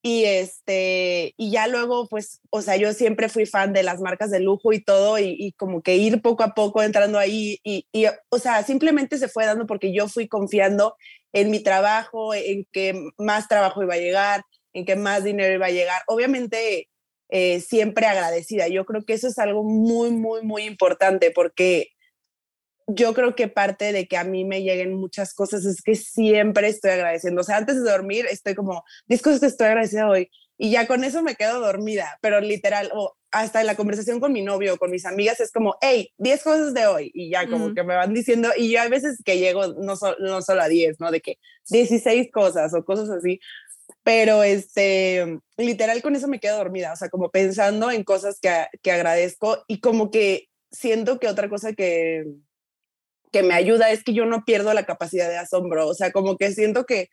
y 0.02 0.24
este, 0.24 1.34
y 1.36 1.50
ya 1.50 1.66
luego, 1.66 2.08
pues, 2.08 2.40
o 2.50 2.62
sea, 2.62 2.76
yo 2.76 2.92
siempre 2.92 3.28
fui 3.28 3.46
fan 3.46 3.72
de 3.72 3.82
las 3.82 4.00
marcas 4.00 4.30
de 4.30 4.40
lujo 4.40 4.72
y 4.72 4.82
todo, 4.82 5.18
y, 5.18 5.52
como 5.56 5.82
que 5.82 5.96
ir 5.96 6.22
poco 6.22 6.44
a 6.44 6.54
poco 6.54 6.82
entrando 6.82 7.18
ahí, 7.18 7.58
y, 7.64 7.86
y, 7.92 8.06
o 8.30 8.38
sea, 8.38 8.62
simplemente 8.62 9.18
se 9.18 9.28
fue 9.28 9.46
dando 9.46 9.66
porque 9.66 9.92
yo 9.92 10.08
fui 10.08 10.28
confiando 10.28 10.96
en 11.32 11.50
mi 11.50 11.60
trabajo, 11.60 12.34
en 12.34 12.66
que 12.72 12.94
más 13.18 13.48
trabajo 13.48 13.82
iba 13.82 13.94
a 13.94 13.98
llegar, 13.98 14.42
en 14.72 14.84
que 14.84 14.96
más 14.96 15.24
dinero 15.24 15.54
iba 15.54 15.66
a 15.66 15.70
llegar. 15.70 16.02
Obviamente, 16.06 16.88
eh, 17.30 17.60
siempre 17.60 18.06
agradecida. 18.06 18.68
Yo 18.68 18.84
creo 18.86 19.04
que 19.04 19.12
eso 19.14 19.28
es 19.28 19.38
algo 19.38 19.62
muy, 19.64 20.10
muy, 20.10 20.42
muy 20.42 20.62
importante 20.64 21.30
porque 21.30 21.88
yo 22.88 23.12
creo 23.12 23.34
que 23.34 23.48
parte 23.48 23.92
de 23.92 24.08
que 24.08 24.16
a 24.16 24.24
mí 24.24 24.44
me 24.44 24.62
lleguen 24.62 24.94
muchas 24.94 25.34
cosas 25.34 25.66
es 25.66 25.82
que 25.82 25.94
siempre 25.94 26.68
estoy 26.68 26.92
agradeciendo. 26.92 27.42
O 27.42 27.44
sea, 27.44 27.58
antes 27.58 27.76
de 27.76 27.90
dormir 27.90 28.26
estoy 28.30 28.54
como, 28.54 28.82
10 29.06 29.22
cosas 29.22 29.40
que 29.40 29.46
estoy 29.46 29.66
agradecida 29.66 30.08
hoy. 30.08 30.30
Y 30.56 30.70
ya 30.70 30.88
con 30.88 31.04
eso 31.04 31.22
me 31.22 31.36
quedo 31.36 31.60
dormida, 31.60 32.18
pero 32.20 32.40
literal, 32.40 32.90
o 32.94 33.14
hasta 33.30 33.60
en 33.60 33.66
la 33.66 33.76
conversación 33.76 34.18
con 34.20 34.32
mi 34.32 34.42
novio 34.42 34.74
o 34.74 34.76
con 34.78 34.90
mis 34.90 35.04
amigas 35.04 35.38
es 35.38 35.52
como, 35.52 35.76
hey, 35.82 36.12
10 36.16 36.42
cosas 36.42 36.74
de 36.74 36.86
hoy. 36.86 37.10
Y 37.14 37.30
ya 37.30 37.48
como 37.48 37.74
que 37.74 37.84
me 37.84 37.94
van 37.94 38.14
diciendo, 38.14 38.48
y 38.56 38.72
yo 38.72 38.80
hay 38.80 38.88
veces 38.88 39.22
que 39.22 39.38
llego 39.38 39.68
no, 39.74 39.94
no 40.18 40.42
solo 40.42 40.62
a 40.62 40.68
10, 40.68 40.98
¿no? 40.98 41.10
De 41.10 41.20
que 41.20 41.36
16 41.68 42.30
cosas 42.32 42.72
o 42.74 42.84
cosas 42.84 43.10
así. 43.10 43.38
Pero 44.02 44.42
este, 44.42 45.38
literal 45.58 46.00
con 46.02 46.16
eso 46.16 46.26
me 46.26 46.40
quedo 46.40 46.56
dormida, 46.56 46.92
o 46.92 46.96
sea, 46.96 47.10
como 47.10 47.30
pensando 47.30 47.90
en 47.90 48.02
cosas 48.02 48.38
que, 48.40 48.66
que 48.82 48.92
agradezco 48.92 49.64
y 49.68 49.80
como 49.80 50.10
que 50.10 50.48
siento 50.70 51.18
que 51.18 51.28
otra 51.28 51.48
cosa 51.48 51.72
que, 51.74 52.24
que 53.32 53.42
me 53.42 53.54
ayuda 53.54 53.90
es 53.90 54.02
que 54.04 54.14
yo 54.14 54.24
no 54.26 54.44
pierdo 54.44 54.72
la 54.74 54.86
capacidad 54.86 55.28
de 55.28 55.38
asombro, 55.38 55.86
o 55.86 55.94
sea, 55.94 56.12
como 56.12 56.36
que 56.36 56.52
siento 56.52 56.86
que 56.86 57.08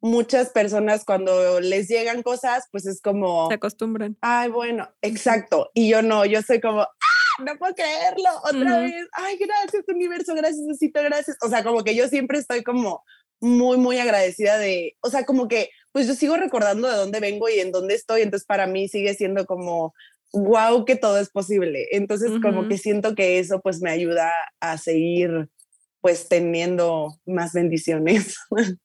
muchas 0.00 0.50
personas 0.50 1.04
cuando 1.04 1.60
les 1.60 1.88
llegan 1.88 2.22
cosas, 2.22 2.66
pues 2.72 2.86
es 2.86 3.00
como... 3.00 3.48
Se 3.48 3.54
acostumbran. 3.54 4.18
Ay, 4.20 4.50
bueno, 4.50 4.90
exacto. 5.00 5.70
Y 5.74 5.88
yo 5.88 6.02
no, 6.02 6.24
yo 6.24 6.42
soy 6.42 6.60
como, 6.60 6.82
¡Ah, 6.82 7.42
no 7.44 7.56
puedo 7.56 7.74
creerlo, 7.74 8.30
otra 8.44 8.80
vez. 8.80 9.06
Ay, 9.12 9.38
gracias 9.38 9.84
universo, 9.88 10.34
gracias, 10.34 10.60
necesito, 10.60 11.02
gracias. 11.02 11.36
O 11.40 11.48
sea, 11.48 11.62
como 11.62 11.84
que 11.84 11.94
yo 11.94 12.08
siempre 12.08 12.38
estoy 12.38 12.64
como 12.64 13.04
muy, 13.40 13.76
muy 13.76 13.98
agradecida 13.98 14.58
de, 14.58 14.96
o 15.00 15.10
sea, 15.10 15.24
como 15.24 15.48
que, 15.48 15.70
pues 15.92 16.06
yo 16.06 16.14
sigo 16.14 16.36
recordando 16.36 16.88
de 16.88 16.96
dónde 16.96 17.20
vengo 17.20 17.48
y 17.48 17.60
en 17.60 17.72
dónde 17.72 17.94
estoy, 17.94 18.22
entonces 18.22 18.46
para 18.46 18.66
mí 18.66 18.88
sigue 18.88 19.14
siendo 19.14 19.46
como, 19.46 19.94
wow, 20.32 20.84
que 20.84 20.96
todo 20.96 21.18
es 21.18 21.30
posible. 21.30 21.88
Entonces, 21.92 22.32
como 22.42 22.68
que 22.68 22.78
siento 22.78 23.14
que 23.14 23.38
eso 23.38 23.60
pues 23.60 23.80
me 23.80 23.90
ayuda 23.90 24.32
a 24.60 24.78
seguir 24.78 25.48
pues 26.00 26.28
teniendo 26.28 27.18
más 27.26 27.52
bendiciones. 27.52 28.38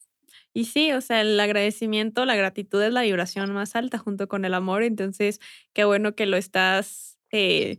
Y 0.54 0.66
sí, 0.66 0.92
o 0.92 1.02
sea, 1.02 1.22
el 1.22 1.40
agradecimiento, 1.40 2.26
la 2.26 2.36
gratitud 2.36 2.82
es 2.82 2.92
la 2.92 3.04
vibración 3.04 3.54
más 3.54 3.76
alta 3.76 4.00
junto 4.00 4.28
con 4.28 4.44
el 4.44 4.56
amor. 4.56 4.82
Entonces, 4.82 5.40
qué 5.74 5.86
bueno 5.86 6.16
que 6.16 6.26
lo 6.26 6.36
estás 6.36 7.20
eh, 7.32 7.78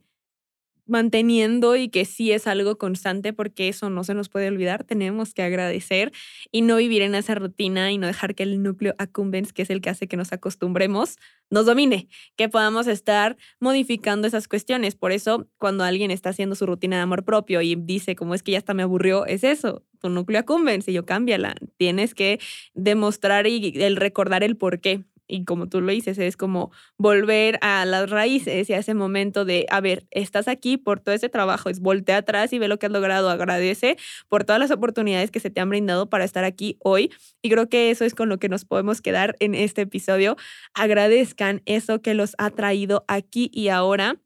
manteniendo 0.89 1.77
y 1.77 1.89
que 1.89 2.05
sí 2.05 2.33
es 2.33 2.47
algo 2.47 2.79
constante 2.79 3.33
porque 3.33 3.69
eso 3.69 3.91
no 3.91 4.05
se 4.05 4.15
nos 4.15 4.29
puede 4.29 4.49
olvidar. 4.49 4.85
Tenemos 4.85 5.35
que 5.35 5.43
agradecer 5.43 6.13
y 6.51 6.63
no 6.63 6.77
vivir 6.77 7.03
en 7.03 7.15
esa 7.15 7.35
rutina 7.35 7.93
y 7.93 7.99
no 7.99 8.07
dejar 8.07 8.35
que 8.35 8.43
el 8.43 8.63
núcleo 8.63 8.95
accumbens, 8.99 9.53
que 9.53 9.63
es 9.63 9.71
el 9.71 9.81
que 9.81 9.91
hace 9.91 10.09
que 10.09 10.17
nos 10.17 10.33
acostumbremos, 10.33 11.17
nos 11.51 11.67
domine, 11.67 12.09
que 12.37 12.49
podamos 12.49 12.87
estar 12.87 13.37
modificando 13.61 14.27
esas 14.27 14.49
cuestiones. 14.49 14.97
Por 14.97 15.13
eso, 15.13 15.47
cuando 15.59 15.85
alguien 15.85 16.11
está 16.11 16.31
haciendo 16.31 16.57
su 16.57 16.67
rutina 16.67 16.97
de 16.97 17.03
amor 17.03 17.25
propio 17.25 17.63
y 17.63 17.75
dice, 17.75 18.17
como 18.17 18.35
es 18.35 18.43
que 18.43 18.53
ya 18.53 18.59
hasta 18.59 18.75
me 18.75 18.83
aburrió, 18.83 19.27
es 19.27 19.45
eso, 19.45 19.85
tu 20.01 20.09
núcleo 20.09 20.41
accumbens 20.41 20.89
y 20.89 20.93
yo 20.93 21.05
cámbiala. 21.05 21.55
Tienes 21.77 22.15
que 22.15 22.41
demostrar 22.75 23.47
y 23.47 23.73
el 23.83 23.97
recordar 23.97 24.43
el 24.43 24.57
por 24.57 24.81
qué 24.81 25.05
y 25.29 25.45
como 25.45 25.69
tú 25.69 25.81
lo 25.81 25.93
dices, 25.93 26.19
es 26.19 26.37
como 26.37 26.73
volver 26.97 27.59
a 27.63 27.85
las 27.85 28.11
raíces 28.11 28.69
y 28.69 28.73
a 28.73 28.79
ese 28.79 28.95
momento 28.95 29.45
de, 29.45 29.67
a 29.71 29.81
ver, 29.81 30.07
estás 30.11 30.49
aquí 30.49 30.77
por 30.79 31.01
todo 31.01 31.15
ese 31.15 31.29
trabajo, 31.29 31.69
es 31.69 31.81
voltea 31.81 32.19
atrás 32.19 32.53
y 32.53 32.59
ve 32.59 32.67
lo 32.67 32.79
que 32.79 32.87
has 32.87 32.93
logrado, 32.93 33.31
agradece 33.31 33.97
por 34.29 34.45
todas 34.45 34.59
las 34.59 34.71
oportunidades 34.71 35.31
que 35.31 35.41
se 35.41 35.51
te 35.51 35.61
han 35.61 35.69
brindado 35.69 36.09
para 36.09 36.25
estar 36.25 36.45
aquí 36.45 36.79
hoy. 36.81 37.13
Y 37.43 37.51
creo 37.51 37.69
que 37.69 37.91
eso 37.91 38.05
es 38.05 38.15
con 38.15 38.29
lo 38.29 38.39
que 38.39 38.49
nos 38.49 38.65
podemos 38.65 39.01
quedar 39.01 39.37
en 39.39 39.55
este 39.55 39.83
episodio. 39.83 40.37
Agradezcan 40.75 41.63
eso 41.67 42.01
que 42.01 42.15
los 42.15 42.35
ha 42.39 42.51
traído 42.51 43.05
aquí 43.07 43.51
y 43.53 43.69
ahora 43.69 44.17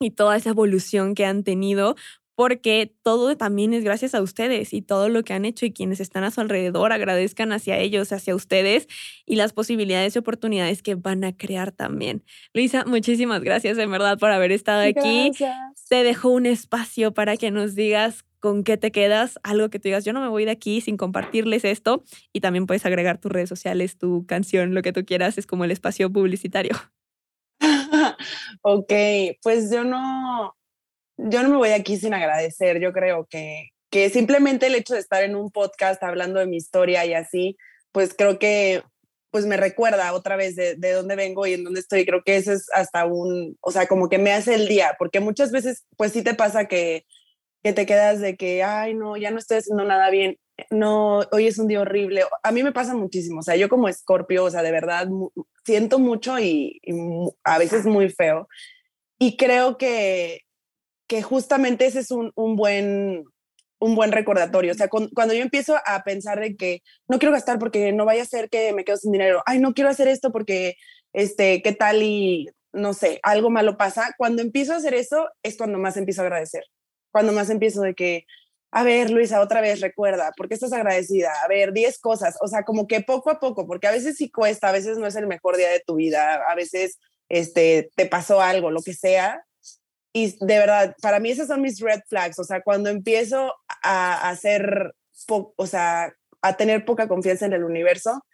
y 0.00 0.12
toda 0.12 0.36
esa 0.36 0.50
evolución 0.50 1.14
que 1.14 1.24
han 1.24 1.42
tenido, 1.42 1.96
porque 2.38 2.94
todo 3.02 3.36
también 3.36 3.74
es 3.74 3.82
gracias 3.82 4.14
a 4.14 4.22
ustedes 4.22 4.72
y 4.72 4.80
todo 4.80 5.08
lo 5.08 5.24
que 5.24 5.32
han 5.32 5.44
hecho 5.44 5.66
y 5.66 5.72
quienes 5.72 5.98
están 5.98 6.22
a 6.22 6.30
su 6.30 6.40
alrededor 6.40 6.92
agradezcan 6.92 7.50
hacia 7.50 7.78
ellos, 7.78 8.12
hacia 8.12 8.32
ustedes 8.36 8.86
y 9.26 9.34
las 9.34 9.52
posibilidades 9.52 10.14
y 10.14 10.20
oportunidades 10.20 10.80
que 10.80 10.94
van 10.94 11.24
a 11.24 11.36
crear 11.36 11.72
también. 11.72 12.22
Luisa, 12.54 12.84
muchísimas 12.84 13.42
gracias 13.42 13.76
en 13.78 13.90
verdad 13.90 14.20
por 14.20 14.30
haber 14.30 14.52
estado 14.52 14.82
aquí. 14.82 15.32
Te 15.88 16.04
dejo 16.04 16.28
un 16.28 16.46
espacio 16.46 17.12
para 17.12 17.36
que 17.36 17.50
nos 17.50 17.74
digas 17.74 18.24
con 18.38 18.62
qué 18.62 18.76
te 18.76 18.92
quedas, 18.92 19.40
algo 19.42 19.68
que 19.68 19.80
tú 19.80 19.88
digas, 19.88 20.04
yo 20.04 20.12
no 20.12 20.20
me 20.20 20.28
voy 20.28 20.44
de 20.44 20.52
aquí 20.52 20.80
sin 20.80 20.96
compartirles 20.96 21.64
esto 21.64 22.04
y 22.32 22.38
también 22.38 22.68
puedes 22.68 22.86
agregar 22.86 23.18
tus 23.18 23.32
redes 23.32 23.48
sociales, 23.48 23.98
tu 23.98 24.26
canción, 24.26 24.76
lo 24.76 24.82
que 24.82 24.92
tú 24.92 25.04
quieras, 25.04 25.38
es 25.38 25.46
como 25.48 25.64
el 25.64 25.72
espacio 25.72 26.08
publicitario. 26.12 26.76
ok, 28.62 28.92
pues 29.42 29.72
yo 29.72 29.82
no, 29.82 30.54
yo 31.18 31.42
no 31.42 31.50
me 31.50 31.56
voy 31.56 31.70
aquí 31.70 31.96
sin 31.96 32.14
agradecer. 32.14 32.80
Yo 32.80 32.92
creo 32.92 33.26
que, 33.28 33.70
que 33.90 34.08
simplemente 34.10 34.66
el 34.66 34.74
hecho 34.74 34.94
de 34.94 35.00
estar 35.00 35.22
en 35.22 35.36
un 35.36 35.50
podcast 35.50 36.02
hablando 36.02 36.38
de 36.40 36.46
mi 36.46 36.56
historia 36.56 37.04
y 37.04 37.14
así, 37.14 37.56
pues 37.92 38.14
creo 38.16 38.38
que 38.38 38.82
pues 39.30 39.44
me 39.44 39.58
recuerda 39.58 40.14
otra 40.14 40.36
vez 40.36 40.56
de, 40.56 40.76
de 40.76 40.92
dónde 40.92 41.14
vengo 41.14 41.46
y 41.46 41.54
en 41.54 41.64
dónde 41.64 41.80
estoy. 41.80 42.06
Creo 42.06 42.22
que 42.24 42.36
eso 42.36 42.52
es 42.52 42.66
hasta 42.72 43.04
un, 43.04 43.58
o 43.60 43.70
sea, 43.70 43.86
como 43.86 44.08
que 44.08 44.18
me 44.18 44.32
hace 44.32 44.54
el 44.54 44.68
día, 44.68 44.96
porque 44.98 45.20
muchas 45.20 45.52
veces 45.52 45.84
pues 45.96 46.12
sí 46.12 46.22
te 46.22 46.34
pasa 46.34 46.66
que, 46.66 47.04
que 47.62 47.72
te 47.72 47.84
quedas 47.84 48.20
de 48.20 48.36
que, 48.36 48.62
ay, 48.62 48.94
no, 48.94 49.16
ya 49.16 49.30
no 49.30 49.38
estoy 49.38 49.58
haciendo 49.58 49.84
nada 49.84 50.08
bien. 50.10 50.38
No, 50.70 51.20
hoy 51.32 51.46
es 51.46 51.58
un 51.58 51.68
día 51.68 51.80
horrible. 51.80 52.24
A 52.42 52.52
mí 52.52 52.62
me 52.62 52.72
pasa 52.72 52.94
muchísimo. 52.94 53.40
O 53.40 53.42
sea, 53.42 53.56
yo 53.56 53.68
como 53.68 53.88
escorpio, 53.88 54.44
o 54.44 54.50
sea, 54.50 54.62
de 54.62 54.72
verdad 54.72 55.08
siento 55.64 55.98
mucho 55.98 56.38
y, 56.38 56.80
y 56.82 56.92
a 57.44 57.58
veces 57.58 57.84
muy 57.84 58.08
feo. 58.08 58.48
Y 59.18 59.36
creo 59.36 59.76
que, 59.78 60.42
que 61.08 61.22
justamente 61.22 61.86
ese 61.86 62.00
es 62.00 62.10
un, 62.12 62.32
un 62.36 62.54
buen 62.54 63.24
un 63.80 63.94
buen 63.94 64.12
recordatorio. 64.12 64.72
O 64.72 64.74
sea, 64.74 64.88
cuando 64.88 65.34
yo 65.34 65.42
empiezo 65.42 65.76
a 65.84 66.02
pensar 66.02 66.40
de 66.40 66.56
que 66.56 66.82
no 67.08 67.18
quiero 67.18 67.32
gastar 67.32 67.58
porque 67.58 67.92
no 67.92 68.04
vaya 68.04 68.22
a 68.22 68.26
ser 68.26 68.48
que 68.50 68.72
me 68.72 68.84
quedo 68.84 68.96
sin 68.96 69.12
dinero, 69.12 69.42
ay, 69.46 69.60
no 69.60 69.74
quiero 69.74 69.90
hacer 69.90 70.08
esto 70.08 70.32
porque, 70.32 70.76
este, 71.12 71.62
¿qué 71.62 71.72
tal? 71.72 72.02
Y 72.02 72.48
no 72.72 72.92
sé, 72.94 73.20
algo 73.22 73.50
malo 73.50 73.76
pasa. 73.76 74.14
Cuando 74.18 74.42
empiezo 74.42 74.72
a 74.72 74.76
hacer 74.76 74.94
eso 74.94 75.28
es 75.42 75.56
cuando 75.56 75.78
más 75.78 75.96
empiezo 75.96 76.22
a 76.22 76.24
agradecer. 76.24 76.64
Cuando 77.12 77.32
más 77.32 77.50
empiezo 77.50 77.82
de 77.82 77.94
que, 77.94 78.24
a 78.70 78.82
ver, 78.82 79.10
Luisa, 79.10 79.40
otra 79.40 79.60
vez 79.60 79.80
recuerda, 79.80 80.32
¿por 80.36 80.48
qué 80.48 80.54
estás 80.54 80.72
agradecida? 80.72 81.32
A 81.44 81.48
ver, 81.48 81.72
10 81.72 81.98
cosas. 82.00 82.36
O 82.42 82.48
sea, 82.48 82.64
como 82.64 82.86
que 82.86 83.00
poco 83.00 83.30
a 83.30 83.40
poco, 83.40 83.66
porque 83.66 83.86
a 83.86 83.92
veces 83.92 84.16
sí 84.16 84.30
cuesta, 84.30 84.68
a 84.68 84.72
veces 84.72 84.98
no 84.98 85.06
es 85.06 85.16
el 85.16 85.26
mejor 85.26 85.56
día 85.56 85.70
de 85.70 85.82
tu 85.86 85.96
vida, 85.96 86.42
a 86.48 86.54
veces 86.54 86.98
este, 87.28 87.90
te 87.96 88.06
pasó 88.06 88.40
algo, 88.40 88.70
lo 88.70 88.82
que 88.82 88.94
sea, 88.94 89.42
y 90.24 90.36
de 90.40 90.58
verdad, 90.58 90.96
para 91.00 91.20
mí 91.20 91.30
esas 91.30 91.48
son 91.48 91.62
mis 91.62 91.80
red 91.80 92.00
flags. 92.08 92.38
O 92.38 92.44
sea, 92.44 92.62
cuando 92.62 92.90
empiezo 92.90 93.54
a 93.82 94.28
hacer, 94.28 94.94
o 95.28 95.66
sea, 95.66 96.12
a 96.42 96.56
tener 96.56 96.84
poca 96.84 97.08
confianza 97.08 97.46
en 97.46 97.52
el 97.52 97.64
universo, 97.64 98.24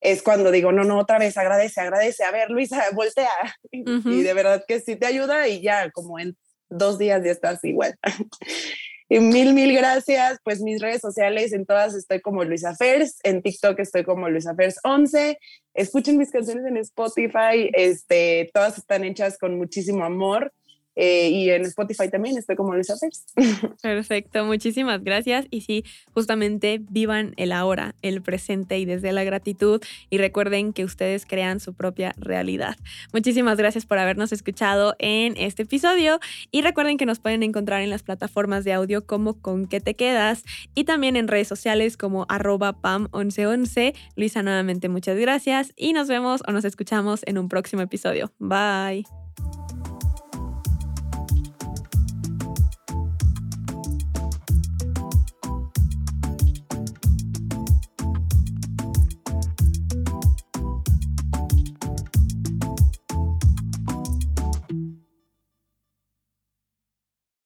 es 0.00 0.22
cuando 0.22 0.50
digo, 0.50 0.70
no, 0.70 0.84
no, 0.84 0.98
otra 0.98 1.18
vez, 1.18 1.36
agradece, 1.38 1.80
agradece. 1.80 2.24
A 2.24 2.30
ver, 2.30 2.50
Luisa, 2.50 2.84
voltea. 2.94 3.30
Y 3.70 4.22
de 4.22 4.34
verdad 4.34 4.64
que 4.68 4.80
sí 4.80 4.96
te 4.96 5.06
ayuda 5.06 5.48
y 5.48 5.62
ya, 5.62 5.90
como 5.90 6.18
en 6.18 6.36
dos 6.68 6.98
días 6.98 7.22
ya 7.24 7.30
estás 7.30 7.64
igual. 7.64 7.96
y 9.08 9.18
mil, 9.18 9.54
mil 9.54 9.74
gracias. 9.74 10.38
Pues 10.44 10.60
mis 10.60 10.80
redes 10.80 11.00
sociales, 11.00 11.52
en 11.52 11.64
todas 11.64 11.94
estoy 11.94 12.20
como 12.20 12.44
Luisa 12.44 12.74
Fers, 12.76 13.18
en 13.22 13.40
TikTok 13.42 13.80
estoy 13.80 14.04
como 14.04 14.28
Luisa 14.28 14.54
Fers 14.54 14.78
11. 14.84 15.38
Escuchen 15.72 16.18
mis 16.18 16.30
canciones 16.30 16.66
en 16.66 16.76
Spotify, 16.76 17.70
este, 17.72 18.50
todas 18.52 18.78
están 18.78 19.04
hechas 19.04 19.38
con 19.38 19.56
muchísimo 19.56 20.04
amor. 20.04 20.52
Eh, 20.96 21.28
y 21.30 21.50
en 21.50 21.62
Spotify 21.62 22.08
también 22.08 22.36
estoy 22.36 22.56
como 22.56 22.74
Luisa 22.74 22.96
Fers. 22.96 23.26
Perfecto, 23.82 24.44
muchísimas 24.44 25.02
gracias. 25.02 25.46
Y 25.50 25.62
sí, 25.62 25.84
justamente 26.12 26.80
vivan 26.90 27.34
el 27.36 27.52
ahora, 27.52 27.94
el 28.02 28.22
presente 28.22 28.78
y 28.78 28.84
desde 28.84 29.12
la 29.12 29.24
gratitud. 29.24 29.82
Y 30.10 30.18
recuerden 30.18 30.72
que 30.72 30.84
ustedes 30.84 31.26
crean 31.26 31.60
su 31.60 31.74
propia 31.74 32.14
realidad. 32.16 32.76
Muchísimas 33.12 33.58
gracias 33.58 33.86
por 33.86 33.98
habernos 33.98 34.32
escuchado 34.32 34.94
en 34.98 35.34
este 35.36 35.62
episodio. 35.62 36.20
Y 36.50 36.62
recuerden 36.62 36.96
que 36.96 37.06
nos 37.06 37.18
pueden 37.18 37.42
encontrar 37.42 37.82
en 37.82 37.90
las 37.90 38.02
plataformas 38.02 38.64
de 38.64 38.72
audio 38.72 39.06
como 39.06 39.40
Con 39.40 39.66
qué 39.66 39.80
te 39.80 39.94
quedas 39.94 40.44
y 40.74 40.84
también 40.84 41.16
en 41.16 41.28
redes 41.28 41.48
sociales 41.48 41.96
como 41.96 42.26
arroba 42.28 42.80
pam1111. 42.80 43.94
Luisa, 44.16 44.42
nuevamente 44.42 44.88
muchas 44.88 45.18
gracias 45.18 45.72
y 45.76 45.92
nos 45.92 46.08
vemos 46.08 46.42
o 46.46 46.52
nos 46.52 46.64
escuchamos 46.64 47.22
en 47.26 47.38
un 47.38 47.48
próximo 47.48 47.82
episodio. 47.82 48.32
Bye. 48.38 49.23